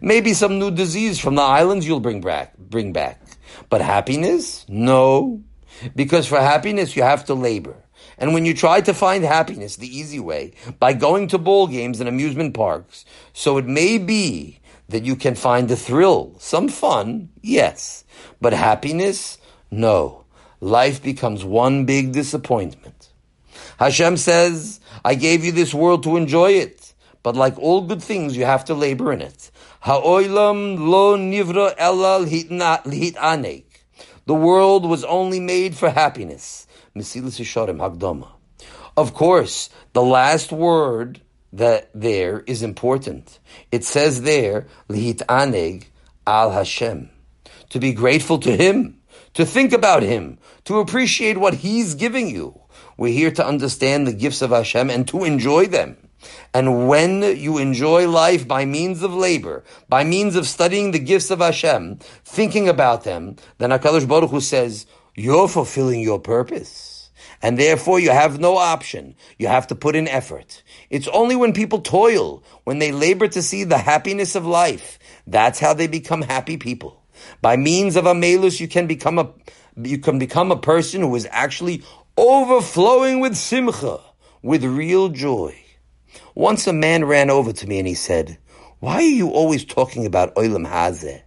Maybe 0.00 0.34
some 0.34 0.58
new 0.58 0.72
disease 0.72 1.20
from 1.20 1.36
the 1.36 1.42
islands 1.60 1.86
you'll 1.86 2.00
bring 2.00 2.20
back, 2.20 2.58
bring 2.58 2.92
back. 2.92 3.22
But 3.68 3.80
happiness? 3.80 4.66
No. 4.68 5.40
Because 5.94 6.26
for 6.26 6.40
happiness 6.40 6.96
you 6.96 7.04
have 7.04 7.24
to 7.26 7.34
labor. 7.34 7.76
And 8.20 8.34
when 8.34 8.44
you 8.44 8.52
try 8.52 8.82
to 8.82 8.92
find 8.92 9.24
happiness 9.24 9.76
the 9.76 9.88
easy 9.88 10.20
way 10.20 10.52
by 10.78 10.92
going 10.92 11.28
to 11.28 11.38
ball 11.38 11.66
games 11.66 12.00
and 12.00 12.08
amusement 12.08 12.52
parks, 12.52 13.06
so 13.32 13.56
it 13.56 13.66
may 13.66 13.96
be 13.96 14.60
that 14.90 15.04
you 15.04 15.16
can 15.16 15.34
find 15.34 15.68
the 15.68 15.76
thrill, 15.76 16.34
some 16.38 16.68
fun, 16.68 17.30
yes, 17.40 18.04
but 18.40 18.52
happiness, 18.52 19.38
no. 19.70 20.24
Life 20.60 21.02
becomes 21.02 21.42
one 21.42 21.86
big 21.86 22.12
disappointment. 22.12 23.08
Hashem 23.78 24.18
says, 24.18 24.80
I 25.02 25.14
gave 25.14 25.42
you 25.42 25.52
this 25.52 25.72
world 25.72 26.02
to 26.02 26.18
enjoy 26.18 26.52
it, 26.52 26.92
but 27.22 27.36
like 27.36 27.58
all 27.58 27.80
good 27.80 28.02
things, 28.02 28.36
you 28.36 28.44
have 28.44 28.66
to 28.66 28.74
labor 28.74 29.12
in 29.12 29.22
it. 29.22 29.50
Ha'olam 29.80 30.78
lo 30.78 31.16
nivra 31.16 31.74
lihit 31.78 33.64
The 34.26 34.34
world 34.34 34.84
was 34.84 35.04
only 35.04 35.40
made 35.40 35.74
for 35.74 35.88
happiness. 35.88 36.66
Mesilas 36.96 37.38
Yesharim 37.38 37.78
Hagdama. 37.78 38.28
Of 38.96 39.14
course, 39.14 39.70
the 39.92 40.02
last 40.02 40.52
word 40.52 41.20
that 41.52 41.90
there 41.94 42.40
is 42.46 42.62
important. 42.62 43.38
It 43.70 43.84
says 43.84 44.22
there, 44.22 44.66
lihit 44.88 45.18
aneg 45.26 45.86
al 46.26 46.50
Hashem. 46.50 47.10
To 47.70 47.78
be 47.78 47.92
grateful 47.92 48.38
to 48.40 48.56
Him, 48.56 49.00
to 49.34 49.46
think 49.46 49.72
about 49.72 50.02
Him, 50.02 50.38
to 50.64 50.78
appreciate 50.78 51.38
what 51.38 51.54
He's 51.54 51.94
giving 51.94 52.28
you. 52.28 52.60
We're 52.96 53.12
here 53.12 53.30
to 53.32 53.46
understand 53.46 54.06
the 54.06 54.12
gifts 54.12 54.42
of 54.42 54.50
Hashem 54.50 54.90
and 54.90 55.06
to 55.08 55.24
enjoy 55.24 55.66
them. 55.66 55.96
And 56.52 56.88
when 56.88 57.22
you 57.22 57.58
enjoy 57.58 58.08
life 58.08 58.46
by 58.46 58.64
means 58.64 59.02
of 59.02 59.14
labor, 59.14 59.64
by 59.88 60.04
means 60.04 60.36
of 60.36 60.46
studying 60.46 60.90
the 60.90 60.98
gifts 60.98 61.30
of 61.30 61.38
Hashem, 61.38 62.00
thinking 62.24 62.68
about 62.68 63.04
them, 63.04 63.36
then 63.58 63.70
HaKadosh 63.70 64.06
Baruch 64.06 64.30
Hu 64.30 64.40
says, 64.40 64.86
you're 65.14 65.48
fulfilling 65.48 66.00
your 66.00 66.18
purpose. 66.18 67.10
And 67.42 67.58
therefore 67.58 68.00
you 68.00 68.10
have 68.10 68.38
no 68.38 68.56
option. 68.56 69.14
You 69.38 69.48
have 69.48 69.66
to 69.68 69.74
put 69.74 69.96
in 69.96 70.08
effort. 70.08 70.62
It's 70.90 71.08
only 71.08 71.36
when 71.36 71.52
people 71.52 71.80
toil, 71.80 72.42
when 72.64 72.78
they 72.78 72.92
labor 72.92 73.28
to 73.28 73.42
see 73.42 73.64
the 73.64 73.78
happiness 73.78 74.34
of 74.34 74.44
life, 74.44 74.98
that's 75.26 75.58
how 75.58 75.74
they 75.74 75.86
become 75.86 76.22
happy 76.22 76.56
people. 76.56 77.02
By 77.40 77.56
means 77.56 77.96
of 77.96 78.04
Amelus, 78.04 78.60
you 78.60 78.68
can 78.68 78.86
become 78.86 79.18
a, 79.18 79.30
you 79.76 79.98
can 79.98 80.18
become 80.18 80.50
a 80.50 80.56
person 80.56 81.00
who 81.00 81.14
is 81.16 81.28
actually 81.30 81.82
overflowing 82.16 83.20
with 83.20 83.36
simcha, 83.36 84.00
with 84.42 84.64
real 84.64 85.08
joy. 85.08 85.56
Once 86.34 86.66
a 86.66 86.72
man 86.72 87.04
ran 87.04 87.30
over 87.30 87.52
to 87.52 87.66
me 87.66 87.78
and 87.78 87.88
he 87.88 87.94
said, 87.94 88.38
Why 88.80 88.96
are 88.96 89.02
you 89.02 89.30
always 89.30 89.64
talking 89.64 90.06
about 90.06 90.34
Olam 90.34 90.66
Hazeh? 90.66 91.22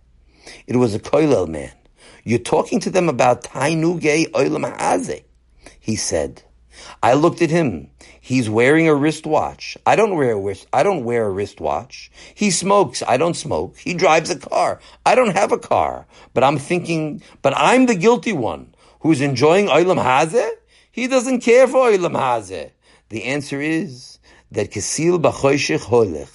It 0.68 0.76
was 0.76 0.94
a 0.94 1.00
Koilel 1.00 1.48
man. 1.48 1.72
You're 2.26 2.40
talking 2.40 2.80
to 2.82 2.90
them 2.90 3.10
about 3.10 3.44
Tainuge 3.44 4.32
Olam 4.32 4.78
Hazeh. 4.78 5.24
He 5.80 5.98
said, 5.98 6.44
I 7.02 7.16
looked 7.16 7.42
at 7.42 7.50
him. 7.50 7.90
He's 8.22 8.50
wearing 8.50 8.88
a 8.88 8.96
wristwatch. 8.96 9.78
I 9.86 9.98
don't 9.98 10.16
wear 10.16 10.32
a 10.32 10.40
wrist. 10.40 10.66
I 10.72 10.84
don't 10.84 11.04
wear 11.04 11.26
a 11.26 11.30
wristwatch. 11.30 12.10
He 12.34 12.50
smokes. 12.50 13.04
I 13.06 13.18
don't 13.18 13.34
smoke. 13.34 13.78
He 13.78 13.94
drives 13.94 14.30
a 14.30 14.40
car. 14.40 14.80
I 15.06 15.16
don't 15.16 15.36
have 15.36 15.52
a 15.52 15.58
car. 15.58 16.06
But 16.34 16.46
I'm 16.46 16.58
thinking, 16.58 17.22
but 17.42 17.54
I'm 17.58 17.88
the 17.88 17.96
guilty 17.96 18.32
one 18.32 18.74
who's 19.02 19.20
enjoying 19.20 19.68
Olam 19.68 20.02
Hazeh. 20.02 20.50
He 20.92 21.08
doesn't 21.08 21.42
care 21.42 21.68
for 21.68 21.92
Olam 21.92 22.16
Hazeh. 22.16 22.72
The 23.10 23.26
answer 23.26 23.60
is 23.60 24.20
that 24.52 24.72
Kesil 24.72 25.22
B'choshech 25.22 25.82
Holech. 25.82 26.30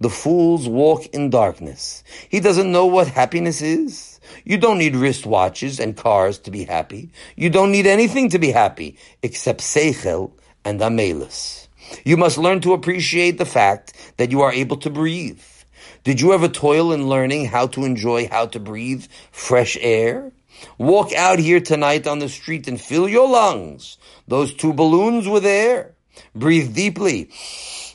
The 0.00 0.10
fools 0.10 0.68
walk 0.68 1.06
in 1.06 1.30
darkness. 1.30 2.02
He 2.28 2.40
doesn't 2.40 2.70
know 2.70 2.86
what 2.86 3.06
happiness 3.06 3.62
is. 3.62 4.17
You 4.44 4.58
don't 4.58 4.78
need 4.78 4.94
wristwatches 4.94 5.80
and 5.80 5.96
cars 5.96 6.38
to 6.40 6.50
be 6.50 6.64
happy. 6.64 7.10
You 7.36 7.50
don't 7.50 7.72
need 7.72 7.86
anything 7.86 8.28
to 8.30 8.38
be 8.38 8.50
happy 8.50 8.96
except 9.22 9.60
Seichel 9.60 10.32
and 10.64 10.80
Amelus. 10.80 11.68
You 12.04 12.16
must 12.16 12.38
learn 12.38 12.60
to 12.60 12.72
appreciate 12.72 13.38
the 13.38 13.46
fact 13.46 13.94
that 14.16 14.30
you 14.30 14.42
are 14.42 14.52
able 14.52 14.76
to 14.78 14.90
breathe. 14.90 15.42
Did 16.04 16.20
you 16.20 16.32
ever 16.32 16.48
toil 16.48 16.92
in 16.92 17.08
learning 17.08 17.46
how 17.46 17.66
to 17.68 17.84
enjoy 17.84 18.28
how 18.28 18.46
to 18.46 18.60
breathe 18.60 19.06
fresh 19.30 19.76
air? 19.80 20.32
Walk 20.76 21.12
out 21.12 21.38
here 21.38 21.60
tonight 21.60 22.06
on 22.06 22.18
the 22.18 22.28
street 22.28 22.68
and 22.68 22.80
fill 22.80 23.08
your 23.08 23.28
lungs. 23.28 23.98
Those 24.26 24.54
two 24.54 24.72
balloons 24.72 25.28
with 25.28 25.46
air. 25.46 25.94
Breathe 26.34 26.74
deeply. 26.74 27.30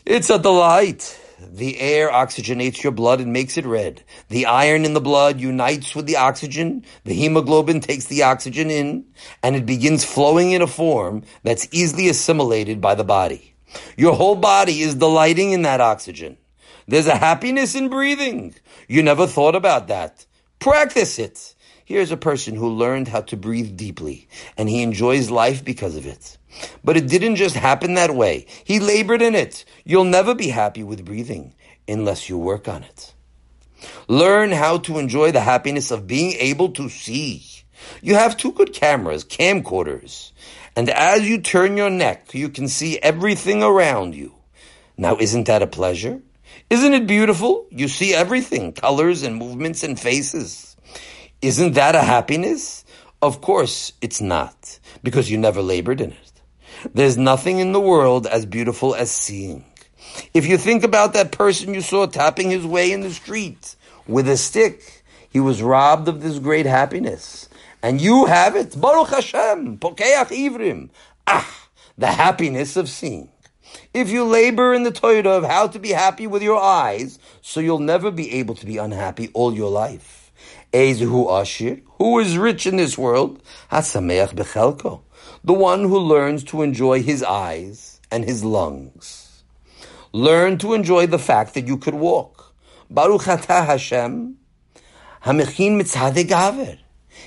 It's 0.06 0.30
a 0.30 0.40
delight. 0.40 1.20
The 1.54 1.80
air 1.80 2.10
oxygenates 2.10 2.82
your 2.82 2.92
blood 2.92 3.22
and 3.22 3.32
makes 3.32 3.60
it 3.60 3.66
red. 3.68 4.04
The 4.30 4.48
iron 4.48 4.86
in 4.86 4.96
the 4.96 5.00
blood 5.00 5.40
unites 5.40 5.94
with 5.94 6.08
the 6.08 6.18
oxygen. 6.18 6.84
The 7.04 7.14
hemoglobin 7.14 7.80
takes 7.80 8.06
the 8.06 8.24
oxygen 8.24 8.72
in 8.72 9.06
and 9.44 9.56
it 9.56 9.64
begins 9.64 10.04
flowing 10.04 10.50
in 10.50 10.64
a 10.64 10.68
form 10.68 11.22
that's 11.44 11.68
easily 11.72 12.10
assimilated 12.10 12.82
by 12.82 12.96
the 12.96 13.04
body. 13.04 13.54
Your 13.96 14.16
whole 14.16 14.36
body 14.36 14.82
is 14.82 14.96
delighting 14.96 15.52
in 15.52 15.62
that 15.62 15.80
oxygen. 15.80 16.40
There's 16.88 17.06
a 17.06 17.16
happiness 17.16 17.76
in 17.76 17.88
breathing. 17.88 18.56
You 18.88 19.04
never 19.04 19.28
thought 19.28 19.54
about 19.54 19.90
that. 19.90 20.26
Practice 20.58 21.20
it. 21.20 21.54
Here's 21.86 22.12
a 22.12 22.18
person 22.18 22.56
who 22.56 22.70
learned 22.70 23.10
how 23.10 23.22
to 23.22 23.38
breathe 23.38 23.78
deeply 23.78 24.28
and 24.58 24.68
he 24.68 24.82
enjoys 24.82 25.30
life 25.30 25.64
because 25.64 25.98
of 25.98 26.08
it. 26.08 26.36
But 26.84 26.98
it 26.98 27.08
didn't 27.08 27.38
just 27.38 27.56
happen 27.56 27.96
that 27.96 28.16
way. 28.16 28.46
He 28.64 28.80
labored 28.80 29.22
in 29.22 29.36
it. 29.36 29.66
You'll 29.84 30.04
never 30.04 30.36
be 30.36 30.50
happy 30.50 30.84
with 30.84 31.06
breathing 31.06 31.54
unless 31.88 32.30
you 32.30 32.38
work 32.38 32.68
on 32.68 32.84
it. 32.84 33.14
Learn 34.08 34.52
how 34.52 34.78
to 34.80 34.98
enjoy 34.98 35.32
the 35.32 35.42
happiness 35.42 35.92
of 35.92 36.08
being 36.08 36.34
able 36.34 36.70
to 36.74 36.90
see. 36.90 37.44
You 38.02 38.16
have 38.16 38.38
two 38.38 38.52
good 38.54 38.74
cameras, 38.74 39.26
camcorders, 39.26 40.32
and 40.76 40.90
as 40.90 41.28
you 41.28 41.42
turn 41.42 41.78
your 41.78 41.90
neck, 41.90 42.34
you 42.34 42.50
can 42.50 42.68
see 42.68 42.98
everything 43.00 43.62
around 43.62 44.16
you. 44.16 44.34
Now, 44.98 45.18
isn't 45.18 45.48
that 45.48 45.62
a 45.62 45.68
pleasure? 45.68 46.22
Isn't 46.70 46.94
it 46.94 47.08
beautiful? 47.08 47.68
You 47.70 47.88
see 47.88 48.14
everything, 48.14 48.74
colors 48.74 49.24
and 49.24 49.36
movements 49.36 49.84
and 49.84 50.00
faces. 50.00 50.76
Isn't 51.42 51.74
that 51.74 51.96
a 51.96 52.02
happiness? 52.02 52.86
Of 53.22 53.42
course 53.42 53.94
it's 54.02 54.22
not, 54.22 54.80
because 55.04 55.30
you 55.30 55.38
never 55.38 55.62
labored 55.62 56.02
in 56.02 56.12
it. 56.12 56.33
There's 56.94 57.18
nothing 57.18 57.60
in 57.60 57.72
the 57.72 57.80
world 57.80 58.28
as 58.28 58.46
beautiful 58.46 58.94
as 58.96 59.10
seeing. 59.10 59.64
If 60.34 60.46
you 60.46 60.58
think 60.58 60.84
about 60.84 61.14
that 61.14 61.32
person 61.32 61.74
you 61.74 61.82
saw 61.82 62.06
tapping 62.08 62.50
his 62.50 62.66
way 62.66 62.92
in 62.92 63.02
the 63.02 63.12
street 63.12 63.76
with 64.08 64.28
a 64.28 64.38
stick, 64.38 65.04
he 65.30 65.40
was 65.40 65.62
robbed 65.62 66.08
of 66.08 66.22
this 66.22 66.40
great 66.40 66.66
happiness. 66.66 67.48
And 67.82 68.02
you 68.02 68.26
have 68.26 68.56
it. 68.56 68.80
Baruch 68.80 69.10
Hashem, 69.10 69.78
Pokeach 69.78 70.28
Ivrim. 70.28 70.90
Ah, 71.26 71.68
the 71.98 72.08
happiness 72.08 72.76
of 72.76 72.90
seeing. 72.90 73.30
If 73.94 74.10
you 74.10 74.26
labor 74.26 74.74
in 74.74 74.84
the 74.84 74.92
Torah 74.92 75.28
of 75.30 75.44
how 75.44 75.68
to 75.68 75.80
be 75.80 75.90
happy 75.90 76.28
with 76.28 76.44
your 76.44 76.62
eyes, 76.62 77.18
so 77.42 77.60
you'll 77.60 77.80
never 77.80 78.12
be 78.12 78.34
able 78.34 78.56
to 78.56 78.66
be 78.66 78.78
unhappy 78.78 79.30
all 79.34 79.54
your 79.54 79.72
life. 79.72 80.32
Ezehu 80.74 81.42
Ashir, 81.42 81.82
who 81.98 82.20
is 82.20 82.38
rich 82.38 82.68
in 82.68 82.76
this 82.76 82.98
world, 82.98 83.42
Hasameach 83.72 84.34
Bechelko 84.34 85.02
the 85.46 85.54
one 85.54 85.82
who 85.82 86.00
learns 86.00 86.42
to 86.46 86.62
enjoy 86.62 87.02
his 87.02 87.22
eyes 87.22 88.00
and 88.10 88.24
his 88.24 88.46
lungs. 88.46 89.44
Learn 90.14 90.58
to 90.60 90.74
enjoy 90.74 91.06
the 91.06 91.20
fact 91.20 91.54
that 91.54 91.68
you 91.68 91.78
could 91.78 91.96
walk. 91.96 92.54
Baruch 92.90 93.24
atah 93.24 93.66
Hashem, 93.66 94.38
hamichin 95.24 95.82
mitzadeh 95.82 96.28
gaver. 96.28 96.80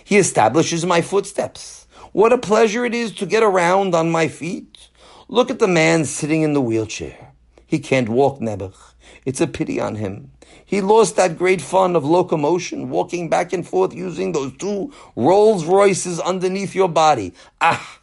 He 0.05 0.17
establishes 0.17 0.87
my 0.87 1.03
footsteps. 1.03 1.87
What 2.13 2.33
a 2.33 2.39
pleasure 2.39 2.87
it 2.87 2.95
is 2.95 3.13
to 3.17 3.27
get 3.27 3.43
around 3.43 3.95
on 3.95 4.11
my 4.11 4.29
feet. 4.29 4.89
Look 5.29 5.51
at 5.51 5.59
the 5.59 5.69
man 5.69 6.07
sitting 6.07 6.41
in 6.41 6.55
the 6.55 6.63
wheelchair. 6.63 7.33
He 7.67 7.79
can't 7.79 8.09
walk, 8.09 8.41
Nebuch. 8.41 8.95
It's 9.27 9.41
a 9.41 9.47
pity 9.47 9.79
on 9.79 9.97
him. 9.97 10.31
He 10.65 10.81
lost 10.81 11.17
that 11.17 11.37
great 11.37 11.61
fun 11.61 11.97
of 11.97 12.05
locomotion, 12.05 12.89
walking 12.89 13.29
back 13.29 13.53
and 13.53 13.67
forth 13.67 13.93
using 13.93 14.33
those 14.33 14.57
two 14.57 14.93
Rolls 15.17 15.65
Royces 15.65 16.19
underneath 16.21 16.75
your 16.75 16.89
body. 16.89 17.35
Ah, 17.61 17.99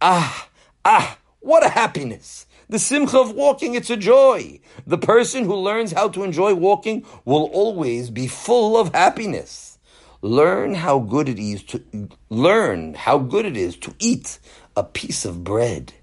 Ah, 0.00 0.48
ah, 0.84 1.18
what 1.40 1.66
a 1.66 1.70
happiness! 1.70 2.46
The 2.68 2.78
simcha 2.78 3.18
of 3.18 3.32
walking, 3.32 3.74
it's 3.74 3.90
a 3.90 3.96
joy. 3.96 4.60
The 4.86 4.98
person 4.98 5.44
who 5.44 5.56
learns 5.56 5.90
how 5.90 6.08
to 6.10 6.22
enjoy 6.22 6.54
walking 6.54 7.04
will 7.24 7.46
always 7.46 8.08
be 8.08 8.28
full 8.28 8.76
of 8.76 8.94
happiness. 8.94 9.78
Learn 10.22 10.74
how 10.74 11.00
good 11.00 11.28
it 11.28 11.40
is 11.40 11.64
to 11.64 11.82
learn 12.28 12.94
how 12.94 13.18
good 13.18 13.44
it 13.44 13.56
is 13.56 13.76
to 13.78 13.94
eat 13.98 14.38
a 14.76 14.84
piece 14.84 15.24
of 15.24 15.42
bread. 15.42 15.94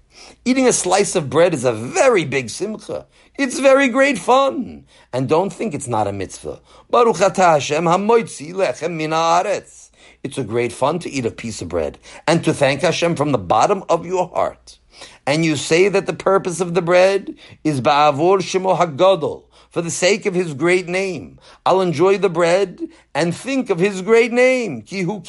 Eating 0.44 0.66
a 0.66 0.72
slice 0.72 1.14
of 1.16 1.30
bread 1.30 1.54
is 1.54 1.64
a 1.64 1.72
very 1.72 2.24
big 2.24 2.50
simcha. 2.50 3.06
It's 3.38 3.58
very 3.58 3.88
great 3.88 4.18
fun. 4.18 4.86
And 5.12 5.28
don't 5.28 5.52
think 5.52 5.72
it's 5.72 5.88
not 5.88 6.06
a 6.06 6.12
mitzvah. 6.12 6.60
Baruch 6.90 7.18
Hashem 7.18 7.84
hamoitzi 7.84 8.52
lechem 8.52 8.96
min 8.96 9.12
it's 10.26 10.36
a 10.36 10.44
great 10.44 10.72
fun 10.72 10.98
to 10.98 11.10
eat 11.10 11.24
a 11.24 11.30
piece 11.30 11.62
of 11.62 11.68
bread 11.68 11.98
and 12.26 12.44
to 12.44 12.52
thank 12.52 12.82
Hashem 12.82 13.14
from 13.14 13.32
the 13.32 13.38
bottom 13.38 13.84
of 13.88 14.04
your 14.04 14.28
heart. 14.28 14.78
And 15.26 15.44
you 15.44 15.56
say 15.56 15.88
that 15.88 16.06
the 16.06 16.12
purpose 16.12 16.60
of 16.60 16.74
the 16.74 16.82
bread 16.82 17.34
is 17.62 17.80
ba'avor 17.80 18.38
shemo 18.38 18.76
hagadol, 18.76 19.44
for 19.70 19.82
the 19.82 19.90
sake 19.90 20.26
of 20.26 20.34
his 20.34 20.54
great 20.54 20.88
name. 20.88 21.38
I'll 21.64 21.80
enjoy 21.80 22.18
the 22.18 22.28
bread 22.28 22.80
and 23.14 23.34
think 23.34 23.70
of 23.70 23.78
his 23.78 24.02
great 24.02 24.32
name. 24.32 24.84
You 24.88 25.22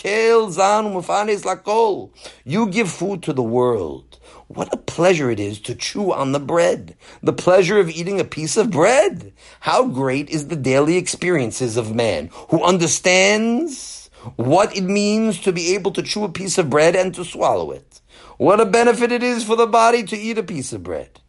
give 2.70 2.92
food 2.92 3.24
to 3.24 3.34
the 3.34 3.44
world. 3.44 4.20
What 4.48 4.74
a 4.74 4.78
pleasure 4.78 5.30
it 5.30 5.42
is 5.42 5.60
to 5.62 5.76
chew 5.76 6.14
on 6.14 6.32
the 6.32 6.40
bread. 6.40 6.96
The 7.22 7.34
pleasure 7.34 7.80
of 7.80 7.90
eating 7.90 8.22
a 8.22 8.24
piece 8.24 8.56
of 8.56 8.72
bread. 8.72 9.34
How 9.60 9.86
great 9.86 10.30
is 10.30 10.48
the 10.48 10.56
daily 10.56 10.96
experiences 10.96 11.76
of 11.76 11.94
man 11.94 12.30
who 12.50 12.64
understands 12.64 13.97
what 14.36 14.76
it 14.76 14.84
means 14.84 15.40
to 15.42 15.52
be 15.52 15.74
able 15.76 15.92
to 15.92 16.04
chew 16.04 16.24
a 16.24 16.30
piece 16.30 16.58
of 16.58 16.70
bread 16.70 16.96
and 16.96 17.14
to 17.16 17.24
swallow 17.24 17.72
it. 17.72 18.02
What 18.38 18.60
a 18.60 18.66
benefit 18.66 19.12
it 19.12 19.24
is 19.24 19.44
for 19.44 19.56
the 19.56 19.68
body 19.68 20.04
to 20.04 20.18
eat 20.18 20.38
a 20.38 20.44
piece 20.44 20.74
of 20.74 20.84
bread. 20.84 21.22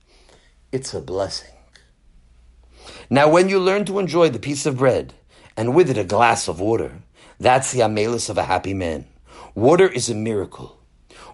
It's 0.72 0.92
a 0.92 1.00
blessing. 1.00 1.54
Now, 3.10 3.30
when 3.30 3.48
you 3.48 3.58
learn 3.58 3.84
to 3.86 3.98
enjoy 3.98 4.28
the 4.28 4.38
piece 4.38 4.66
of 4.66 4.78
bread, 4.78 5.14
and 5.58 5.74
with 5.74 5.90
it 5.90 5.98
a 5.98 6.04
glass 6.04 6.46
of 6.46 6.60
water. 6.60 6.92
That's 7.40 7.72
the 7.72 7.80
amelis 7.80 8.30
of 8.30 8.38
a 8.38 8.44
happy 8.44 8.74
man. 8.74 9.06
Water 9.56 9.88
is 9.88 10.08
a 10.08 10.14
miracle. 10.14 10.78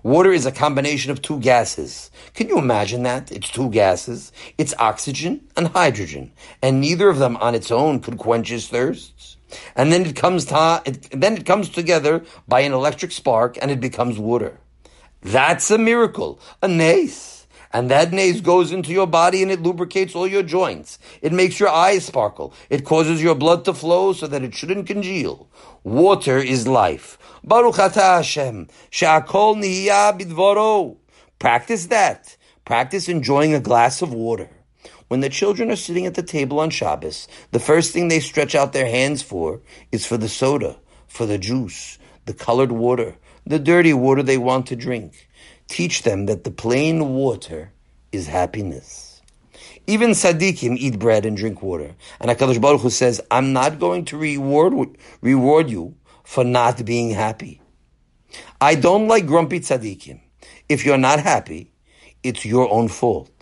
Water 0.02 0.32
is 0.32 0.46
a 0.46 0.52
combination 0.52 1.10
of 1.10 1.20
two 1.20 1.38
gases. 1.40 2.10
Can 2.32 2.48
you 2.48 2.56
imagine 2.56 3.02
that? 3.02 3.30
It's 3.30 3.50
two 3.50 3.68
gases. 3.68 4.32
It's 4.56 4.74
oxygen 4.78 5.46
and 5.58 5.68
hydrogen, 5.68 6.32
and 6.62 6.80
neither 6.80 7.10
of 7.10 7.18
them 7.18 7.36
on 7.36 7.54
its 7.54 7.70
own 7.70 8.00
could 8.00 8.16
quench 8.16 8.48
his 8.48 8.66
thirsts. 8.66 9.33
And 9.76 9.92
then 9.92 10.06
it 10.06 10.16
comes 10.16 10.46
to, 10.46 10.82
it, 10.84 11.08
then 11.10 11.36
it 11.36 11.46
comes 11.46 11.68
together 11.68 12.24
by 12.48 12.60
an 12.60 12.72
electric 12.72 13.12
spark, 13.12 13.58
and 13.60 13.70
it 13.70 13.80
becomes 13.80 14.18
water. 14.18 14.58
That's 15.20 15.70
a 15.70 15.78
miracle, 15.78 16.38
a 16.62 16.68
nace. 16.68 17.46
And 17.72 17.90
that 17.90 18.12
nace 18.12 18.40
goes 18.40 18.70
into 18.70 18.92
your 18.92 19.08
body 19.08 19.42
and 19.42 19.50
it 19.50 19.60
lubricates 19.60 20.14
all 20.14 20.28
your 20.28 20.44
joints. 20.44 21.00
It 21.22 21.32
makes 21.32 21.58
your 21.58 21.70
eyes 21.70 22.04
sparkle. 22.04 22.54
It 22.70 22.84
causes 22.84 23.20
your 23.20 23.34
blood 23.34 23.64
to 23.64 23.74
flow 23.74 24.12
so 24.12 24.28
that 24.28 24.44
it 24.44 24.54
shouldn't 24.54 24.86
congeal. 24.86 25.48
Water 25.82 26.38
is 26.38 26.68
life. 26.68 27.18
Baruch 27.42 27.74
atah 27.74 28.18
Hashem, 28.18 28.68
she'akol 28.90 29.56
bidvoro. 29.56 30.98
Practice 31.40 31.86
that. 31.86 32.36
Practice 32.64 33.08
enjoying 33.08 33.54
a 33.54 33.60
glass 33.60 34.02
of 34.02 34.12
water. 34.12 34.50
When 35.08 35.20
the 35.20 35.28
children 35.28 35.70
are 35.70 35.76
sitting 35.76 36.06
at 36.06 36.14
the 36.14 36.22
table 36.22 36.60
on 36.60 36.70
Shabbos, 36.70 37.28
the 37.50 37.60
first 37.60 37.92
thing 37.92 38.08
they 38.08 38.20
stretch 38.20 38.54
out 38.54 38.72
their 38.72 38.88
hands 38.88 39.22
for 39.22 39.60
is 39.92 40.06
for 40.06 40.16
the 40.16 40.28
soda, 40.28 40.76
for 41.06 41.26
the 41.26 41.38
juice, 41.38 41.98
the 42.24 42.34
colored 42.34 42.72
water, 42.72 43.16
the 43.46 43.58
dirty 43.58 43.92
water 43.92 44.22
they 44.22 44.38
want 44.38 44.66
to 44.68 44.76
drink. 44.76 45.28
Teach 45.68 46.02
them 46.02 46.26
that 46.26 46.44
the 46.44 46.50
plain 46.50 47.10
water 47.14 47.72
is 48.12 48.26
happiness. 48.26 49.20
Even 49.86 50.10
tzaddikim 50.10 50.76
eat 50.78 50.98
bread 50.98 51.26
and 51.26 51.36
drink 51.36 51.62
water. 51.62 51.94
And 52.20 52.30
HaKadosh 52.30 52.60
Baruch 52.60 52.80
Hu 52.80 52.90
says, 52.90 53.20
I'm 53.30 53.52
not 53.52 53.78
going 53.78 54.06
to 54.06 54.16
reward, 54.16 54.96
reward 55.20 55.68
you 55.68 55.94
for 56.22 56.44
not 56.44 56.84
being 56.84 57.10
happy. 57.10 57.60
I 58.60 58.74
don't 58.74 59.08
like 59.08 59.26
grumpy 59.26 59.60
tzaddikim. 59.60 60.20
If 60.68 60.86
you're 60.86 60.96
not 60.96 61.20
happy, 61.20 61.72
it's 62.22 62.46
your 62.46 62.70
own 62.72 62.88
fault. 62.88 63.33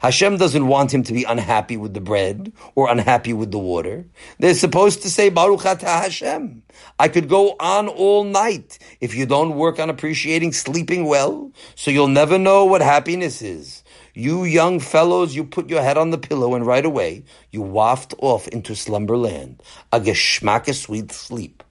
Hashem 0.00 0.38
doesn't 0.38 0.66
want 0.66 0.94
him 0.94 1.02
to 1.02 1.12
be 1.12 1.24
unhappy 1.24 1.76
with 1.76 1.92
the 1.92 2.00
bread 2.00 2.52
or 2.74 2.90
unhappy 2.90 3.34
with 3.34 3.50
the 3.50 3.58
water. 3.58 4.06
They're 4.38 4.54
supposed 4.54 5.02
to 5.02 5.10
say 5.10 5.28
Baruch 5.28 5.60
Atah 5.60 6.02
Hashem. 6.04 6.62
I 6.98 7.08
could 7.08 7.28
go 7.28 7.54
on 7.60 7.86
all 7.86 8.24
night 8.24 8.78
if 9.02 9.14
you 9.14 9.26
don't 9.26 9.56
work 9.56 9.78
on 9.78 9.90
appreciating 9.90 10.52
sleeping 10.52 11.04
well, 11.04 11.52
so 11.74 11.90
you'll 11.90 12.08
never 12.08 12.38
know 12.38 12.64
what 12.64 12.80
happiness 12.80 13.42
is. 13.42 13.84
You 14.14 14.44
young 14.44 14.80
fellows, 14.80 15.36
you 15.36 15.44
put 15.44 15.68
your 15.68 15.82
head 15.82 15.98
on 15.98 16.10
the 16.10 16.18
pillow 16.18 16.54
and 16.54 16.66
right 16.66 16.84
away 16.84 17.24
you 17.50 17.60
waft 17.60 18.14
off 18.20 18.48
into 18.48 18.74
slumberland, 18.74 19.62
a 19.92 20.00
geschmack 20.00 20.74
sweet 20.74 21.12
sleep. 21.12 21.62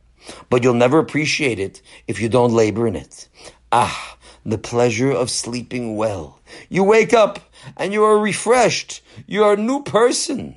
But 0.52 0.64
you'll 0.64 0.76
never 0.76 1.00
appreciate 1.00 1.58
it 1.58 1.82
if 2.08 2.22
you 2.22 2.30
don't 2.30 2.54
labor 2.54 2.86
in 2.86 2.96
it. 2.96 3.28
Ah, 3.72 4.18
the 4.46 4.58
pleasure 4.58 5.12
of 5.12 5.30
sleeping 5.30 5.96
well. 5.96 6.40
You 6.70 6.84
wake 6.84 7.14
up 7.14 7.40
and 7.78 7.94
you 7.94 8.04
are 8.04 8.20
refreshed. 8.20 9.02
You 9.28 9.44
are 9.44 9.54
a 9.54 9.58
new 9.58 9.84
person. 9.84 10.56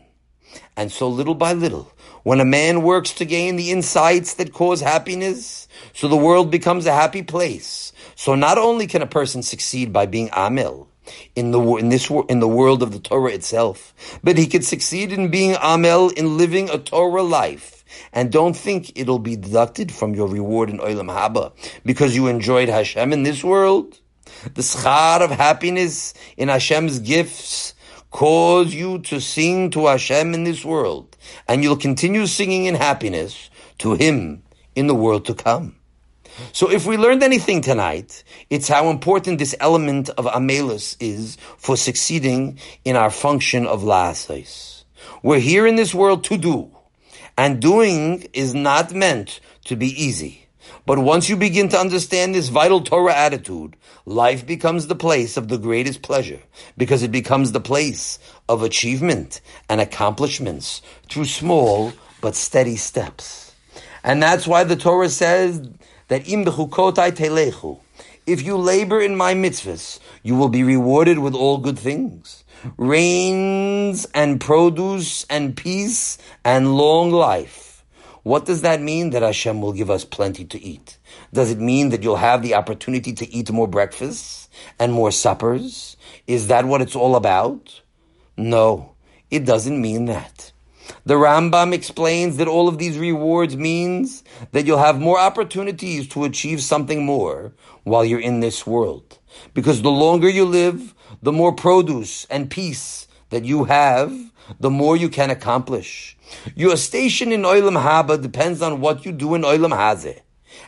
And 0.76 0.90
so 0.90 1.08
little 1.08 1.34
by 1.34 1.52
little, 1.52 1.92
when 2.22 2.40
a 2.40 2.44
man 2.44 2.82
works 2.82 3.12
to 3.14 3.24
gain 3.24 3.56
the 3.56 3.70
insights 3.70 4.34
that 4.34 4.52
cause 4.52 4.80
happiness, 4.80 5.68
so 5.92 6.08
the 6.08 6.16
world 6.16 6.50
becomes 6.50 6.86
a 6.86 6.92
happy 6.92 7.22
place. 7.22 7.92
So 8.14 8.34
not 8.34 8.58
only 8.58 8.86
can 8.86 9.02
a 9.02 9.06
person 9.06 9.42
succeed 9.42 9.92
by 9.92 10.06
being 10.06 10.30
Amel, 10.32 10.88
in 11.34 11.50
the 11.50 11.60
in 11.76 11.88
this 11.88 12.10
in 12.28 12.40
the 12.40 12.48
world 12.48 12.82
of 12.82 12.92
the 12.92 13.00
Torah 13.00 13.32
itself, 13.32 13.92
but 14.22 14.38
he 14.38 14.46
could 14.46 14.64
succeed 14.64 15.12
in 15.12 15.30
being 15.30 15.56
Amel 15.56 16.10
in 16.10 16.36
living 16.36 16.70
a 16.70 16.78
Torah 16.78 17.22
life 17.22 17.84
and 18.12 18.30
don't 18.30 18.56
think 18.56 18.96
it'll 18.98 19.18
be 19.18 19.36
deducted 19.36 19.92
from 19.92 20.14
your 20.14 20.28
reward 20.28 20.70
in 20.70 20.78
Olam 20.78 21.10
Haba 21.10 21.52
because 21.84 22.14
you 22.14 22.28
enjoyed 22.28 22.68
Hashem 22.68 23.12
in 23.12 23.22
this 23.22 23.42
world. 23.42 23.98
The 24.54 24.62
schar 24.62 25.20
of 25.20 25.30
happiness 25.30 26.14
in 26.36 26.48
Hashem's 26.48 26.98
gifts 26.98 27.74
cause 28.10 28.74
you 28.74 28.98
to 29.00 29.20
sing 29.20 29.70
to 29.70 29.86
Hashem 29.86 30.34
in 30.34 30.44
this 30.44 30.64
world, 30.64 31.16
and 31.48 31.62
you'll 31.62 31.76
continue 31.76 32.26
singing 32.26 32.66
in 32.66 32.74
happiness 32.74 33.50
to 33.78 33.94
Him 33.94 34.42
in 34.74 34.86
the 34.86 34.94
world 34.94 35.24
to 35.26 35.34
come. 35.34 35.76
So 36.52 36.70
if 36.70 36.86
we 36.86 36.96
learned 36.96 37.22
anything 37.22 37.60
tonight, 37.60 38.24
it's 38.50 38.68
how 38.68 38.88
important 38.88 39.38
this 39.38 39.54
element 39.60 40.08
of 40.10 40.26
Amelus 40.26 40.96
is 40.98 41.36
for 41.56 41.76
succeeding 41.76 42.58
in 42.84 42.96
our 42.96 43.10
function 43.10 43.66
of 43.66 43.82
La'asais. 43.82 44.84
We're 45.22 45.40
here 45.40 45.66
in 45.66 45.76
this 45.76 45.94
world 45.94 46.24
to 46.24 46.38
do. 46.38 46.70
And 47.36 47.60
doing 47.60 48.26
is 48.32 48.54
not 48.54 48.92
meant 48.92 49.40
to 49.64 49.76
be 49.76 49.88
easy. 49.88 50.41
But 50.84 50.98
once 50.98 51.28
you 51.28 51.36
begin 51.36 51.68
to 51.68 51.78
understand 51.78 52.34
this 52.34 52.48
vital 52.48 52.80
Torah 52.80 53.14
attitude, 53.14 53.76
life 54.04 54.44
becomes 54.44 54.88
the 54.88 54.96
place 54.96 55.36
of 55.36 55.46
the 55.48 55.58
greatest 55.58 56.02
pleasure 56.02 56.40
because 56.76 57.04
it 57.04 57.12
becomes 57.12 57.52
the 57.52 57.60
place 57.60 58.18
of 58.48 58.62
achievement 58.62 59.40
and 59.68 59.80
accomplishments 59.80 60.82
through 61.08 61.26
small 61.26 61.92
but 62.20 62.34
steady 62.34 62.76
steps. 62.76 63.54
And 64.02 64.20
that's 64.20 64.46
why 64.46 64.64
the 64.64 64.76
Torah 64.76 65.08
says 65.08 65.68
that 66.08 66.28
im 66.28 66.44
telechu. 66.44 67.78
If 68.26 68.42
you 68.42 68.56
labor 68.56 69.00
in 69.00 69.16
my 69.16 69.34
mitzvahs, 69.34 70.00
you 70.22 70.34
will 70.34 70.48
be 70.48 70.64
rewarded 70.64 71.18
with 71.18 71.34
all 71.34 71.58
good 71.58 71.78
things 71.78 72.42
rains 72.76 74.06
and 74.14 74.40
produce 74.40 75.24
and 75.28 75.56
peace 75.56 76.18
and 76.44 76.76
long 76.76 77.10
life. 77.10 77.71
What 78.22 78.46
does 78.46 78.62
that 78.62 78.80
mean 78.80 79.10
that 79.10 79.22
Hashem 79.22 79.60
will 79.60 79.72
give 79.72 79.90
us 79.90 80.04
plenty 80.04 80.44
to 80.44 80.62
eat? 80.62 80.98
Does 81.32 81.50
it 81.50 81.58
mean 81.58 81.88
that 81.88 82.04
you'll 82.04 82.16
have 82.16 82.42
the 82.42 82.54
opportunity 82.54 83.12
to 83.14 83.28
eat 83.32 83.50
more 83.50 83.66
breakfasts 83.66 84.48
and 84.78 84.92
more 84.92 85.10
suppers? 85.10 85.96
Is 86.28 86.46
that 86.46 86.64
what 86.64 86.82
it's 86.82 86.94
all 86.94 87.16
about? 87.16 87.82
No, 88.36 88.94
it 89.30 89.44
doesn't 89.44 89.80
mean 89.80 90.04
that. 90.04 90.52
The 91.04 91.14
Rambam 91.14 91.72
explains 91.72 92.36
that 92.36 92.48
all 92.48 92.68
of 92.68 92.78
these 92.78 92.98
rewards 92.98 93.56
means 93.56 94.22
that 94.52 94.66
you'll 94.66 94.78
have 94.78 95.00
more 95.00 95.18
opportunities 95.18 96.06
to 96.08 96.24
achieve 96.24 96.62
something 96.62 97.04
more 97.04 97.52
while 97.82 98.04
you're 98.04 98.20
in 98.20 98.40
this 98.40 98.66
world. 98.66 99.18
Because 99.54 99.82
the 99.82 99.90
longer 99.90 100.28
you 100.28 100.44
live, 100.44 100.94
the 101.22 101.32
more 101.32 101.52
produce 101.52 102.24
and 102.26 102.50
peace 102.50 103.08
that 103.32 103.44
you 103.44 103.64
have, 103.64 104.12
the 104.60 104.70
more 104.70 104.96
you 104.96 105.08
can 105.08 105.30
accomplish. 105.30 106.16
Your 106.54 106.76
station 106.76 107.32
in 107.32 107.42
Olam 107.42 107.82
Haba 107.82 108.20
depends 108.20 108.62
on 108.62 108.80
what 108.80 109.04
you 109.04 109.12
do 109.12 109.34
in 109.34 109.42
Olam 109.42 109.72
Hazeh. 109.72 110.20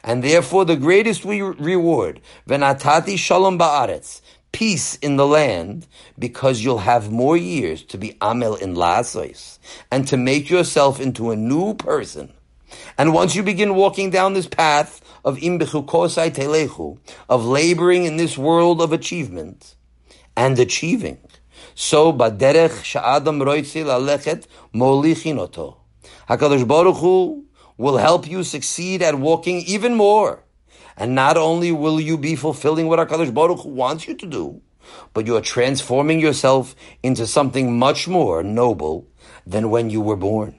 And 0.03 0.25
therefore 0.25 0.65
the 0.65 0.77
greatest 0.77 1.25
re- 1.25 1.41
reward, 1.41 2.21
Venatati 2.49 3.17
Shalom 3.19 3.59
Ba'aretz, 3.59 4.23
peace 4.51 4.97
in 4.97 5.17
the 5.17 5.27
land, 5.27 5.87
because 6.19 6.65
you'll 6.65 6.79
have 6.79 7.11
more 7.11 7.37
years 7.37 7.83
to 7.85 7.99
be 7.99 8.17
Amel 8.21 8.55
in 8.55 8.75
Lasois, 8.75 9.59
and 9.91 10.09
to 10.09 10.17
make 10.17 10.49
yourself 10.49 11.01
into 11.01 11.31
a 11.31 11.37
new 11.37 11.75
person. 11.75 12.33
And 12.97 13.13
once 13.13 13.35
you 13.35 13.43
begin 13.43 13.75
walking 13.75 14.11
down 14.11 14.33
this 14.33 14.47
path 14.47 15.01
of 15.25 15.43
Im 15.43 15.59
Bechukosai 15.59 16.31
Telechu, 16.31 16.99
of 17.29 17.45
laboring 17.45 18.05
in 18.05 18.17
this 18.17 18.39
world 18.39 18.81
of 18.81 18.93
achievement, 18.93 19.75
and 20.37 20.59
achieving. 20.59 21.19
So, 21.75 22.13
baderech 22.13 22.85
sha'adam 22.85 23.41
roitzi 23.41 23.85
lalechet 23.85 24.47
molichin 24.73 25.39
oto. 25.39 25.79
HaKadosh 26.29 26.67
Baruch 26.67 26.97
Hu 26.97 27.45
will 27.77 27.97
help 27.97 28.29
you 28.29 28.45
succeed 28.45 29.03
at 29.03 29.19
walking 29.19 29.61
even 29.63 29.95
more. 29.95 30.45
And 30.97 31.15
not 31.15 31.37
only 31.37 31.73
will 31.73 32.01
you 32.01 32.17
be 32.17 32.37
fulfilling 32.37 32.87
what 32.87 33.01
HaKadosh 33.01 33.35
Baruch 33.35 33.61
Hu 33.61 33.71
wants 33.71 34.07
you 34.07 34.15
to 34.15 34.27
do, 34.27 34.63
but 35.13 35.27
you 35.27 35.37
are 35.37 35.41
transforming 35.41 36.21
yourself 36.21 36.77
into 37.03 37.27
something 37.27 37.77
much 37.79 38.07
more 38.07 38.43
noble 38.43 39.09
than 39.47 39.71
when 39.71 39.91
you 39.91 40.01
were 40.01 40.17
born. 40.17 40.55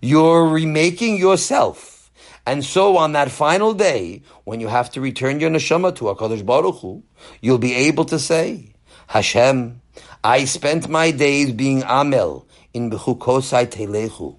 You're 0.00 0.46
remaking 0.46 1.16
yourself. 1.16 2.10
And 2.46 2.64
so 2.64 2.96
on 2.98 3.12
that 3.12 3.30
final 3.30 3.72
day, 3.72 4.22
when 4.44 4.60
you 4.60 4.68
have 4.68 4.90
to 4.92 5.00
return 5.00 5.40
your 5.40 5.50
neshama 5.50 5.96
to 5.96 6.04
HaKadosh 6.04 6.44
Baruch 6.46 6.76
Hu, 6.76 7.02
you'll 7.40 7.58
be 7.58 7.74
able 7.74 8.04
to 8.04 8.18
say, 8.18 8.74
Hashem, 9.08 9.80
I 10.26 10.46
spent 10.46 10.88
my 10.88 11.10
days 11.10 11.52
being 11.52 11.82
Amel 11.82 12.48
in 12.72 12.90
Bechukosai 12.90 13.66
Telechu. 13.66 14.34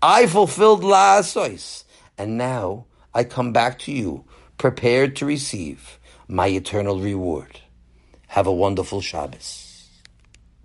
I 0.00 0.26
fulfilled 0.26 0.80
La'asois, 0.82 1.84
and 2.16 2.38
now 2.38 2.86
I 3.12 3.24
come 3.24 3.52
back 3.52 3.78
to 3.80 3.92
you, 3.92 4.24
prepared 4.56 5.14
to 5.16 5.26
receive 5.26 5.98
my 6.26 6.46
eternal 6.46 6.98
reward. 7.00 7.60
Have 8.28 8.46
a 8.46 8.52
wonderful 8.52 9.02
Shabbos. 9.02 9.65